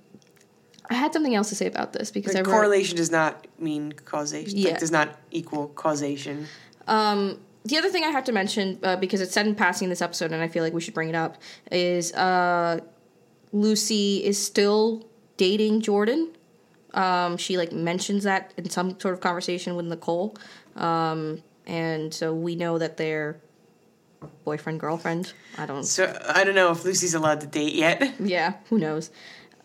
I 0.89 0.95
had 0.95 1.13
something 1.13 1.35
else 1.35 1.49
to 1.49 1.55
say 1.55 1.67
about 1.67 1.93
this 1.93 2.09
because 2.11 2.35
I 2.35 2.39
wrote, 2.39 2.47
correlation 2.47 2.97
does 2.97 3.11
not 3.11 3.45
mean 3.59 3.91
causation. 3.91 4.57
Yeah. 4.57 4.71
Like, 4.71 4.79
does 4.79 4.91
not 4.91 5.15
equal 5.31 5.67
causation. 5.69 6.47
um, 6.87 7.39
the 7.65 7.77
other 7.77 7.89
thing 7.89 8.03
I 8.05 8.07
have 8.09 8.23
to 8.23 8.31
mention 8.31 8.79
uh, 8.83 8.95
because 8.95 9.19
it's 9.21 9.33
said 9.33 9.45
in 9.45 9.53
passing 9.53 9.85
in 9.85 9.89
this 9.89 10.01
episode, 10.01 10.31
and 10.31 10.41
I 10.41 10.47
feel 10.47 10.63
like 10.63 10.73
we 10.73 10.81
should 10.81 10.93
bring 10.93 11.09
it 11.09 11.15
up 11.15 11.37
is 11.71 12.13
uh, 12.13 12.79
Lucy 13.51 14.23
is 14.23 14.43
still 14.43 15.05
dating 15.37 15.81
Jordan. 15.81 16.31
Um, 16.93 17.37
she 17.37 17.57
like 17.57 17.71
mentions 17.71 18.23
that 18.23 18.53
in 18.57 18.69
some 18.69 18.99
sort 18.99 19.13
of 19.13 19.21
conversation 19.21 19.75
with 19.75 19.85
Nicole, 19.85 20.35
um, 20.75 21.43
and 21.67 22.13
so 22.13 22.33
we 22.33 22.55
know 22.55 22.77
that 22.79 22.97
they're 22.97 23.39
boyfriend 24.43 24.79
girlfriend. 24.79 25.33
I 25.57 25.65
don't. 25.65 25.83
So 25.83 26.17
I 26.27 26.43
don't 26.43 26.55
know 26.55 26.71
if 26.71 26.83
Lucy's 26.83 27.13
allowed 27.13 27.41
to 27.41 27.47
date 27.47 27.75
yet. 27.75 28.13
Yeah, 28.19 28.53
who 28.69 28.79
knows? 28.79 29.11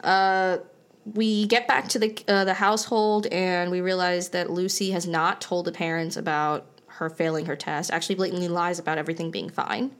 Uh, 0.03 0.59
we 1.05 1.47
get 1.47 1.67
back 1.69 1.89
to 1.89 1.99
the 1.99 2.19
uh, 2.29 2.45
the 2.45 2.55
household 2.55 3.27
and 3.27 3.71
we 3.71 3.81
realize 3.81 4.31
that 4.31 4.51
Lucy 4.51 4.91
has 4.91 5.07
not 5.07 5.41
told 5.41 5.65
the 5.67 5.73
parents 5.73 6.17
about 6.17 6.67
her 6.87 7.11
failing 7.11 7.47
her 7.47 7.57
test. 7.57 7.91
Actually, 7.91 8.15
blatantly 8.17 8.49
lies 8.49 8.79
about 8.79 8.99
everything 8.99 9.31
being 9.31 9.51
fine. 9.51 9.91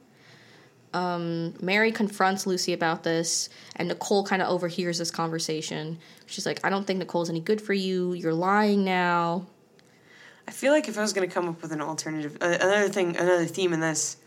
Um, 0.95 1.53
Mary 1.61 1.91
confronts 1.91 2.47
Lucy 2.47 2.71
about 2.71 3.03
this, 3.03 3.49
and 3.75 3.89
Nicole 3.89 4.25
kind 4.25 4.41
of 4.41 4.47
overhears 4.47 4.97
this 4.97 5.11
conversation. 5.11 5.99
She's 6.25 6.45
like, 6.45 6.61
"I 6.63 6.69
don't 6.69 6.87
think 6.87 6.99
Nicole's 6.99 7.29
any 7.29 7.41
good 7.41 7.61
for 7.61 7.73
you. 7.73 8.13
You're 8.13 8.33
lying 8.33 8.85
now." 8.85 9.45
I 10.47 10.51
feel 10.51 10.71
like 10.71 10.87
if 10.87 10.97
I 10.97 11.01
was 11.01 11.11
going 11.11 11.27
to 11.27 11.33
come 11.33 11.49
up 11.49 11.61
with 11.61 11.73
an 11.73 11.81
alternative, 11.81 12.37
uh, 12.39 12.57
another 12.61 12.87
thing, 12.87 13.17
another 13.17 13.45
theme 13.45 13.73
in 13.73 13.81
this, 13.81 14.17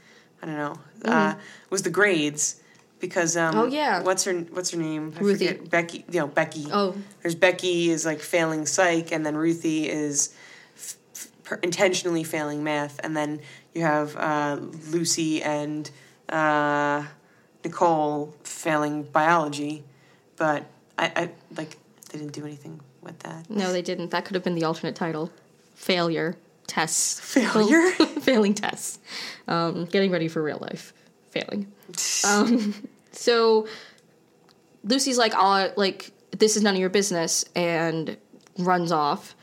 I 0.43 0.47
don't 0.47 0.57
know, 0.57 0.79
uh, 1.05 1.35
was 1.71 1.83
the 1.83 1.91
grades. 1.91 2.61
Because 3.01 3.37
um. 3.37 3.57
Oh, 3.57 3.67
yeah. 3.67 4.03
what's 4.03 4.25
her 4.25 4.35
what's 4.35 4.71
her 4.73 4.79
name? 4.79 5.15
I 5.17 5.21
Ruthie. 5.21 5.47
forget. 5.47 5.71
Becky. 5.71 6.05
You 6.11 6.21
know 6.21 6.27
Becky. 6.27 6.67
Oh. 6.71 6.95
there's 7.23 7.37
Becky 7.37 7.91
is 7.91 8.05
like 8.05 8.21
failing 8.21 8.67
psych, 8.67 9.11
and 9.13 9.25
then 9.25 9.37
Ruthie 9.37 9.89
is 9.89 10.35
f- 10.77 10.97
f- 11.47 11.59
intentionally 11.63 12.25
failing 12.25 12.63
math, 12.65 13.01
and 13.03 13.17
then 13.17 13.41
you 13.73 13.83
have 13.83 14.17
uh, 14.17 14.59
Lucy 14.91 15.43
and 15.43 15.89
uh, 16.29 17.05
Nicole 17.65 18.35
failing 18.45 19.03
biology, 19.05 19.85
but 20.37 20.65
I, 20.99 21.13
I 21.17 21.31
like 21.57 21.77
they 22.11 22.19
didn't 22.19 22.33
do 22.33 22.45
anything 22.45 22.81
with 23.03 23.19
that. 23.21 23.49
No, 23.51 23.73
they 23.73 23.83
didn't. 23.83 24.11
That 24.11 24.25
could 24.25 24.35
have 24.35 24.45
been 24.45 24.55
the 24.55 24.65
alternate 24.65 24.95
title: 24.95 25.31
failure 25.75 26.37
tests. 26.67 27.21
Failure? 27.21 27.91
failing 28.21 28.55
tests. 28.55 28.99
Um, 29.47 29.87
getting 29.87 30.11
ready 30.11 30.29
for 30.29 30.43
real 30.43 30.59
life. 30.61 30.93
Failing. 31.31 31.73
Um, 32.27 32.75
so 33.13 33.67
Lucy's 34.85 35.17
like, 35.17 35.35
"I'll 35.35 35.73
like 35.77 36.11
this 36.37 36.55
is 36.55 36.63
none 36.63 36.75
of 36.75 36.81
your 36.81 36.91
business," 36.91 37.47
and 37.57 38.17
runs 38.59 38.93
off. 38.93 39.35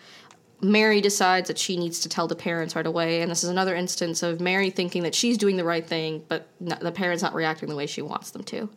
Mary 0.61 1.01
decides 1.01 1.47
that 1.47 1.57
she 1.57 1.77
needs 1.77 1.99
to 1.99 2.09
tell 2.09 2.27
the 2.27 2.35
parents 2.35 2.75
right 2.75 2.87
away, 2.87 3.21
and 3.21 3.29
this 3.29 3.43
is 3.43 3.49
another 3.49 3.75
instance 3.75 4.23
of 4.23 4.39
Mary 4.39 4.69
thinking 4.69 5.03
that 5.03 5.13
she's 5.13 5.37
doing 5.37 5.57
the 5.57 5.63
right 5.63 5.85
thing, 5.85 6.23
but 6.27 6.47
no, 6.59 6.75
the 6.75 6.91
parents 6.91 7.21
not 7.21 7.33
reacting 7.33 7.69
the 7.69 7.75
way 7.75 7.85
she 7.85 8.01
wants 8.01 8.31
them 8.31 8.43
to. 8.43 8.69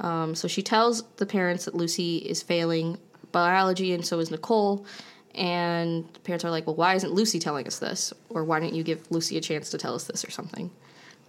Um, 0.00 0.34
so 0.34 0.46
she 0.46 0.62
tells 0.62 1.02
the 1.16 1.26
parents 1.26 1.64
that 1.64 1.74
Lucy 1.74 2.18
is 2.18 2.42
failing 2.42 2.98
biology, 3.32 3.92
and 3.92 4.04
so 4.06 4.18
is 4.20 4.30
Nicole. 4.30 4.86
And 5.34 6.08
the 6.12 6.20
parents 6.20 6.44
are 6.44 6.50
like, 6.50 6.66
"Well, 6.66 6.76
why 6.76 6.94
isn't 6.94 7.12
Lucy 7.12 7.38
telling 7.38 7.66
us 7.66 7.78
this? 7.78 8.12
Or 8.28 8.44
why 8.44 8.60
didn't 8.60 8.74
you 8.74 8.82
give 8.82 9.10
Lucy 9.10 9.36
a 9.36 9.40
chance 9.40 9.70
to 9.70 9.78
tell 9.78 9.94
us 9.94 10.04
this, 10.04 10.24
or 10.24 10.30
something?" 10.30 10.70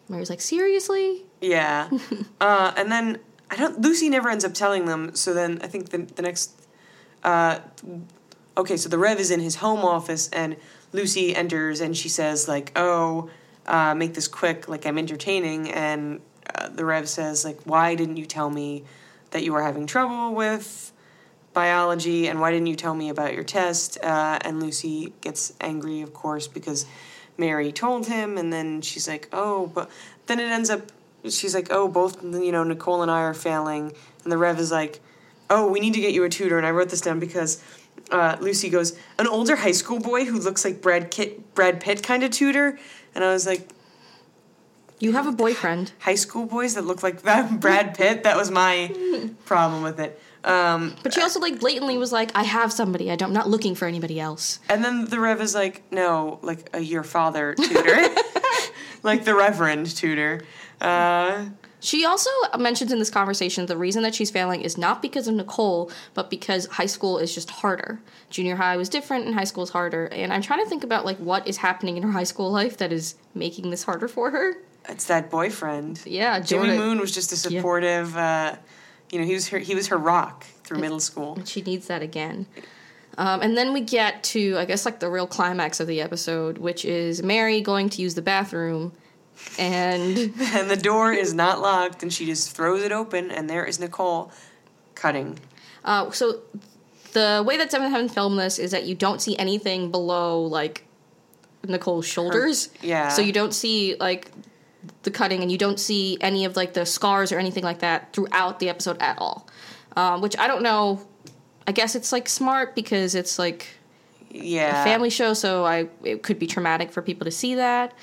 Mary's 0.08 0.30
like, 0.30 0.42
"Seriously? 0.42 1.26
Yeah. 1.42 1.90
uh, 2.42 2.74
and 2.78 2.92
then 2.92 3.20
I 3.52 3.56
don't. 3.56 3.82
Lucy 3.82 4.10
never 4.10 4.30
ends 4.30 4.46
up 4.46 4.54
telling 4.54 4.86
them. 4.86 5.16
So 5.16 5.34
then 5.34 5.60
I 5.62 5.68
think 5.68 5.90
the 5.90 6.00
the 6.00 6.22
next. 6.22 6.52
Uh, 7.24 7.60
okay, 8.60 8.78
so 8.78 8.90
the 8.90 8.98
Rev 8.98 9.20
is 9.20 9.32
in 9.32 9.40
his 9.40 9.56
home 9.56 9.80
office, 9.80 10.30
and 10.30 10.56
Lucy 10.92 11.36
enters, 11.36 11.82
and 11.82 11.96
she 11.96 12.10
says 12.10 12.48
like, 12.48 12.72
"Oh, 12.76 13.30
uh, 13.66 13.96
make 13.96 14.14
this 14.14 14.28
quick. 14.28 14.68
Like 14.68 14.86
I'm 14.86 14.98
entertaining." 14.98 15.72
And 15.72 16.22
uh, 16.54 16.70
the 16.70 16.86
Rev 16.86 17.08
says 17.10 17.46
like, 17.46 17.60
"Why 17.64 17.96
didn't 17.96 18.18
you 18.18 18.26
tell 18.26 18.50
me 18.50 18.84
that 19.32 19.44
you 19.44 19.54
were 19.54 19.64
having 19.64 19.88
trouble 19.88 20.36
with?" 20.36 20.92
biology 21.54 22.28
and 22.28 22.40
why 22.40 22.52
didn't 22.52 22.68
you 22.68 22.76
tell 22.76 22.94
me 22.94 23.10
about 23.10 23.34
your 23.34 23.44
test 23.44 23.98
uh, 24.04 24.38
and 24.42 24.62
lucy 24.62 25.14
gets 25.22 25.52
angry 25.60 26.02
of 26.02 26.14
course 26.14 26.48
because 26.48 26.86
mary 27.38 27.72
told 27.72 28.06
him 28.08 28.38
and 28.38 28.54
then 28.54 28.82
she's 28.82 29.08
like 29.08 29.28
oh 29.34 29.68
but 29.68 29.90
then 30.28 30.40
it 30.40 30.50
ends 30.50 30.70
up 30.70 30.82
she's 31.24 31.56
like 31.56 31.68
oh 31.72 31.88
both 31.88 32.24
you 32.24 32.52
know 32.52 32.64
nicole 32.64 33.02
and 33.02 33.10
i 33.10 33.22
are 33.22 33.34
failing 33.34 33.92
and 34.24 34.32
the 34.32 34.38
rev 34.38 34.60
is 34.60 34.72
like 34.72 35.02
oh 35.50 35.68
we 35.70 35.80
need 35.80 35.94
to 35.94 36.02
get 36.02 36.14
you 36.14 36.24
a 36.24 36.30
tutor 36.30 36.58
and 36.58 36.68
i 36.68 36.72
wrote 36.72 36.90
this 36.90 37.02
down 37.02 37.20
because 37.20 37.64
uh, 38.12 38.38
lucy 38.40 38.70
goes 38.70 38.98
an 39.18 39.28
older 39.28 39.56
high 39.56 39.72
school 39.72 40.00
boy 40.00 40.26
who 40.26 40.40
looks 40.40 40.64
like 40.66 40.82
brad, 40.82 41.12
Kit, 41.12 41.54
brad 41.56 41.80
pitt 41.80 42.02
kind 42.04 42.24
of 42.24 42.32
tutor 42.32 42.78
and 43.16 43.24
i 43.24 43.32
was 43.32 43.46
like 43.46 43.68
You 45.00 45.14
have 45.14 45.28
a 45.28 45.32
boyfriend." 45.32 45.92
high 46.00 46.16
school 46.16 46.46
boys 46.46 46.76
that 46.76 46.86
look 46.86 47.04
like 47.04 47.22
that 47.24 47.60
brad 47.64 47.96
pitt 47.98 48.24
that 48.24 48.36
was 48.38 48.50
my 48.52 48.94
problem 49.46 49.84
with 49.84 50.00
it 50.00 50.20
um, 50.42 50.96
But 51.04 51.14
she 51.14 51.22
also 51.22 51.42
like 51.42 51.60
blatantly 51.60 51.98
was 51.98 52.14
like, 52.14 52.32
"I 52.34 52.44
have 52.44 52.72
somebody. 52.72 53.12
I 53.12 53.18
don't, 53.18 53.28
I'm 53.32 53.34
not 53.34 53.50
looking 53.50 53.76
for 53.76 53.90
anybody 53.90 54.22
else." 54.22 54.60
And 54.70 54.86
then 54.86 55.04
the 55.04 55.20
Rev 55.20 55.42
is 55.42 55.54
like, 55.54 55.84
no, 55.92 56.40
like 56.42 56.70
a 56.72 56.80
your 56.80 57.04
father 57.04 57.56
tutor. 57.56 58.08
like 59.04 59.26
the 59.26 59.36
Reverend 59.36 59.94
tutor. 59.94 60.40
Uh, 60.80 61.48
She 61.80 62.06
also 62.06 62.30
mentions 62.58 62.92
in 62.92 63.00
this 63.00 63.10
conversation 63.10 63.66
the 63.66 63.78
reason 63.78 64.04
that 64.04 64.14
she's 64.14 64.30
failing 64.30 64.62
is 64.62 64.78
not 64.78 65.02
because 65.02 65.28
of 65.28 65.36
Nicole, 65.36 65.92
but 66.14 66.30
because 66.30 66.66
high 66.66 66.86
school 66.86 67.18
is 67.18 67.34
just 67.34 67.50
harder. 67.50 68.00
Junior 68.30 68.56
high 68.58 68.76
was 68.76 68.90
different 68.90 69.26
and 69.26 69.34
high 69.36 69.46
school 69.46 69.64
is 69.64 69.70
harder. 69.70 70.08
And 70.08 70.34
I'm 70.34 70.42
trying 70.42 70.62
to 70.64 70.70
think 70.70 70.84
about 70.84 71.06
like 71.06 71.18
what 71.18 71.48
is 71.48 71.58
happening 71.58 71.96
in 71.98 72.04
her 72.04 72.12
high 72.12 72.24
school 72.26 72.52
life 72.52 72.78
that 72.78 72.92
is 72.92 73.16
making 73.34 73.70
this 73.70 73.84
harder 73.84 74.08
for 74.08 74.32
her. 74.32 74.56
it's 74.90 75.06
that 75.06 75.30
boyfriend. 75.30 76.02
Yeah, 76.06 76.40
Jimmy 76.40 76.68
Jordan. 76.68 76.78
Moon 76.86 77.00
was 77.00 77.14
just 77.14 77.32
a 77.32 77.38
supportive. 77.38 78.16
Uh, 78.18 78.56
you 79.12 79.20
know, 79.20 79.26
he 79.26 79.34
was 79.34 79.48
her. 79.50 79.60
He 79.60 79.74
was 79.74 79.88
her 79.88 79.98
rock 79.98 80.46
through 80.64 80.80
middle 80.80 81.00
school. 81.00 81.40
She 81.46 81.62
needs 81.62 81.88
that 81.88 82.02
again. 82.02 82.46
Um, 83.18 83.42
and 83.42 83.58
then 83.58 83.74
we 83.74 83.82
get 83.82 84.24
to, 84.26 84.58
I 84.58 84.66
guess, 84.66 84.86
like 84.86 85.00
the 85.00 85.10
real 85.10 85.28
climax 85.28 85.80
of 85.80 85.88
the 85.88 86.00
episode, 86.00 86.58
which 86.58 86.86
is 86.86 87.22
Mary 87.22 87.60
going 87.60 87.90
to 87.90 88.02
use 88.02 88.16
the 88.16 88.22
bathroom, 88.22 88.94
and 89.58 90.18
And 90.54 90.70
the 90.70 90.78
door 90.78 91.12
is 91.14 91.34
not 91.34 91.62
locked, 91.62 92.04
and 92.04 92.12
she 92.14 92.26
just 92.26 92.56
throws 92.56 92.82
it 92.84 92.92
open, 92.92 93.32
and 93.32 93.50
there 93.50 93.66
is 93.66 93.80
Nicole 93.80 94.32
cutting. 94.96 95.40
uh, 95.86 96.12
so 96.12 96.42
the 97.14 97.44
way 97.46 97.58
that 97.58 97.72
Seventh 97.72 97.92
Heaven 97.92 98.08
filmed 98.10 98.38
this 98.38 98.60
is 98.60 98.72
that 98.72 98.86
you 98.86 98.94
don't 98.96 99.22
see 99.22 99.36
anything 99.38 99.90
below 99.92 100.42
like 100.44 100.86
Nicole's 101.68 102.06
shoulders. 102.06 102.70
yeah. 102.82 103.10
So 103.10 103.22
you 103.22 103.34
don't 103.34 103.54
see 103.54 103.96
like 104.00 104.30
the 105.04 105.12
cutting, 105.12 105.42
and 105.42 105.52
you 105.52 105.58
don't 105.58 105.80
see 105.80 106.18
any 106.22 106.46
of 106.46 106.56
like 106.56 106.74
the 106.74 106.86
scars 106.86 107.32
or 107.32 107.40
anything 107.40 107.64
like 107.64 107.80
that 107.80 108.14
throughout 108.14 108.60
the 108.60 108.70
episode 108.70 108.98
at 109.02 109.18
all. 109.18 109.48
Um, 109.98 110.22
which 110.22 110.38
I 110.38 110.48
don't 110.48 110.62
know. 110.64 111.02
I 111.68 111.72
guess 111.72 111.96
it's 111.96 112.12
like 112.12 112.30
smart 112.30 112.76
because 112.76 113.14
it's 113.16 113.38
like 113.40 113.68
Yeah. 114.30 114.84
family 114.84 115.10
show, 115.10 115.34
so 115.34 115.66
I 115.66 115.88
it 116.04 116.24
could 116.24 116.40
be 116.40 116.48
traumatic 116.48 116.92
for 116.92 117.02
people 117.02 117.26
to 117.26 117.32
see 117.32 117.56
that. 117.56 117.94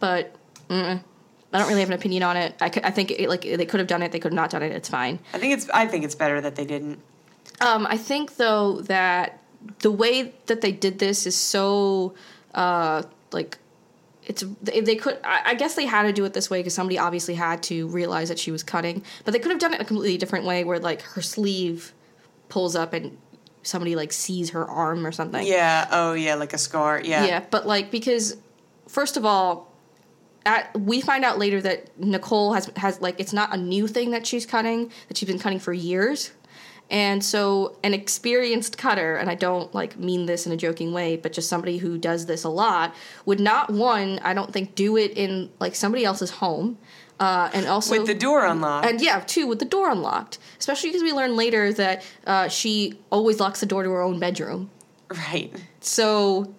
But 0.00 0.34
mm, 0.68 1.02
I 1.52 1.58
don't 1.58 1.68
really 1.68 1.80
have 1.80 1.90
an 1.90 1.94
opinion 1.94 2.22
on 2.22 2.36
it. 2.36 2.54
I, 2.60 2.68
could, 2.68 2.84
I 2.84 2.90
think 2.90 3.10
it, 3.12 3.28
like 3.28 3.42
they 3.42 3.66
could 3.66 3.80
have 3.80 3.86
done 3.86 4.02
it, 4.02 4.12
they 4.12 4.18
could 4.18 4.32
have 4.32 4.36
not 4.36 4.50
done 4.50 4.62
it. 4.62 4.72
It's 4.72 4.88
fine. 4.88 5.18
I 5.32 5.38
think 5.38 5.54
it's. 5.54 5.68
I 5.70 5.86
think 5.86 6.04
it's 6.04 6.14
better 6.14 6.40
that 6.40 6.56
they 6.56 6.64
didn't. 6.64 7.00
Um, 7.60 7.86
I 7.88 7.96
think 7.96 8.36
though 8.36 8.80
that 8.82 9.40
the 9.80 9.90
way 9.90 10.34
that 10.46 10.60
they 10.60 10.72
did 10.72 10.98
this 10.98 11.26
is 11.26 11.36
so 11.36 12.14
uh, 12.54 13.02
like 13.32 13.58
it's 14.24 14.44
they, 14.62 14.80
they 14.80 14.96
could 14.96 15.18
I, 15.22 15.42
I 15.46 15.54
guess 15.54 15.74
they 15.74 15.86
had 15.86 16.02
to 16.02 16.12
do 16.12 16.24
it 16.24 16.32
this 16.32 16.50
way 16.50 16.60
because 16.60 16.74
somebody 16.74 16.98
obviously 16.98 17.34
had 17.34 17.62
to 17.64 17.86
realize 17.88 18.28
that 18.28 18.38
she 18.38 18.50
was 18.50 18.62
cutting, 18.62 19.02
but 19.24 19.32
they 19.32 19.38
could 19.38 19.50
have 19.50 19.60
done 19.60 19.74
it 19.74 19.80
a 19.80 19.84
completely 19.84 20.18
different 20.18 20.44
way 20.44 20.64
where 20.64 20.78
like 20.78 21.02
her 21.02 21.22
sleeve 21.22 21.92
pulls 22.48 22.74
up 22.74 22.92
and 22.92 23.16
somebody 23.62 23.96
like 23.96 24.12
sees 24.12 24.50
her 24.50 24.66
arm 24.66 25.06
or 25.06 25.12
something. 25.12 25.46
Yeah. 25.46 25.88
Oh, 25.90 26.12
yeah. 26.12 26.34
Like 26.34 26.52
a 26.52 26.58
scar. 26.58 27.00
Yeah. 27.00 27.26
Yeah, 27.26 27.44
but 27.50 27.66
like 27.66 27.90
because 27.90 28.36
first 28.88 29.16
of 29.16 29.24
all, 29.24 29.70
at, 30.46 30.78
we 30.78 31.00
find 31.00 31.24
out 31.24 31.38
later 31.38 31.60
that 31.62 31.98
Nicole 31.98 32.52
has 32.52 32.70
has 32.76 33.00
like 33.00 33.18
it's 33.20 33.32
not 33.32 33.54
a 33.54 33.56
new 33.56 33.86
thing 33.86 34.10
that 34.10 34.26
she's 34.26 34.44
cutting 34.46 34.90
that 35.08 35.16
she's 35.16 35.28
been 35.28 35.38
cutting 35.38 35.58
for 35.58 35.72
years. 35.72 36.32
And 36.90 37.24
so 37.24 37.78
an 37.82 37.94
experienced 37.94 38.76
cutter, 38.76 39.16
and 39.16 39.30
I 39.30 39.34
don't 39.36 39.74
like 39.74 39.98
mean 39.98 40.26
this 40.26 40.46
in 40.46 40.52
a 40.52 40.56
joking 40.56 40.92
way, 40.92 41.16
but 41.16 41.32
just 41.32 41.48
somebody 41.48 41.78
who 41.78 41.96
does 41.96 42.26
this 42.26 42.44
a 42.44 42.50
lot 42.50 42.94
would 43.24 43.40
not 43.40 43.70
one, 43.70 44.18
I 44.22 44.34
don't 44.34 44.52
think 44.52 44.74
do 44.74 44.98
it 44.98 45.12
in 45.12 45.50
like 45.60 45.74
somebody 45.74 46.04
else's 46.04 46.30
home. 46.30 46.76
Uh, 47.18 47.48
and 47.54 47.66
also 47.66 47.96
With 47.96 48.06
the 48.06 48.14
door 48.14 48.44
unlocked. 48.44 48.86
and 48.86 49.00
yeah, 49.00 49.20
two 49.20 49.46
with 49.46 49.60
the 49.60 49.64
door 49.64 49.88
unlocked. 49.90 50.38
Especially 50.58 50.90
because 50.90 51.02
we 51.02 51.12
learn 51.12 51.36
later 51.36 51.72
that 51.72 52.04
uh, 52.26 52.48
she 52.48 52.98
always 53.10 53.40
locks 53.40 53.60
the 53.60 53.66
door 53.66 53.82
to 53.82 53.90
her 53.90 54.02
own 54.02 54.18
bedroom. 54.18 54.68
right. 55.10 55.50
So, 55.80 56.52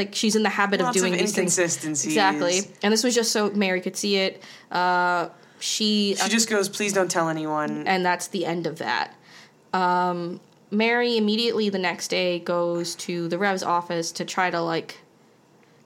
like, 0.00 0.14
she's 0.14 0.34
in 0.36 0.42
the 0.42 0.48
habit 0.48 0.80
Lots 0.80 0.96
of 0.96 1.00
doing 1.02 1.12
of 1.14 1.18
these 1.20 1.34
things. 1.34 1.56
inconsistencies. 1.58 2.12
Exactly. 2.12 2.60
And 2.82 2.92
this 2.92 3.04
was 3.04 3.14
just 3.14 3.30
so 3.32 3.50
Mary 3.50 3.80
could 3.80 3.96
see 3.96 4.16
it. 4.16 4.42
Uh, 4.70 5.28
she, 5.58 6.14
She 6.16 6.28
just 6.30 6.48
goes, 6.48 6.68
"Please 6.68 6.92
don't 6.92 7.10
tell 7.10 7.28
anyone." 7.28 7.86
and 7.86 8.04
that's 8.04 8.28
the 8.28 8.46
end 8.46 8.66
of 8.66 8.78
that. 8.78 9.14
Um, 9.72 10.40
Mary 10.70 11.16
immediately 11.16 11.68
the 11.68 11.78
next 11.78 12.08
day 12.08 12.38
goes 12.38 12.94
to 13.06 13.28
the 13.28 13.36
Rev's 13.38 13.62
office 13.62 14.10
to 14.12 14.24
try 14.24 14.50
to 14.50 14.60
like 14.60 14.98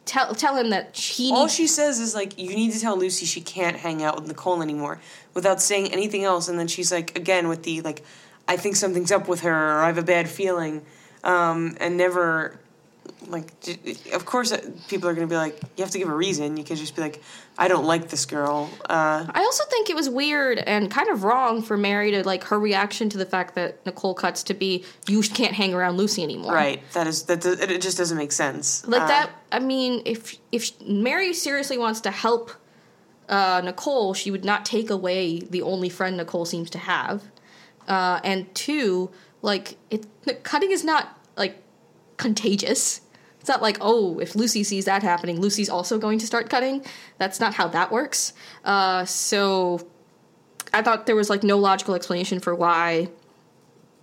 tell 0.04 0.34
tell 0.34 0.56
him 0.56 0.70
that 0.70 0.96
he 0.96 1.32
All 1.32 1.48
she 1.48 1.66
says 1.66 1.98
is 1.98 2.14
like, 2.14 2.38
"You 2.38 2.54
need 2.54 2.72
to 2.72 2.80
tell 2.80 2.96
Lucy 2.96 3.26
she 3.26 3.40
can't 3.40 3.76
hang 3.76 4.02
out 4.02 4.14
with 4.16 4.28
Nicole 4.28 4.62
anymore," 4.62 5.00
without 5.34 5.60
saying 5.60 5.92
anything 5.92 6.24
else. 6.24 6.48
And 6.48 6.58
then 6.58 6.68
she's 6.68 6.92
like, 6.92 7.16
again 7.18 7.48
with 7.48 7.62
the 7.64 7.80
like, 7.80 8.02
"I 8.46 8.56
think 8.56 8.76
something's 8.76 9.10
up 9.10 9.26
with 9.28 9.40
her," 9.40 9.78
or 9.78 9.82
"I 9.82 9.86
have 9.86 9.98
a 9.98 10.02
bad 10.02 10.28
feeling," 10.28 10.82
um, 11.24 11.76
and 11.80 11.96
never 11.96 12.60
like. 13.28 13.52
Of 14.12 14.24
course, 14.24 14.52
uh, 14.52 14.60
people 14.88 15.08
are 15.08 15.14
gonna 15.14 15.26
be 15.26 15.36
like, 15.36 15.58
"You 15.76 15.82
have 15.84 15.90
to 15.92 15.98
give 15.98 16.08
a 16.08 16.14
reason." 16.14 16.56
You 16.56 16.64
can't 16.64 16.78
just 16.78 16.94
be 16.96 17.02
like, 17.02 17.22
"I 17.58 17.68
don't 17.68 17.84
like 17.84 18.08
this 18.10 18.24
girl." 18.26 18.70
Uh, 18.88 19.26
I 19.28 19.40
also 19.40 19.64
think 19.66 19.90
it 19.90 19.96
was 19.96 20.08
weird 20.08 20.58
and 20.58 20.90
kind 20.90 21.08
of 21.08 21.24
wrong 21.24 21.62
for 21.62 21.76
Mary 21.76 22.10
to 22.12 22.24
like 22.24 22.44
her 22.44 22.58
reaction 22.58 23.08
to 23.10 23.18
the 23.18 23.26
fact 23.26 23.54
that 23.54 23.84
Nicole 23.86 24.14
cuts 24.14 24.42
to 24.44 24.54
be 24.54 24.84
you 25.08 25.22
can't 25.22 25.54
hang 25.54 25.74
around 25.74 25.96
Lucy 25.96 26.22
anymore. 26.22 26.52
right. 26.54 26.80
That 26.92 27.06
is 27.06 27.22
that. 27.24 27.40
does- 27.40 27.60
It 27.60 27.70
it 27.70 27.80
just 27.82 27.98
doesn't 27.98 28.16
make 28.18 28.32
sense. 28.32 28.86
Like 28.86 29.02
Uh, 29.02 29.06
that. 29.08 29.30
I 29.52 29.58
mean, 29.58 30.02
if 30.04 30.36
if 30.52 30.70
Mary 30.82 31.32
seriously 31.34 31.78
wants 31.78 32.00
to 32.02 32.10
help 32.10 32.50
uh, 33.28 33.62
Nicole, 33.64 34.12
she 34.14 34.30
would 34.30 34.44
not 34.44 34.64
take 34.66 34.90
away 34.90 35.38
the 35.40 35.62
only 35.62 35.88
friend 35.88 36.16
Nicole 36.18 36.44
seems 36.44 36.68
to 36.70 36.78
have. 36.78 37.22
Uh, 37.88 38.20
and 38.24 38.54
two, 38.54 39.10
like 39.42 39.76
it, 39.90 40.06
cutting 40.42 40.70
is 40.70 40.84
not 40.84 41.18
like 41.36 41.56
contagious. 42.16 43.00
It's 43.44 43.50
not 43.50 43.60
like 43.60 43.76
oh, 43.82 44.18
if 44.20 44.34
Lucy 44.34 44.64
sees 44.64 44.86
that 44.86 45.02
happening, 45.02 45.38
Lucy's 45.38 45.68
also 45.68 45.98
going 45.98 46.18
to 46.18 46.26
start 46.26 46.48
cutting. 46.48 46.82
That's 47.18 47.40
not 47.40 47.52
how 47.52 47.68
that 47.68 47.92
works. 47.92 48.32
Uh, 48.64 49.04
so 49.04 49.86
I 50.72 50.80
thought 50.80 51.04
there 51.04 51.14
was 51.14 51.28
like 51.28 51.42
no 51.42 51.58
logical 51.58 51.94
explanation 51.94 52.40
for 52.40 52.54
why 52.54 53.10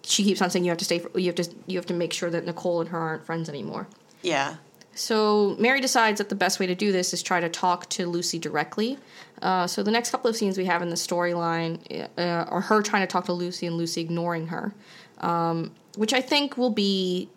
she 0.03 0.23
keeps 0.23 0.43
on 0.43 0.51
saying 0.51 0.63
you 0.63 0.69
have 0.69 0.77
to 0.77 0.85
stay. 0.85 0.99
For, 0.99 1.17
you 1.17 1.25
have 1.25 1.35
to 1.37 1.49
you 1.65 1.79
have 1.79 1.87
to 1.87 1.95
make 1.95 2.13
sure 2.13 2.29
that 2.29 2.45
Nicole 2.45 2.81
and 2.81 2.89
her 2.91 2.99
aren't 2.99 3.25
friends 3.25 3.49
anymore. 3.49 3.87
Yeah. 4.21 4.57
So 4.93 5.55
Mary 5.57 5.81
decides 5.81 6.19
that 6.19 6.29
the 6.29 6.35
best 6.35 6.59
way 6.59 6.67
to 6.67 6.75
do 6.75 6.91
this 6.91 7.11
is 7.11 7.23
try 7.23 7.39
to 7.39 7.49
talk 7.49 7.89
to 7.89 8.05
Lucy 8.05 8.37
directly. 8.37 8.99
Uh, 9.41 9.65
so 9.65 9.81
the 9.81 9.89
next 9.89 10.11
couple 10.11 10.29
of 10.29 10.35
scenes 10.35 10.55
we 10.55 10.65
have 10.65 10.83
in 10.83 10.89
the 10.89 10.95
storyline 10.95 11.79
uh, 12.15 12.45
are 12.47 12.61
her 12.61 12.83
trying 12.83 13.01
to 13.01 13.07
talk 13.07 13.25
to 13.25 13.33
Lucy 13.33 13.65
and 13.65 13.75
Lucy 13.75 14.01
ignoring 14.01 14.49
her, 14.49 14.71
um, 15.17 15.71
which 15.97 16.13
I 16.13 16.21
think 16.21 16.59
will 16.59 16.69
be 16.69 17.27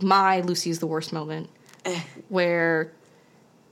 my 0.00 0.40
Lucy's 0.40 0.78
the 0.78 0.86
worst 0.86 1.12
moment, 1.12 1.50
where, 2.28 2.92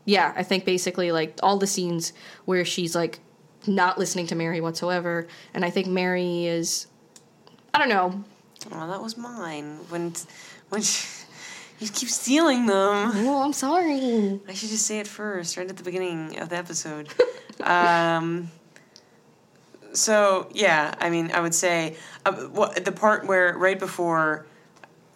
yeah, 0.05 0.33
I 0.37 0.43
think 0.43 0.65
basically 0.65 1.13
like 1.13 1.39
all 1.43 1.59
the 1.59 1.67
scenes 1.67 2.13
where 2.45 2.65
she's 2.65 2.95
like 2.95 3.21
not 3.67 3.99
listening 3.99 4.27
to 4.29 4.35
Mary 4.35 4.61
whatsoever, 4.61 5.27
and 5.53 5.65
I 5.65 5.71
think 5.71 5.87
Mary 5.87 6.47
is, 6.47 6.87
I 7.73 7.79
don't 7.79 7.89
know, 7.89 8.25
Oh, 8.73 8.89
that 8.89 9.03
was 9.03 9.17
mine. 9.17 9.79
When 9.89 10.13
when 10.71 10.83
she, 10.83 11.07
you 11.81 11.89
keep 11.89 12.09
stealing 12.09 12.67
them. 12.67 13.13
oh 13.15 13.43
I'm 13.43 13.53
sorry. 13.53 14.41
I 14.49 14.55
should 14.55 14.71
just 14.71 14.87
say 14.87 15.01
it 15.01 15.07
first, 15.07 15.57
right 15.57 15.69
at 15.69 15.77
the 15.77 15.83
beginning 15.83 16.39
of 16.39 16.49
the 16.49 16.57
episode. 16.57 17.09
um, 17.63 18.51
so 19.93 20.49
yeah, 20.53 20.95
I 20.99 21.11
mean, 21.11 21.31
I 21.33 21.41
would 21.41 21.55
say 21.55 21.97
uh, 22.25 22.33
what, 22.33 22.85
the 22.85 22.93
part 22.93 23.27
where 23.27 23.57
right 23.57 23.79
before, 23.79 24.47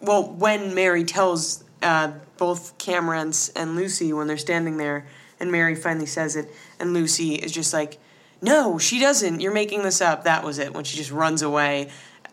well, 0.01 0.23
when 0.31 0.73
Mary 0.75 1.03
tells 1.03 1.63
uh, 1.81 2.11
both 2.37 2.77
Camdens 2.77 3.51
and 3.55 3.75
Lucy 3.75 4.13
when 4.13 4.27
they're 4.27 4.37
standing 4.37 4.77
there, 4.77 5.05
and 5.39 5.51
Mary 5.51 5.75
finally 5.75 6.05
says 6.05 6.35
it, 6.35 6.49
and 6.79 6.93
Lucy 6.93 7.35
is 7.35 7.51
just 7.51 7.73
like, 7.73 7.97
"No, 8.41 8.77
she 8.77 8.99
doesn't. 8.99 9.39
You're 9.41 9.53
making 9.53 9.83
this 9.83 10.01
up." 10.01 10.23
That 10.23 10.43
was 10.43 10.59
it 10.59 10.73
when 10.73 10.83
she 10.83 10.97
just 10.97 11.11
runs 11.11 11.41
away, 11.41 11.89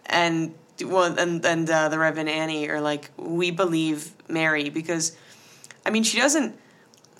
and 0.06 0.54
well, 0.84 1.18
and 1.18 1.44
and 1.44 1.68
uh, 1.70 1.88
the 1.88 1.98
Reverend 1.98 2.28
Annie 2.28 2.68
are 2.68 2.80
like, 2.80 3.10
"We 3.16 3.50
believe 3.50 4.12
Mary 4.28 4.68
because." 4.70 5.16
I 5.84 5.90
mean, 5.90 6.02
she 6.02 6.18
doesn't. 6.18 6.56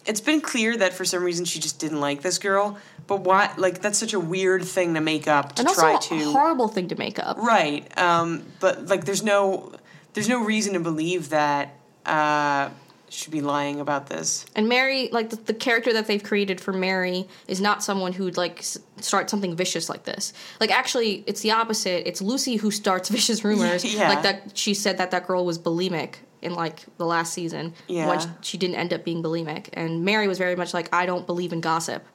It's 0.06 0.20
been 0.20 0.40
clear 0.40 0.76
that 0.76 0.92
for 0.92 1.04
some 1.04 1.22
reason 1.22 1.44
she 1.44 1.60
just 1.60 1.78
didn't 1.78 2.00
like 2.00 2.22
this 2.22 2.38
girl, 2.38 2.78
but 3.06 3.20
why? 3.20 3.52
Like 3.56 3.80
that's 3.80 3.98
such 3.98 4.12
a 4.12 4.18
weird 4.20 4.64
thing 4.64 4.94
to 4.94 5.00
make 5.00 5.28
up 5.28 5.54
to 5.54 5.60
And 5.62 5.68
also 5.68 5.82
try 5.82 5.94
a 5.96 5.98
to 6.00 6.32
horrible 6.32 6.66
thing 6.68 6.88
to 6.88 6.96
make 6.96 7.18
up. 7.20 7.38
right. 7.38 7.86
Um, 7.98 8.42
but 8.60 8.86
like, 8.86 9.04
there's 9.04 9.22
no, 9.22 9.72
there's 10.16 10.30
no 10.30 10.42
reason 10.42 10.72
to 10.72 10.80
believe 10.80 11.28
that 11.28 11.74
uh, 12.06 12.70
should 13.10 13.32
be 13.32 13.42
lying 13.42 13.80
about 13.80 14.06
this. 14.06 14.46
And 14.56 14.66
Mary, 14.66 15.10
like 15.12 15.28
the, 15.28 15.36
the 15.36 15.52
character 15.52 15.92
that 15.92 16.06
they've 16.06 16.22
created 16.22 16.58
for 16.58 16.72
Mary, 16.72 17.28
is 17.46 17.60
not 17.60 17.82
someone 17.82 18.14
who'd 18.14 18.38
like 18.38 18.60
s- 18.60 18.78
start 18.98 19.28
something 19.28 19.54
vicious 19.54 19.90
like 19.90 20.04
this. 20.04 20.32
Like 20.58 20.70
actually, 20.70 21.22
it's 21.26 21.42
the 21.42 21.50
opposite. 21.50 22.08
It's 22.08 22.22
Lucy 22.22 22.56
who 22.56 22.70
starts 22.70 23.08
vicious 23.18 23.44
rumors. 23.44 23.84
Yeah. 23.96 24.08
Like 24.08 24.22
that, 24.22 24.56
she 24.56 24.72
said 24.72 24.96
that 24.98 25.10
that 25.10 25.26
girl 25.26 25.44
was 25.44 25.58
bulimic 25.58 26.14
in 26.40 26.54
like 26.54 26.84
the 26.96 27.04
last 27.04 27.34
season. 27.34 27.74
Yeah. 27.86 28.08
When 28.08 28.20
she, 28.40 28.56
didn't 28.56 28.76
end 28.76 28.94
up 28.94 29.04
being 29.04 29.22
bulimic, 29.22 29.68
and 29.74 30.02
Mary 30.02 30.28
was 30.28 30.38
very 30.38 30.56
much 30.56 30.72
like, 30.72 30.94
I 30.94 31.04
don't 31.04 31.26
believe 31.26 31.52
in 31.52 31.60
gossip. 31.60 32.06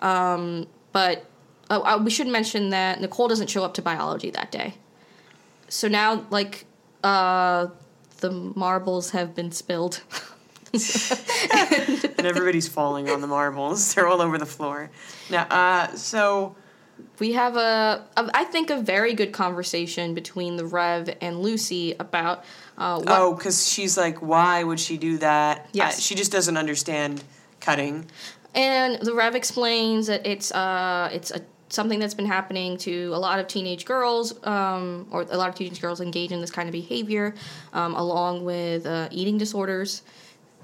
Um, 0.00 0.66
but 0.92 1.26
oh, 1.68 1.82
uh, 1.82 1.98
we 2.02 2.10
should 2.10 2.26
mention 2.26 2.70
that 2.70 3.02
Nicole 3.02 3.28
doesn't 3.28 3.50
show 3.50 3.64
up 3.64 3.74
to 3.74 3.82
biology 3.82 4.30
that 4.30 4.50
day. 4.50 4.74
So 5.68 5.88
now, 5.88 6.26
like, 6.30 6.66
uh, 7.04 7.68
the 8.18 8.30
marbles 8.30 9.10
have 9.10 9.34
been 9.34 9.52
spilled. 9.52 10.02
and 10.72 12.26
everybody's 12.26 12.66
falling 12.66 13.08
on 13.08 13.20
the 13.20 13.26
marbles. 13.26 13.94
They're 13.94 14.08
all 14.08 14.20
over 14.20 14.38
the 14.38 14.46
floor. 14.46 14.90
Now, 15.30 15.46
uh, 15.50 15.94
so 15.94 16.56
we 17.18 17.32
have 17.32 17.56
a, 17.56 18.04
a, 18.16 18.30
I 18.34 18.44
think, 18.44 18.70
a 18.70 18.80
very 18.80 19.14
good 19.14 19.32
conversation 19.32 20.14
between 20.14 20.56
the 20.56 20.64
Rev 20.64 21.16
and 21.20 21.40
Lucy 21.40 21.94
about. 22.00 22.44
Uh, 22.76 22.98
what, 22.98 23.08
oh, 23.08 23.34
because 23.34 23.68
she's 23.68 23.96
like, 23.96 24.20
why 24.20 24.64
would 24.64 24.80
she 24.80 24.96
do 24.96 25.18
that? 25.18 25.68
Yes. 25.72 25.98
Uh, 25.98 26.00
she 26.00 26.14
just 26.14 26.32
doesn't 26.32 26.56
understand 26.56 27.22
cutting. 27.60 28.06
And 28.54 29.00
the 29.00 29.14
Rev 29.14 29.34
explains 29.34 30.06
that 30.06 30.26
it's 30.26 30.52
uh 30.52 31.10
it's 31.12 31.30
a 31.32 31.40
something 31.74 31.98
that's 31.98 32.14
been 32.14 32.26
happening 32.26 32.76
to 32.78 33.12
a 33.14 33.18
lot 33.18 33.38
of 33.38 33.46
teenage 33.48 33.84
girls, 33.84 34.34
um, 34.46 35.06
or 35.10 35.22
a 35.22 35.36
lot 35.36 35.48
of 35.48 35.54
teenage 35.54 35.80
girls 35.80 36.00
engage 36.00 36.32
in 36.32 36.40
this 36.40 36.50
kind 36.50 36.68
of 36.68 36.72
behavior, 36.72 37.34
um, 37.72 37.94
along 37.94 38.44
with 38.44 38.86
uh, 38.86 39.08
eating 39.10 39.36
disorders. 39.38 40.02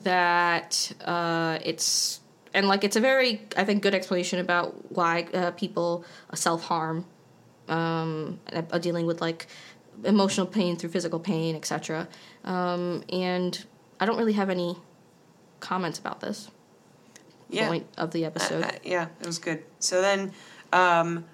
That 0.05 0.93
uh, 1.05 1.59
it's 1.63 2.21
and 2.55 2.67
like 2.69 2.85
it's 2.85 2.97
a 2.97 3.01
very 3.01 3.43
I 3.57 3.65
think 3.65 3.83
good 3.83 3.95
explanation 3.95 4.39
about 4.41 4.91
why 4.91 5.25
uh, 5.35 5.51
people 5.51 6.05
self 6.35 6.65
harm, 6.65 7.05
um, 7.69 8.41
uh, 8.51 8.79
dealing 8.79 9.05
with 9.05 9.21
like 9.21 9.47
emotional 10.05 10.47
pain 10.47 10.77
through 10.77 10.89
physical 10.91 11.21
pain, 11.21 11.55
etc. 11.55 12.09
Um, 12.45 13.05
and 13.13 13.63
I 14.01 14.07
don't 14.07 14.17
really 14.17 14.33
have 14.33 14.49
any 14.49 14.77
comments 15.61 15.99
about 15.99 16.21
this 16.21 16.51
Yeah. 17.51 17.69
point 17.69 17.87
of 17.99 18.13
the 18.13 18.25
episode. 18.25 18.63
Uh, 18.65 18.69
uh, 18.69 18.73
yeah, 18.83 19.09
it 19.21 19.27
was 19.27 19.39
good. 19.39 19.63
So 19.81 20.01
then, 20.01 20.33
um, 20.73 21.25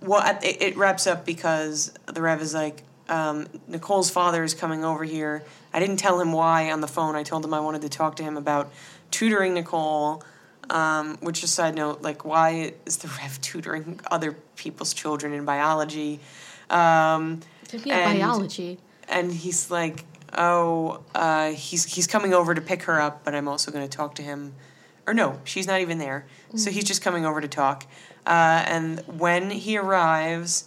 well, 0.00 0.38
it, 0.42 0.62
it 0.62 0.76
wraps 0.76 1.06
up 1.06 1.24
because 1.24 1.92
the 2.06 2.22
Rev 2.22 2.40
is 2.40 2.54
like, 2.54 2.82
um, 3.08 3.46
Nicole's 3.66 4.10
father 4.10 4.44
is 4.44 4.54
coming 4.54 4.84
over 4.84 5.04
here. 5.04 5.42
I 5.72 5.80
didn't 5.80 5.96
tell 5.96 6.20
him 6.20 6.32
why 6.32 6.70
on 6.70 6.80
the 6.80 6.88
phone. 6.88 7.16
I 7.16 7.22
told 7.22 7.44
him 7.44 7.54
I 7.54 7.60
wanted 7.60 7.82
to 7.82 7.88
talk 7.88 8.16
to 8.16 8.22
him 8.22 8.36
about 8.36 8.70
tutoring 9.10 9.54
Nicole. 9.54 10.22
Um, 10.70 11.16
which, 11.22 11.42
a 11.42 11.46
side 11.46 11.74
note, 11.74 12.02
like, 12.02 12.26
why 12.26 12.74
is 12.84 12.98
the 12.98 13.08
Rev 13.22 13.40
tutoring 13.40 14.00
other 14.10 14.36
people's 14.56 14.92
children 14.92 15.32
in 15.32 15.46
biology? 15.46 16.20
Um, 16.68 17.40
a 17.72 17.76
and- 17.90 18.18
biology. 18.18 18.78
and 19.08 19.32
he's 19.32 19.70
like, 19.70 20.04
"Oh, 20.36 21.00
uh, 21.14 21.52
he's 21.52 21.86
he's 21.86 22.06
coming 22.06 22.34
over 22.34 22.54
to 22.54 22.60
pick 22.60 22.82
her 22.82 23.00
up, 23.00 23.24
but 23.24 23.34
I'm 23.34 23.48
also 23.48 23.70
going 23.70 23.88
to 23.88 23.96
talk 23.96 24.14
to 24.16 24.22
him." 24.22 24.52
Or 25.06 25.14
no, 25.14 25.40
she's 25.44 25.66
not 25.66 25.80
even 25.80 25.96
there, 25.96 26.26
so 26.54 26.70
he's 26.70 26.84
just 26.84 27.00
coming 27.00 27.24
over 27.24 27.40
to 27.40 27.48
talk. 27.48 27.86
Uh, 28.28 28.62
and 28.66 29.00
when 29.06 29.48
he 29.50 29.78
arrives, 29.78 30.64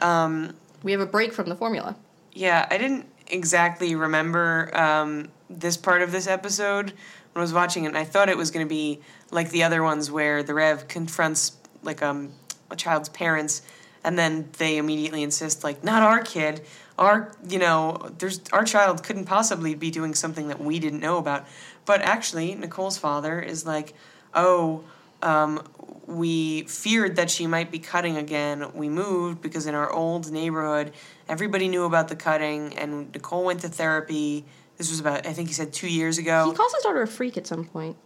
We 0.00 0.92
have 0.92 1.00
a 1.00 1.06
break 1.06 1.32
from 1.32 1.48
the 1.48 1.54
formula. 1.56 1.94
yeah, 2.32 2.66
I 2.70 2.78
didn't 2.78 3.06
exactly 3.28 3.94
remember 3.94 4.70
um, 4.74 5.28
this 5.50 5.76
part 5.76 6.00
of 6.02 6.10
this 6.12 6.26
episode 6.26 6.86
when 7.32 7.40
I 7.40 7.40
was 7.40 7.52
watching 7.52 7.84
it. 7.84 7.88
And 7.88 7.98
I 7.98 8.04
thought 8.04 8.28
it 8.28 8.36
was 8.36 8.50
going 8.50 8.64
to 8.64 8.68
be 8.68 9.00
like 9.30 9.50
the 9.50 9.62
other 9.64 9.82
ones 9.82 10.10
where 10.10 10.42
the 10.42 10.54
Rev 10.54 10.88
confronts 10.88 11.56
like 11.82 12.02
um, 12.02 12.30
a 12.70 12.76
child's 12.76 13.08
parents, 13.10 13.62
and 14.02 14.18
then 14.18 14.48
they 14.58 14.78
immediately 14.78 15.22
insist 15.22 15.64
like, 15.64 15.84
"Not 15.84 16.02
our 16.02 16.22
kid. 16.22 16.62
Our 16.98 17.32
you 17.48 17.58
know, 17.58 18.10
there's 18.18 18.40
our 18.52 18.64
child 18.64 19.02
couldn't 19.02 19.26
possibly 19.26 19.74
be 19.74 19.90
doing 19.90 20.14
something 20.14 20.48
that 20.48 20.60
we 20.60 20.78
didn't 20.78 21.00
know 21.00 21.18
about." 21.18 21.46
But 21.84 22.00
actually, 22.00 22.54
Nicole's 22.54 22.96
father 22.98 23.40
is 23.40 23.66
like, 23.66 23.92
"Oh." 24.34 24.84
Um, 25.26 25.62
we 26.06 26.62
feared 26.62 27.16
that 27.16 27.30
she 27.30 27.48
might 27.48 27.72
be 27.72 27.80
cutting 27.80 28.16
again. 28.16 28.72
We 28.74 28.88
moved 28.88 29.42
because 29.42 29.66
in 29.66 29.74
our 29.74 29.92
old 29.92 30.30
neighborhood, 30.30 30.92
everybody 31.28 31.66
knew 31.66 31.84
about 31.84 32.06
the 32.06 32.14
cutting, 32.14 32.78
and 32.78 33.12
Nicole 33.12 33.44
went 33.44 33.60
to 33.60 33.68
therapy. 33.68 34.44
This 34.76 34.88
was 34.88 35.00
about, 35.00 35.26
I 35.26 35.32
think 35.32 35.48
he 35.48 35.54
said 35.54 35.72
two 35.72 35.88
years 35.88 36.18
ago. 36.18 36.48
He 36.48 36.56
calls 36.56 36.72
his 36.72 36.84
daughter 36.84 37.02
a 37.02 37.08
freak 37.08 37.36
at 37.36 37.46
some 37.46 37.64
point. 37.64 37.96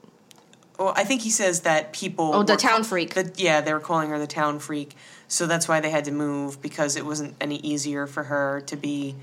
Well, 0.78 0.94
I 0.96 1.04
think 1.04 1.20
he 1.20 1.28
says 1.28 1.60
that 1.60 1.92
people. 1.92 2.34
Oh, 2.34 2.42
the 2.42 2.56
town 2.56 2.84
freak. 2.84 3.12
That, 3.12 3.38
yeah, 3.38 3.60
they 3.60 3.74
were 3.74 3.80
calling 3.80 4.08
her 4.08 4.18
the 4.18 4.26
town 4.26 4.60
freak. 4.60 4.96
So 5.28 5.46
that's 5.46 5.68
why 5.68 5.80
they 5.80 5.90
had 5.90 6.06
to 6.06 6.10
move 6.10 6.62
because 6.62 6.96
it 6.96 7.04
wasn't 7.04 7.36
any 7.38 7.56
easier 7.56 8.06
for 8.06 8.24
her 8.24 8.62
to 8.62 8.76
be 8.76 9.14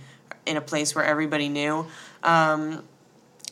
in 0.45 0.55
a 0.55 0.61
place 0.61 0.93
where 0.93 1.03
everybody 1.03 1.49
knew. 1.49 1.87
Um, 2.21 2.83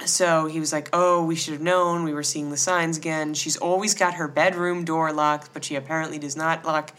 so 0.03 0.47
he 0.47 0.59
was 0.59 0.73
like, 0.73 0.89
"Oh, 0.91 1.23
we 1.23 1.35
should 1.35 1.53
have 1.53 1.61
known. 1.61 2.03
We 2.03 2.13
were 2.13 2.23
seeing 2.23 2.49
the 2.49 2.57
signs 2.57 2.97
again. 2.97 3.33
She's 3.33 3.55
always 3.57 3.93
got 3.93 4.15
her 4.15 4.27
bedroom 4.27 4.83
door 4.83 5.13
locked, 5.13 5.53
but 5.53 5.63
she 5.63 5.75
apparently 5.75 6.19
does 6.19 6.35
not 6.35 6.65
lock 6.65 6.91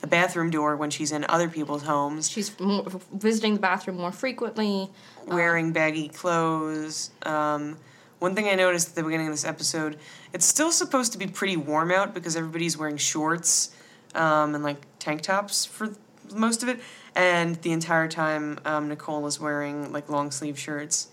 the 0.00 0.06
bathroom 0.06 0.50
door 0.50 0.76
when 0.76 0.90
she's 0.90 1.12
in 1.12 1.24
other 1.28 1.48
people's 1.48 1.82
homes. 1.82 2.30
She's 2.30 2.58
more, 2.60 2.84
visiting 3.12 3.54
the 3.54 3.60
bathroom 3.60 3.96
more 3.96 4.12
frequently. 4.12 4.90
wearing 5.26 5.72
baggy 5.72 6.08
clothes. 6.08 7.10
Um, 7.24 7.76
one 8.18 8.34
thing 8.34 8.48
I 8.48 8.54
noticed 8.54 8.90
at 8.90 8.94
the 8.94 9.02
beginning 9.02 9.26
of 9.28 9.32
this 9.32 9.44
episode, 9.44 9.98
it's 10.32 10.44
still 10.44 10.72
supposed 10.72 11.12
to 11.12 11.18
be 11.18 11.26
pretty 11.26 11.56
warm 11.56 11.90
out 11.90 12.14
because 12.14 12.36
everybody's 12.36 12.76
wearing 12.76 12.96
shorts 12.96 13.70
um, 14.14 14.54
and 14.54 14.64
like 14.64 14.78
tank 14.98 15.22
tops 15.22 15.64
for 15.64 15.90
most 16.34 16.62
of 16.62 16.68
it, 16.68 16.80
and 17.14 17.56
the 17.62 17.72
entire 17.72 18.08
time 18.08 18.58
um, 18.64 18.88
Nicole 18.88 19.26
is 19.26 19.40
wearing 19.40 19.92
like 19.92 20.08
long 20.08 20.30
sleeve 20.30 20.58
shirts. 20.58 21.08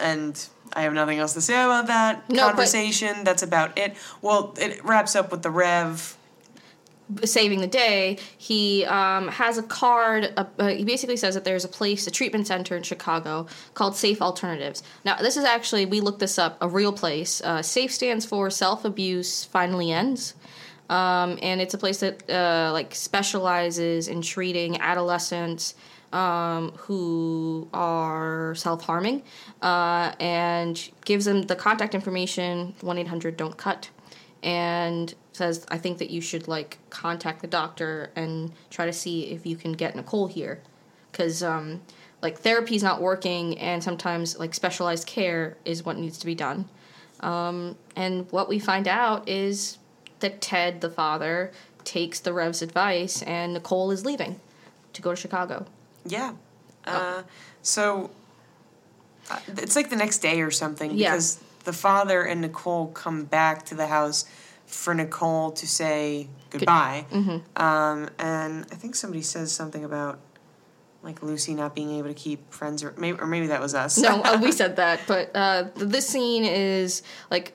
And 0.00 0.48
I 0.72 0.82
have 0.82 0.92
nothing 0.92 1.18
else 1.18 1.32
to 1.34 1.40
say 1.40 1.54
about 1.54 1.86
that 1.86 2.28
No, 2.30 2.48
conversation. 2.48 3.24
That's 3.24 3.42
about 3.42 3.76
it. 3.78 3.96
Well, 4.22 4.54
it 4.58 4.84
wraps 4.84 5.14
up 5.16 5.30
with 5.30 5.42
the 5.42 5.50
Rev. 5.50 6.16
saving 7.24 7.60
the 7.60 7.68
day, 7.68 8.18
he 8.36 8.84
um, 8.84 9.28
has 9.28 9.58
a 9.58 9.62
card. 9.62 10.32
Uh, 10.36 10.44
uh, 10.58 10.68
he 10.68 10.84
basically 10.84 11.16
says 11.16 11.34
that 11.34 11.44
there's 11.44 11.64
a 11.64 11.68
place, 11.68 12.06
a 12.06 12.10
treatment 12.10 12.46
center 12.48 12.76
in 12.76 12.82
Chicago 12.82 13.46
called 13.74 13.94
Safe 13.94 14.20
Alternatives. 14.20 14.82
Now, 15.04 15.16
this 15.16 15.36
is 15.36 15.44
actually, 15.44 15.86
we 15.86 16.00
looked 16.00 16.18
this 16.18 16.36
up, 16.38 16.58
a 16.60 16.68
real 16.68 16.92
place. 16.92 17.40
Uh, 17.42 17.62
Safe 17.62 17.92
stands 17.92 18.26
for 18.26 18.50
Self 18.50 18.84
Abuse 18.84 19.44
Finally 19.44 19.92
Ends. 19.92 20.34
Um, 20.88 21.38
and 21.42 21.60
it's 21.60 21.74
a 21.74 21.78
place 21.78 21.98
that 22.00 22.28
uh, 22.30 22.70
like 22.72 22.94
specializes 22.94 24.06
in 24.08 24.20
treating 24.22 24.80
adolescents 24.80 25.74
um, 26.16 26.70
who 26.78 27.68
are 27.74 28.54
self 28.54 28.82
harming 28.82 29.22
uh, 29.60 30.14
and 30.18 30.90
gives 31.04 31.26
them 31.26 31.42
the 31.42 31.54
contact 31.54 31.94
information 31.94 32.74
1 32.80 32.98
800 32.98 33.36
Don't 33.36 33.56
Cut 33.58 33.90
and 34.42 35.14
says, 35.32 35.66
I 35.68 35.76
think 35.76 35.98
that 35.98 36.08
you 36.08 36.22
should 36.22 36.48
like 36.48 36.78
contact 36.88 37.42
the 37.42 37.46
doctor 37.46 38.12
and 38.16 38.50
try 38.70 38.86
to 38.86 38.92
see 38.94 39.24
if 39.24 39.44
you 39.44 39.56
can 39.56 39.72
get 39.72 39.94
Nicole 39.94 40.26
here. 40.26 40.62
Because 41.12 41.42
um, 41.42 41.82
like 42.22 42.38
therapy's 42.38 42.82
not 42.82 43.02
working 43.02 43.58
and 43.58 43.84
sometimes 43.84 44.38
like 44.38 44.54
specialized 44.54 45.06
care 45.06 45.58
is 45.66 45.84
what 45.84 45.98
needs 45.98 46.16
to 46.18 46.26
be 46.26 46.34
done. 46.34 46.66
Um, 47.20 47.76
and 47.94 48.30
what 48.32 48.48
we 48.48 48.58
find 48.58 48.88
out 48.88 49.28
is 49.28 49.78
that 50.20 50.40
Ted, 50.40 50.80
the 50.80 50.90
father, 50.90 51.52
takes 51.84 52.20
the 52.20 52.32
Rev's 52.32 52.62
advice 52.62 53.20
and 53.22 53.52
Nicole 53.52 53.90
is 53.90 54.06
leaving 54.06 54.40
to 54.94 55.02
go 55.02 55.10
to 55.10 55.16
Chicago. 55.16 55.66
Yeah. 56.08 56.32
Uh, 56.84 57.22
so 57.62 58.10
uh, 59.30 59.38
it's 59.48 59.74
like 59.74 59.90
the 59.90 59.96
next 59.96 60.18
day 60.18 60.40
or 60.40 60.50
something 60.50 60.92
Yeah. 60.92 61.10
because 61.12 61.40
the 61.64 61.72
father 61.72 62.22
and 62.22 62.40
Nicole 62.40 62.88
come 62.88 63.24
back 63.24 63.64
to 63.66 63.74
the 63.74 63.88
house 63.88 64.24
for 64.66 64.94
Nicole 64.94 65.50
to 65.52 65.66
say 65.66 66.28
goodbye. 66.50 67.06
Mm-hmm. 67.10 67.62
Um, 67.62 68.08
and 68.18 68.66
I 68.70 68.74
think 68.76 68.94
somebody 68.94 69.22
says 69.22 69.52
something 69.52 69.84
about 69.84 70.18
like 71.02 71.22
Lucy 71.22 71.54
not 71.54 71.74
being 71.74 71.92
able 71.92 72.08
to 72.08 72.14
keep 72.14 72.52
friends, 72.52 72.82
or 72.82 72.92
maybe, 72.96 73.18
or 73.20 73.26
maybe 73.26 73.46
that 73.46 73.60
was 73.60 73.74
us. 73.74 73.96
No, 73.96 74.22
uh, 74.22 74.38
we 74.42 74.50
said 74.60 74.76
that, 74.76 75.00
but 75.06 75.30
uh, 75.34 75.68
this 75.76 76.06
scene 76.08 76.44
is 76.44 77.02
like 77.30 77.52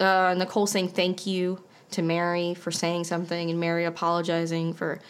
uh, 0.00 0.34
Nicole 0.36 0.66
saying 0.66 0.88
thank 0.88 1.24
you 1.26 1.62
to 1.92 2.02
Mary 2.02 2.54
for 2.54 2.72
saying 2.72 3.04
something, 3.04 3.50
and 3.50 3.60
Mary 3.60 3.84
apologizing 3.84 4.72
for 4.74 5.00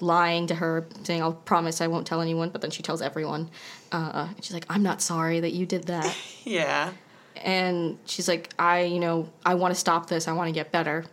lying 0.00 0.46
to 0.48 0.54
her, 0.54 0.86
saying 1.04 1.22
I'll 1.22 1.32
promise 1.32 1.80
I 1.80 1.86
won't 1.86 2.06
tell 2.06 2.20
anyone, 2.20 2.50
but 2.50 2.60
then 2.60 2.70
she 2.70 2.82
tells 2.82 3.02
everyone. 3.02 3.50
Uh, 3.92 4.28
and 4.34 4.44
she's 4.44 4.54
like, 4.54 4.66
I'm 4.68 4.82
not 4.82 5.00
sorry 5.00 5.40
that 5.40 5.52
you 5.52 5.66
did 5.66 5.84
that, 5.84 6.14
yeah. 6.44 6.92
and 7.36 7.98
she's 8.06 8.28
like, 8.28 8.52
I, 8.58 8.82
you 8.82 9.00
know, 9.00 9.30
I 9.44 9.54
want 9.54 9.74
to 9.74 9.80
stop 9.80 10.08
this. 10.08 10.28
I 10.28 10.32
want 10.32 10.48
to 10.48 10.52
get 10.52 10.72
better, 10.72 11.04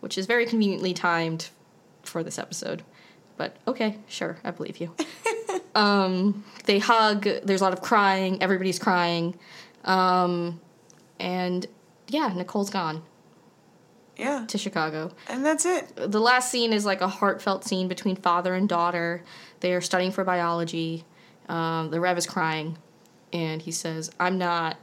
which 0.00 0.16
is 0.18 0.26
very 0.26 0.46
conveniently 0.46 0.94
timed 0.94 1.50
for 2.02 2.22
this 2.22 2.38
episode. 2.38 2.82
But 3.36 3.56
okay, 3.66 3.98
sure, 4.06 4.38
I 4.44 4.52
believe 4.52 4.78
you. 4.78 4.94
um, 5.74 6.44
they 6.66 6.78
hug. 6.78 7.24
There's 7.24 7.60
a 7.60 7.64
lot 7.64 7.72
of 7.72 7.82
crying. 7.82 8.42
Everybody's 8.42 8.78
crying, 8.78 9.36
um, 9.84 10.60
and 11.18 11.66
yeah, 12.08 12.32
Nicole's 12.34 12.70
gone 12.70 13.02
Yeah. 14.16 14.44
to 14.46 14.58
Chicago. 14.58 15.12
And 15.28 15.44
that's 15.44 15.64
it. 15.66 15.92
The 15.96 16.20
last 16.20 16.50
scene 16.50 16.72
is 16.72 16.84
like 16.86 17.00
a 17.00 17.08
heartfelt 17.08 17.64
scene 17.64 17.88
between 17.88 18.16
father 18.16 18.54
and 18.54 18.68
daughter. 18.68 19.22
They 19.60 19.72
are 19.74 19.80
studying 19.80 20.12
for 20.12 20.24
biology. 20.24 21.04
Um, 21.48 21.90
the 21.90 22.00
Rev 22.00 22.16
is 22.18 22.26
crying, 22.26 22.78
and 23.32 23.60
he 23.60 23.70
says, 23.72 24.10
"I'm 24.20 24.38
not 24.38 24.76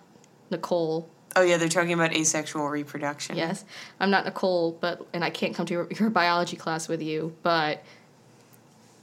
Nicole. 0.49 1.09
Oh, 1.36 1.41
yeah, 1.41 1.57
they're 1.57 1.69
talking 1.69 1.93
about 1.93 2.13
asexual 2.13 2.67
reproduction. 2.67 3.38
Yes, 3.38 3.63
I'm 3.99 4.11
not 4.11 4.25
Nicole, 4.25 4.73
but 4.82 5.05
and 5.13 5.23
I 5.23 5.29
can't 5.29 5.55
come 5.55 5.65
to 5.67 5.73
your, 5.73 5.88
your 5.99 6.09
biology 6.09 6.57
class 6.57 6.88
with 6.88 7.01
you, 7.01 7.36
but 7.41 7.84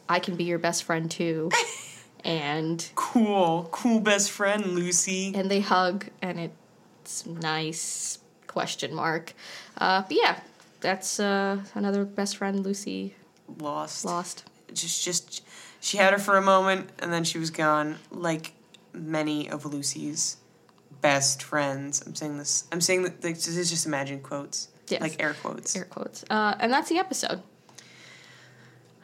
I 0.08 0.18
can 0.20 0.36
be 0.36 0.44
your 0.44 0.58
best 0.58 0.84
friend 0.84 1.10
too." 1.10 1.50
and 2.24 2.86
Cool, 2.94 3.68
cool 3.72 4.00
best 4.00 4.30
friend, 4.30 4.66
Lucy. 4.74 5.32
and 5.34 5.50
they 5.50 5.60
hug 5.60 6.06
and 6.20 6.50
it's 7.04 7.24
nice 7.26 8.18
question 8.46 8.92
mark 8.94 9.34
uh, 9.78 10.02
but 10.02 10.12
yeah 10.12 10.40
that's 10.80 11.18
uh, 11.18 11.58
another 11.74 12.04
best 12.04 12.36
friend 12.36 12.64
lucy 12.64 13.14
Lost. 13.58 14.04
lost 14.04 14.44
Just, 14.74 15.02
just, 15.02 15.42
she 15.80 15.96
had 15.96 16.12
her 16.12 16.18
for 16.18 16.36
a 16.36 16.42
moment, 16.42 16.90
and 16.98 17.10
then 17.10 17.24
she 17.24 17.38
was 17.38 17.50
gone. 17.50 17.96
Like 18.10 18.52
many 18.92 19.48
of 19.48 19.64
Lucy's 19.64 20.36
best 21.00 21.42
friends. 21.42 22.02
I'm 22.04 22.14
saying 22.14 22.36
this. 22.36 22.68
I'm 22.70 22.82
saying 22.82 23.04
that. 23.04 23.22
This 23.22 23.48
is 23.48 23.70
just 23.70 23.86
imagine 23.86 24.20
quotes. 24.20 24.68
Yes. 24.88 25.00
Like 25.00 25.22
air 25.22 25.34
quotes. 25.34 25.74
air 25.74 25.84
quotes 25.84 26.24
uh, 26.30 26.56
and 26.60 26.72
that's 26.72 26.88
the 26.88 26.98
episode 26.98 27.42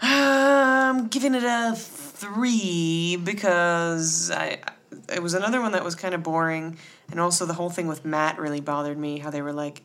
I'm 0.01 1.09
giving 1.09 1.35
it 1.35 1.45
a 1.45 1.75
three 1.77 3.17
because 3.17 4.31
I 4.31 4.59
it 5.13 5.23
was 5.23 5.35
another 5.35 5.61
one 5.61 5.73
that 5.73 5.85
was 5.85 5.95
kind 5.95 6.15
of 6.15 6.23
boring, 6.23 6.79
and 7.11 7.21
also 7.21 7.47
the 7.47 7.55
whole 7.55 7.71
thing 7.71 7.87
with 7.87 8.05
Matt 8.05 8.39
really 8.39 8.61
bothered 8.61 8.99
me. 8.99 9.19
How 9.19 9.31
they 9.31 9.43
were 9.43 9.53
like, 9.53 9.83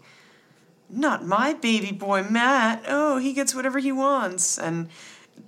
"Not 0.89 1.25
my 1.25 1.53
baby 1.53 1.91
boy, 1.91 2.23
Matt. 2.23 2.83
Oh, 2.87 3.17
he 3.17 3.33
gets 3.33 3.53
whatever 3.53 3.79
he 3.79 3.91
wants," 3.91 4.57
and 4.57 4.89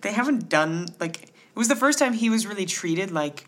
they 0.01 0.11
haven't 0.11 0.49
done 0.49 0.87
like 0.99 1.23
it 1.23 1.55
was 1.55 1.67
the 1.67 1.75
first 1.75 1.99
time 1.99 2.13
he 2.13 2.29
was 2.29 2.47
really 2.47 2.65
treated 2.65 3.11
like 3.11 3.47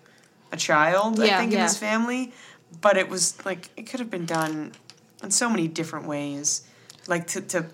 a 0.52 0.58
child. 0.58 1.20
I 1.20 1.26
Yeah, 1.26 1.40
think 1.40 1.54
in 1.54 1.60
his 1.60 1.78
family, 1.78 2.34
but 2.82 2.98
it 2.98 3.10
was 3.10 3.44
like 3.46 3.70
it 3.78 3.84
could 3.84 4.00
have 4.00 4.10
been 4.10 4.26
done 4.26 4.74
in 5.24 5.32
so 5.32 5.50
many 5.50 5.68
different 5.68 6.06
ways. 6.08 6.64
Like 7.08 7.28
to 7.28 7.42
to 7.42 7.66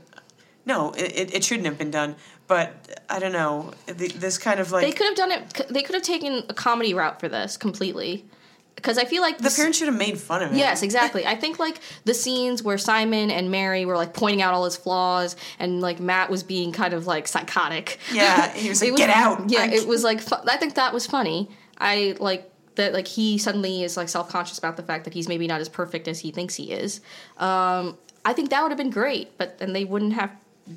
no, 0.66 0.92
it, 0.92 1.34
it 1.34 1.44
shouldn't 1.44 1.66
have 1.66 1.78
been 1.78 1.92
done. 1.92 2.16
But 2.48 3.02
I 3.10 3.20
don't 3.20 3.32
know. 3.32 3.74
This 3.88 4.38
kind 4.38 4.60
of 4.60 4.72
like 4.72 4.84
they 4.86 4.92
could 4.92 5.08
have 5.08 5.16
done 5.18 5.32
it 5.32 5.68
they 5.70 5.82
could 5.84 5.96
have 5.96 6.04
taken 6.04 6.44
a 6.50 6.54
comedy 6.54 6.94
route 6.94 7.20
for 7.20 7.30
this 7.30 7.58
completely 7.58 8.26
because 8.82 8.98
i 8.98 9.04
feel 9.06 9.22
like 9.22 9.38
the 9.38 9.44
this- 9.44 9.56
parents 9.58 9.78
should 9.78 9.88
have 9.88 9.98
made 9.98 10.18
fun 10.20 10.42
of 10.42 10.52
it. 10.54 10.58
Yes, 10.58 10.82
exactly. 10.84 11.26
I 11.26 11.36
think 11.36 11.60
like 11.60 11.80
the 12.06 12.14
scenes 12.14 12.64
where 12.64 12.78
Simon 12.78 13.30
and 13.30 13.52
Mary 13.52 13.86
were 13.86 13.98
like 13.98 14.14
pointing 14.14 14.42
out 14.42 14.54
all 14.54 14.66
his 14.66 14.76
flaws, 14.78 15.36
and 15.60 15.82
like 15.82 16.00
Matt 16.00 16.30
was 16.30 16.44
being 16.44 16.72
kind 16.72 16.94
of 16.94 17.06
like 17.08 17.28
psychotic. 17.28 18.00
Yeah, 18.12 18.52
he 18.54 18.70
was 18.74 18.82
like, 18.82 18.96
"Get 18.96 19.10
out!" 19.10 19.50
Yeah, 19.50 19.66
it 19.66 19.88
was 19.88 20.04
like 20.04 20.22
fu- 20.22 20.36
I 20.48 20.58
think 20.58 20.76
that 20.76 20.94
was 20.94 21.06
funny. 21.06 21.50
I 21.78 22.16
like 22.20 22.50
that 22.76 22.94
like 22.94 23.08
he 23.08 23.38
suddenly 23.38 23.84
is 23.84 23.98
like 23.98 24.10
self 24.10 24.30
conscious 24.30 24.58
about 24.58 24.78
the 24.78 24.84
fact 24.84 25.04
that 25.04 25.14
he's 25.14 25.28
maybe 25.28 25.48
not 25.48 25.60
as 25.62 25.68
perfect 25.70 26.08
as 26.08 26.20
he 26.20 26.32
thinks 26.32 26.56
he 26.56 26.72
is. 26.72 27.02
Um, 27.38 27.98
I 28.26 28.34
think 28.34 28.50
that 28.52 28.62
would 28.62 28.72
have 28.72 28.78
been 28.78 28.90
great, 28.90 29.38
but 29.38 29.58
then 29.60 29.74
they 29.74 29.86
wouldn't 29.86 30.14
have 30.14 30.32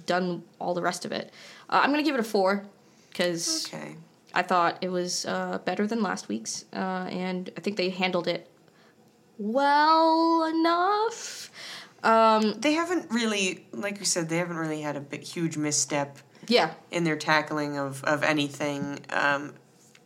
done 0.06 0.42
all 0.58 0.74
the 0.74 0.82
rest 0.82 1.04
of 1.04 1.12
it. 1.12 1.32
Uh, 1.70 1.80
I'm 1.82 1.90
gonna 1.90 2.02
give 2.02 2.14
it 2.14 2.20
a 2.20 2.24
four 2.24 2.64
because 3.10 3.66
Okay. 3.72 3.96
I 4.34 4.42
thought 4.42 4.78
it 4.80 4.88
was 4.88 5.26
uh, 5.26 5.58
better 5.64 5.86
than 5.86 6.02
last 6.02 6.28
week's, 6.28 6.64
uh, 6.72 7.08
and 7.10 7.50
I 7.56 7.60
think 7.60 7.76
they 7.76 7.90
handled 7.90 8.28
it 8.28 8.48
well 9.38 10.44
enough. 10.44 11.50
Um, 12.02 12.60
They 12.60 12.72
haven't 12.72 13.10
really, 13.10 13.66
like 13.72 13.98
you 13.98 14.04
said, 14.04 14.28
they 14.28 14.38
haven't 14.38 14.56
really 14.56 14.82
had 14.82 14.96
a 14.96 15.00
big, 15.00 15.22
huge 15.22 15.56
misstep 15.56 16.18
yeah, 16.48 16.72
in 16.90 17.04
their 17.04 17.16
tackling 17.16 17.78
of 17.78 18.02
of 18.04 18.22
anything 18.22 19.00
um, 19.10 19.54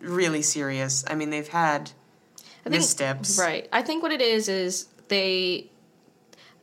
really 0.01 0.43
serious. 0.43 1.05
I 1.09 1.14
mean, 1.14 1.31
they've 1.31 1.49
had 1.49 1.93
I 2.39 2.70
think, 2.70 2.74
missteps. 2.74 3.39
Right. 3.39 3.68
I 3.72 3.83
think 3.83 4.03
what 4.03 4.12
it 4.12 4.20
is 4.20 4.49
is 4.49 4.89
they 5.09 5.70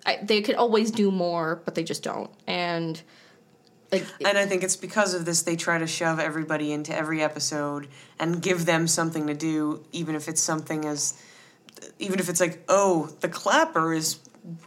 I, 0.06 0.20
they 0.22 0.42
could 0.42 0.56
always 0.56 0.92
do 0.92 1.12
more, 1.12 1.62
but 1.66 1.76
they 1.76 1.84
just 1.84 2.04
don't. 2.04 2.30
And 2.46 3.02
like 3.94 4.06
And 4.26 4.38
I 4.38 4.46
think 4.46 4.64
it's 4.64 4.76
because 4.76 5.14
of 5.14 5.26
this 5.26 5.44
they 5.44 5.56
try 5.56 5.78
to 5.78 5.88
shove 5.88 6.20
everybody 6.20 6.72
into 6.72 6.96
every 6.96 7.22
episode 7.22 7.88
and 8.20 8.42
give 8.42 8.66
them 8.66 8.88
something 8.88 9.28
to 9.28 9.34
do, 9.34 9.86
even 9.92 10.16
if 10.16 10.28
it's 10.28 10.42
something 10.42 10.86
as, 10.86 11.14
even 12.00 12.20
if 12.20 12.30
it's 12.30 12.40
like, 12.40 12.64
oh, 12.68 13.10
the 13.22 13.30
clapper 13.30 13.94
is 13.94 14.20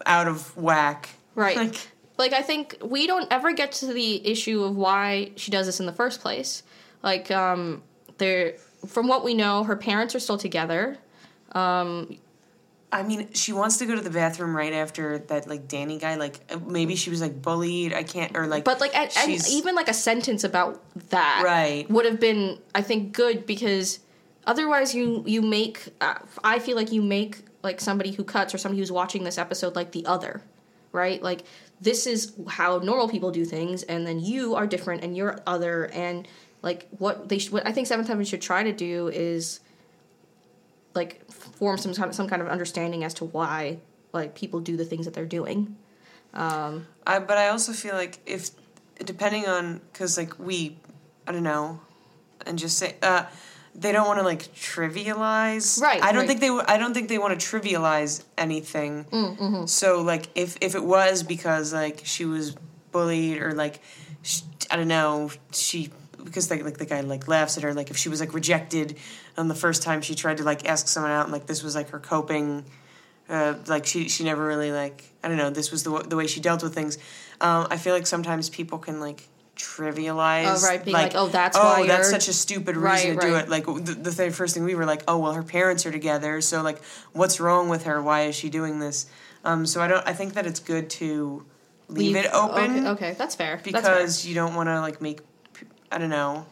out 0.06 0.28
of 0.28 0.56
whack. 0.56 1.10
right. 1.34 1.56
Like, 1.56 1.88
like 2.18 2.32
I 2.32 2.42
think 2.42 2.76
we 2.82 3.06
don't 3.06 3.30
ever 3.30 3.52
get 3.52 3.72
to 3.72 3.86
the 3.92 4.26
issue 4.26 4.64
of 4.64 4.76
why 4.76 5.32
she 5.36 5.50
does 5.50 5.66
this 5.66 5.80
in 5.80 5.86
the 5.86 5.92
first 5.92 6.20
place. 6.20 6.62
Like 7.02 7.30
um 7.30 7.82
there 8.18 8.54
from 8.86 9.08
what 9.08 9.24
we 9.24 9.34
know, 9.34 9.64
her 9.64 9.76
parents 9.76 10.14
are 10.14 10.20
still 10.20 10.38
together. 10.38 10.98
I 12.96 13.02
mean, 13.02 13.32
she 13.32 13.52
wants 13.52 13.76
to 13.78 13.86
go 13.86 13.94
to 13.94 14.00
the 14.00 14.10
bathroom 14.10 14.56
right 14.56 14.72
after 14.72 15.18
that, 15.18 15.46
like 15.46 15.68
Danny 15.68 15.98
guy. 15.98 16.16
Like 16.16 16.40
uh, 16.50 16.58
maybe 16.66 16.96
she 16.96 17.10
was 17.10 17.20
like 17.20 17.40
bullied. 17.42 17.92
I 17.92 18.02
can't, 18.02 18.36
or 18.36 18.46
like, 18.46 18.64
But 18.64 18.80
like, 18.80 18.96
and, 18.96 19.10
and 19.16 19.48
even 19.48 19.74
like 19.74 19.88
a 19.88 19.94
sentence 19.94 20.44
about 20.44 20.82
that, 21.10 21.42
Right. 21.44 21.88
would 21.90 22.04
have 22.04 22.18
been, 22.20 22.58
I 22.74 22.82
think, 22.82 23.12
good 23.12 23.46
because 23.46 24.00
otherwise, 24.46 24.94
you 24.94 25.22
you 25.26 25.42
make. 25.42 25.88
Uh, 26.00 26.14
I 26.42 26.58
feel 26.58 26.76
like 26.76 26.92
you 26.92 27.02
make 27.02 27.42
like 27.62 27.80
somebody 27.80 28.12
who 28.12 28.24
cuts 28.24 28.54
or 28.54 28.58
somebody 28.58 28.80
who's 28.80 28.92
watching 28.92 29.24
this 29.24 29.38
episode 29.38 29.74
like 29.76 29.92
the 29.92 30.06
other, 30.06 30.40
right? 30.92 31.22
Like 31.22 31.42
this 31.80 32.06
is 32.06 32.32
how 32.48 32.78
normal 32.78 33.08
people 33.08 33.30
do 33.30 33.44
things, 33.44 33.82
and 33.82 34.06
then 34.06 34.20
you 34.20 34.54
are 34.54 34.66
different, 34.66 35.04
and 35.04 35.16
you're 35.16 35.40
other, 35.46 35.86
and 35.92 36.26
like 36.62 36.88
what 36.98 37.28
they 37.28 37.38
should, 37.38 37.52
what 37.52 37.66
I 37.66 37.72
think 37.72 37.86
Seventh 37.86 38.08
Heaven 38.08 38.24
should 38.24 38.40
try 38.40 38.62
to 38.62 38.72
do 38.72 39.08
is 39.08 39.60
like 40.96 41.30
form 41.30 41.78
some 41.78 41.94
kind 41.94 42.08
of, 42.08 42.14
some 42.14 42.28
kind 42.28 42.42
of 42.42 42.48
understanding 42.48 43.04
as 43.04 43.14
to 43.14 43.24
why 43.24 43.78
like 44.12 44.34
people 44.34 44.60
do 44.60 44.76
the 44.76 44.84
things 44.84 45.04
that 45.04 45.14
they're 45.14 45.24
doing. 45.26 45.76
Um, 46.34 46.86
I, 47.06 47.18
but 47.18 47.38
I 47.38 47.48
also 47.48 47.72
feel 47.72 47.94
like 47.94 48.18
if, 48.26 48.50
depending 49.04 49.46
on, 49.46 49.80
because 49.92 50.18
like 50.18 50.38
we, 50.38 50.76
I 51.26 51.32
don't 51.32 51.42
know, 51.42 51.80
and 52.46 52.58
just 52.58 52.78
say, 52.78 52.96
uh, 53.02 53.26
they 53.74 53.92
don't 53.92 54.06
want 54.06 54.18
to 54.18 54.24
like 54.24 54.54
trivialize. 54.54 55.80
Right, 55.80 56.02
I 56.02 56.12
don't 56.12 56.20
right. 56.20 56.28
think 56.28 56.40
they. 56.40 56.46
w- 56.46 56.64
I 56.66 56.78
don't 56.78 56.94
think 56.94 57.08
they 57.08 57.18
want 57.18 57.38
to 57.38 57.46
trivialize 57.46 58.24
anything. 58.38 59.04
Mm, 59.04 59.36
mm-hmm. 59.36 59.66
So 59.66 60.02
like, 60.02 60.28
if 60.34 60.56
if 60.60 60.74
it 60.74 60.82
was 60.82 61.22
because 61.22 61.74
like 61.74 62.00
she 62.04 62.24
was 62.24 62.56
bullied 62.90 63.42
or 63.42 63.52
like, 63.52 63.80
sh 64.22 64.40
I 64.70 64.76
don't 64.76 64.88
know, 64.88 65.30
she 65.52 65.90
because 66.26 66.50
like 66.50 66.62
like 66.62 66.76
the 66.76 66.84
guy 66.84 67.00
like 67.00 67.26
laughs 67.26 67.56
at 67.56 67.62
her 67.62 67.72
like 67.72 67.90
if 67.90 67.96
she 67.96 68.10
was 68.10 68.20
like 68.20 68.34
rejected 68.34 68.96
on 69.38 69.48
the 69.48 69.54
first 69.54 69.82
time 69.82 70.02
she 70.02 70.14
tried 70.14 70.36
to 70.36 70.44
like 70.44 70.68
ask 70.68 70.86
someone 70.88 71.10
out 71.12 71.24
and 71.24 71.32
like 71.32 71.46
this 71.46 71.62
was 71.62 71.74
like 71.74 71.88
her 71.90 71.98
coping 71.98 72.64
uh, 73.30 73.54
like 73.66 73.86
she 73.86 74.08
she 74.08 74.22
never 74.24 74.46
really 74.46 74.70
like 74.70 75.04
I 75.24 75.28
don't 75.28 75.38
know 75.38 75.50
this 75.50 75.70
was 75.70 75.82
the 75.82 75.90
w- 75.90 76.08
the 76.08 76.16
way 76.16 76.26
she 76.26 76.40
dealt 76.40 76.62
with 76.62 76.74
things. 76.74 76.98
Um, 77.40 77.66
I 77.70 77.76
feel 77.76 77.94
like 77.94 78.06
sometimes 78.06 78.48
people 78.50 78.78
can 78.78 79.00
like 79.00 79.28
trivialize. 79.56 80.62
Oh, 80.62 80.66
right, 80.68 80.84
being 80.84 80.96
like, 80.96 81.12
"Oh, 81.14 81.28
that's 81.28 81.56
why 81.56 81.86
that's 81.86 82.08
you're-" 82.10 82.20
such 82.20 82.28
a 82.28 82.32
stupid 82.32 82.76
reason 82.76 83.16
Right, 83.16 83.20
to 83.20 83.26
do 83.26 83.34
it. 83.36 83.48
Like 83.48 83.66
the, 83.66 83.94
the 83.94 84.12
th- 84.12 84.32
first 84.32 84.54
thing 84.54 84.64
we 84.64 84.74
were 84.74 84.84
like, 84.84 85.02
oh 85.08 85.18
well, 85.18 85.32
her 85.32 85.42
parents 85.42 85.86
are 85.86 85.90
together, 85.90 86.40
so 86.40 86.62
like, 86.62 86.82
what's 87.12 87.40
wrong 87.40 87.68
with 87.68 87.84
her? 87.84 88.00
Why 88.02 88.22
is 88.24 88.34
she 88.36 88.48
doing 88.48 88.78
this? 88.78 89.06
Um, 89.44 89.66
so 89.66 89.80
I 89.80 89.88
don't. 89.88 90.06
I 90.06 90.12
think 90.12 90.34
that 90.34 90.46
it's 90.46 90.60
good 90.60 90.90
to 90.90 91.44
leave, 91.88 92.16
it 92.16 92.30
open 92.32 92.70
Okay, 92.70 92.88
okay, 92.88 93.12
that's 93.18 93.34
fair. 93.34 93.60
that's 93.64 93.86
fair. 93.86 93.94
because 93.96 94.26
you 94.26 94.34
don't 94.34 94.54
want 94.54 94.68
to 94.68 94.80
like 94.80 95.00
make. 95.00 95.20
I 95.90 95.98
don't 95.98 96.10
know. 96.10 96.46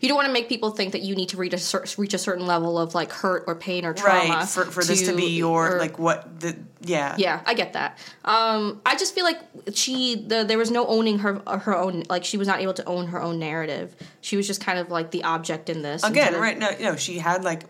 you 0.00 0.08
don't 0.08 0.16
want 0.16 0.26
to 0.26 0.32
make 0.32 0.48
people 0.48 0.70
think 0.70 0.92
that 0.92 1.02
you 1.02 1.14
need 1.14 1.28
to 1.30 1.36
reach 1.36 1.52
a 1.52 1.58
cer- 1.58 1.84
reach 1.98 2.14
a 2.14 2.18
certain 2.18 2.46
level 2.46 2.78
of 2.78 2.94
like 2.94 3.12
hurt 3.12 3.44
or 3.46 3.54
pain 3.54 3.84
or 3.84 3.92
trauma 3.92 4.28
right 4.34 4.48
for 4.48 4.64
for 4.64 4.82
this 4.82 5.02
to 5.06 5.14
be 5.14 5.26
your 5.36 5.74
or- 5.76 5.78
like 5.78 5.98
what 5.98 6.40
the 6.40 6.56
yeah 6.80 7.14
Yeah, 7.18 7.40
I 7.46 7.54
get 7.54 7.72
that. 7.74 7.98
Um, 8.24 8.80
I 8.84 8.96
just 8.96 9.14
feel 9.14 9.24
like 9.24 9.40
she 9.74 10.14
the 10.16 10.44
there 10.44 10.58
was 10.58 10.70
no 10.70 10.86
owning 10.86 11.18
her 11.20 11.34
her 11.46 11.76
own 11.76 12.02
like 12.08 12.24
she 12.24 12.36
was 12.38 12.48
not 12.48 12.60
able 12.60 12.74
to 12.74 12.84
own 12.86 13.08
her 13.08 13.20
own 13.22 13.38
narrative. 13.38 13.94
She 14.20 14.36
was 14.36 14.46
just 14.46 14.60
kind 14.60 14.78
of 14.78 14.90
like 14.90 15.10
the 15.10 15.22
object 15.24 15.68
in 15.68 15.82
this. 15.82 16.02
again 16.02 16.34
right 16.40 16.58
no 16.58 16.70
no 16.80 16.96
she 16.96 17.18
had 17.18 17.44
like 17.44 17.64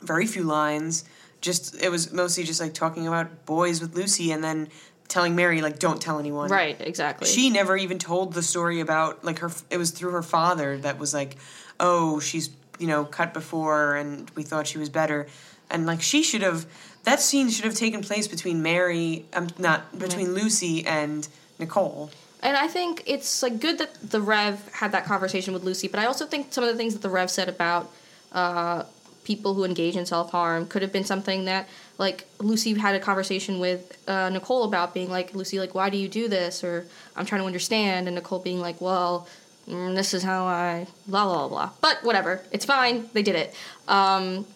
very 0.00 0.26
few 0.26 0.42
lines 0.44 1.04
just 1.42 1.82
it 1.82 1.90
was 1.90 2.10
mostly 2.12 2.44
just 2.44 2.60
like 2.60 2.72
talking 2.74 3.06
about 3.06 3.44
boys 3.46 3.80
with 3.80 3.94
lucy 3.94 4.30
and 4.32 4.42
then 4.44 4.68
telling 5.10 5.34
mary 5.34 5.60
like 5.60 5.78
don't 5.78 6.00
tell 6.00 6.18
anyone. 6.18 6.50
Right, 6.50 6.80
exactly. 6.80 7.26
she 7.28 7.50
never 7.50 7.76
even 7.76 7.98
told 7.98 8.32
the 8.32 8.42
story 8.42 8.80
about 8.80 9.24
like 9.24 9.40
her 9.40 9.50
it 9.68 9.76
was 9.76 9.90
through 9.90 10.12
her 10.12 10.22
father 10.22 10.78
that 10.78 10.98
was 10.98 11.12
like 11.12 11.36
oh 11.78 12.20
she's 12.20 12.50
you 12.78 12.86
know 12.86 13.04
cut 13.04 13.34
before 13.34 13.96
and 13.96 14.30
we 14.34 14.42
thought 14.42 14.66
she 14.66 14.78
was 14.78 14.88
better. 14.88 15.26
And 15.70 15.86
like 15.86 16.02
she 16.02 16.22
should 16.22 16.42
have 16.42 16.66
that 17.04 17.20
scene 17.20 17.50
should 17.50 17.64
have 17.64 17.74
taken 17.74 18.02
place 18.02 18.28
between 18.28 18.62
mary 18.62 19.26
um 19.32 19.48
not 19.58 19.98
between 19.98 20.34
lucy 20.34 20.86
and 20.86 21.28
nicole. 21.58 22.10
And 22.42 22.56
I 22.56 22.68
think 22.68 23.02
it's 23.06 23.42
like 23.42 23.60
good 23.60 23.78
that 23.78 24.10
the 24.10 24.20
Rev 24.20 24.66
had 24.72 24.92
that 24.92 25.04
conversation 25.04 25.52
with 25.52 25.62
Lucy, 25.62 25.88
but 25.88 26.00
I 26.00 26.06
also 26.06 26.24
think 26.24 26.52
some 26.52 26.64
of 26.64 26.70
the 26.70 26.76
things 26.76 26.94
that 26.94 27.02
the 27.02 27.10
Rev 27.10 27.30
said 27.30 27.50
about 27.50 27.92
uh, 28.32 28.84
people 29.24 29.54
who 29.54 29.64
engage 29.64 29.96
in 29.96 30.06
self 30.06 30.30
harm 30.30 30.66
could 30.66 30.82
have 30.82 30.92
been 30.92 31.04
something 31.04 31.44
that 31.44 31.68
like 32.00 32.24
Lucy 32.38 32.72
had 32.72 32.94
a 32.94 32.98
conversation 32.98 33.60
with 33.60 34.02
uh, 34.08 34.30
Nicole 34.30 34.64
about 34.64 34.94
being 34.94 35.10
like 35.10 35.34
Lucy 35.34 35.60
like 35.60 35.74
why 35.74 35.90
do 35.90 35.98
you 35.98 36.08
do 36.08 36.28
this? 36.28 36.64
Or 36.64 36.86
I'm 37.14 37.26
trying 37.26 37.42
to 37.42 37.46
understand. 37.46 38.08
And 38.08 38.14
Nicole 38.14 38.38
being 38.38 38.58
like 38.58 38.80
well 38.80 39.28
mm, 39.68 39.94
this 39.94 40.14
is 40.14 40.22
how 40.22 40.46
I 40.46 40.86
blah 41.06 41.26
blah 41.26 41.46
blah 41.46 41.48
blah. 41.48 41.70
But 41.82 42.02
whatever. 42.02 42.40
It's 42.50 42.64
fine. 42.64 43.10
They 43.12 43.22
did 43.22 43.36
it. 43.36 43.54
Um, 43.86 44.46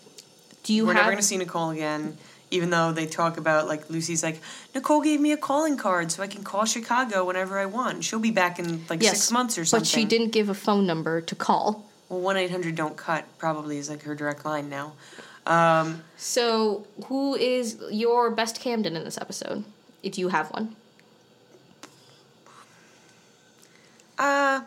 do 0.63 0.73
you 0.73 0.87
we're 0.87 0.95
have 0.95 1.03
never 1.03 1.11
going 1.11 1.21
to 1.21 1.23
see 1.23 1.37
nicole 1.37 1.69
again 1.71 2.17
even 2.51 2.71
though 2.71 2.91
they 2.91 3.05
talk 3.05 3.37
about 3.37 3.69
like 3.69 3.91
lucy's 3.91 4.23
like 4.23 4.41
nicole 4.75 5.03
gave 5.03 5.21
me 5.21 5.31
a 5.33 5.37
calling 5.37 5.77
card 5.77 6.11
so 6.11 6.23
i 6.23 6.27
can 6.27 6.43
call 6.43 6.65
chicago 6.65 7.27
whenever 7.27 7.59
i 7.59 7.67
want. 7.67 8.03
She'll 8.03 8.19
be 8.19 8.31
back 8.31 8.59
in 8.59 8.83
like 8.89 9.03
yes, 9.03 9.13
six 9.13 9.31
months 9.31 9.59
or 9.59 9.67
something 9.67 9.83
but 9.83 9.87
she 9.87 10.07
didn't 10.07 10.31
give 10.31 10.49
a 10.49 10.55
phone 10.55 10.87
number 10.87 11.21
to 11.21 11.35
call. 11.35 11.85
Well, 12.09 12.21
one 12.21 12.37
eight 12.37 12.51
hundred 12.51 12.77
don't 12.77 12.97
cut 12.97 13.25
probably 13.39 13.77
is 13.77 13.91
like 13.91 14.03
her 14.03 14.15
direct 14.15 14.45
line 14.45 14.71
now. 14.71 14.95
Um, 15.47 16.03
So, 16.17 16.87
who 17.07 17.35
is 17.35 17.79
your 17.91 18.31
best 18.31 18.61
Camden 18.61 18.97
in 18.97 19.05
this 19.05 19.19
episode? 19.19 19.65
If 20.03 20.19
you 20.19 20.29
have 20.29 20.51
one. 20.51 20.77
uh, 24.19 24.61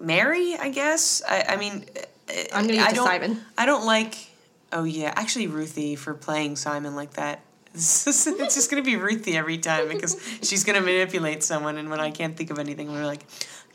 Mary, 0.00 0.54
I 0.56 0.68
guess. 0.70 1.22
I, 1.28 1.44
I 1.50 1.56
mean, 1.56 1.84
I'm 2.54 2.66
gonna 2.66 2.74
I 2.74 2.76
get 2.76 2.88
to 2.90 2.94
don't, 2.96 3.06
Simon. 3.06 3.40
I 3.56 3.66
don't 3.66 3.86
like. 3.86 4.14
Oh 4.72 4.84
yeah, 4.84 5.12
actually 5.16 5.46
Ruthie 5.46 5.96
for 5.96 6.14
playing 6.14 6.56
Simon 6.56 6.94
like 6.94 7.14
that. 7.14 7.40
It's 7.74 8.04
just, 8.04 8.26
it's 8.26 8.54
just 8.54 8.70
gonna 8.70 8.82
be 8.82 8.96
Ruthie 8.96 9.36
every 9.36 9.58
time 9.58 9.88
because 9.88 10.20
she's 10.42 10.64
gonna 10.64 10.80
manipulate 10.80 11.42
someone, 11.42 11.76
and 11.78 11.90
when 11.90 12.00
I 12.00 12.10
can't 12.10 12.36
think 12.36 12.50
of 12.50 12.58
anything, 12.58 12.92
we're 12.92 13.06
like, 13.06 13.24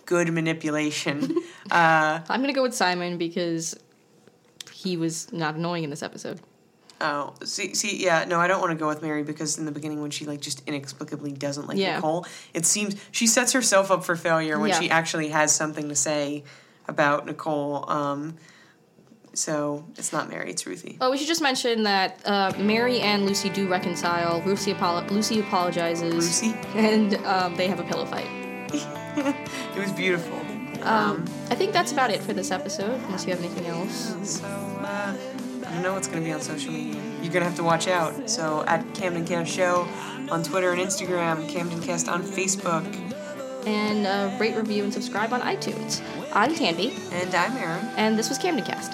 good 0.06 0.32
manipulation. 0.32 1.36
Uh, 1.72 2.20
I'm 2.30 2.42
gonna 2.42 2.54
go 2.54 2.62
with 2.62 2.76
Simon 2.76 3.18
because 3.18 3.74
he 4.84 4.98
was 4.98 5.32
not 5.32 5.56
annoying 5.56 5.84
in 5.84 5.90
this 5.90 6.04
episode. 6.04 6.40
oh, 7.02 7.34
see, 7.44 7.74
see, 7.74 8.02
yeah, 8.04 8.24
no, 8.26 8.40
I 8.40 8.48
don't 8.48 8.62
want 8.62 8.72
to 8.72 8.78
go 8.78 8.88
with 8.88 9.02
Mary 9.02 9.24
because 9.24 9.58
in 9.58 9.66
the 9.66 9.72
beginning 9.72 10.02
when 10.02 10.12
she 10.12 10.26
like 10.26 10.40
just 10.42 10.62
inexplicably 10.68 11.32
doesn't 11.32 11.68
like 11.68 11.78
Yeah. 11.78 11.96
Nicole, 11.96 12.26
it 12.54 12.66
seems 12.66 12.96
she 13.12 13.28
sets 13.28 13.52
herself 13.54 13.92
up 13.92 14.04
for 14.06 14.16
failure 14.16 14.58
when 14.60 14.70
Yeah. 14.70 14.80
she 14.80 14.90
actually 14.90 15.30
has 15.30 15.54
something 15.54 15.90
to 15.90 15.96
say 15.96 16.44
about 16.88 17.26
Nicole. 17.26 17.90
Um, 17.90 18.36
so 19.34 19.84
it's 19.98 20.14
not 20.14 20.30
Mary, 20.30 20.52
it's 20.52 20.66
Ruthie. 20.68 20.98
Oh, 21.02 21.10
we 21.10 21.18
should 21.18 21.28
just 21.28 21.42
mention 21.42 21.84
that 21.84 22.22
uh, 22.24 22.54
Mary 22.60 23.00
and 23.00 23.26
Lucy 23.26 23.50
do 23.50 23.68
reconcile. 23.68 24.44
Lucy, 24.46 24.74
apolo- 24.74 25.10
Lucy 25.10 25.40
apologizes. 25.40 26.14
Lucy? 26.14 26.56
And 26.76 27.16
um, 27.26 27.56
they 27.56 27.68
have 27.68 27.80
a 27.80 27.84
pillow 27.84 28.06
fight. 28.06 28.28
It 29.76 29.80
was 29.80 29.92
beautiful. 29.92 30.38
Um, 30.84 31.24
I 31.52 31.56
think 31.56 31.72
that's 31.72 31.92
about 31.92 32.10
it 32.10 32.22
for 32.22 32.34
this 32.34 32.50
episode, 32.50 33.00
unless 33.06 33.26
you 33.26 33.32
have 33.32 33.40
anything 33.44 33.68
else. 33.68 34.16
So, 34.40 34.73
I 35.74 35.78
don't 35.78 35.86
know 35.86 35.94
what's 35.96 36.08
going 36.08 36.20
to 36.20 36.26
be 36.26 36.32
on 36.32 36.40
social 36.40 36.72
media. 36.72 37.02
You're 37.24 37.34
going 37.34 37.42
to 37.42 37.50
have 37.50 37.56
to 37.56 37.64
watch 37.64 37.88
out. 37.88 38.30
So, 38.30 38.64
at 38.68 38.94
Camden 38.94 39.26
Cast 39.26 39.52
Show 39.52 39.88
on 40.30 40.44
Twitter 40.44 40.72
and 40.72 40.80
Instagram, 40.80 41.50
Camden 41.50 41.82
Cast 41.82 42.08
on 42.08 42.22
Facebook. 42.22 42.86
And 43.66 44.06
uh, 44.06 44.38
rate, 44.40 44.56
review, 44.56 44.84
and 44.84 44.94
subscribe 44.94 45.34
on 45.34 45.42
iTunes. 45.42 46.00
I'm 46.32 46.54
Tanvi, 46.54 46.94
And 47.12 47.34
I'm 47.34 47.58
Aaron. 47.58 47.84
and 47.98 48.20
this 48.20 48.30
was 48.30 48.38
Camden 48.38 48.64
Cast. 48.64 48.92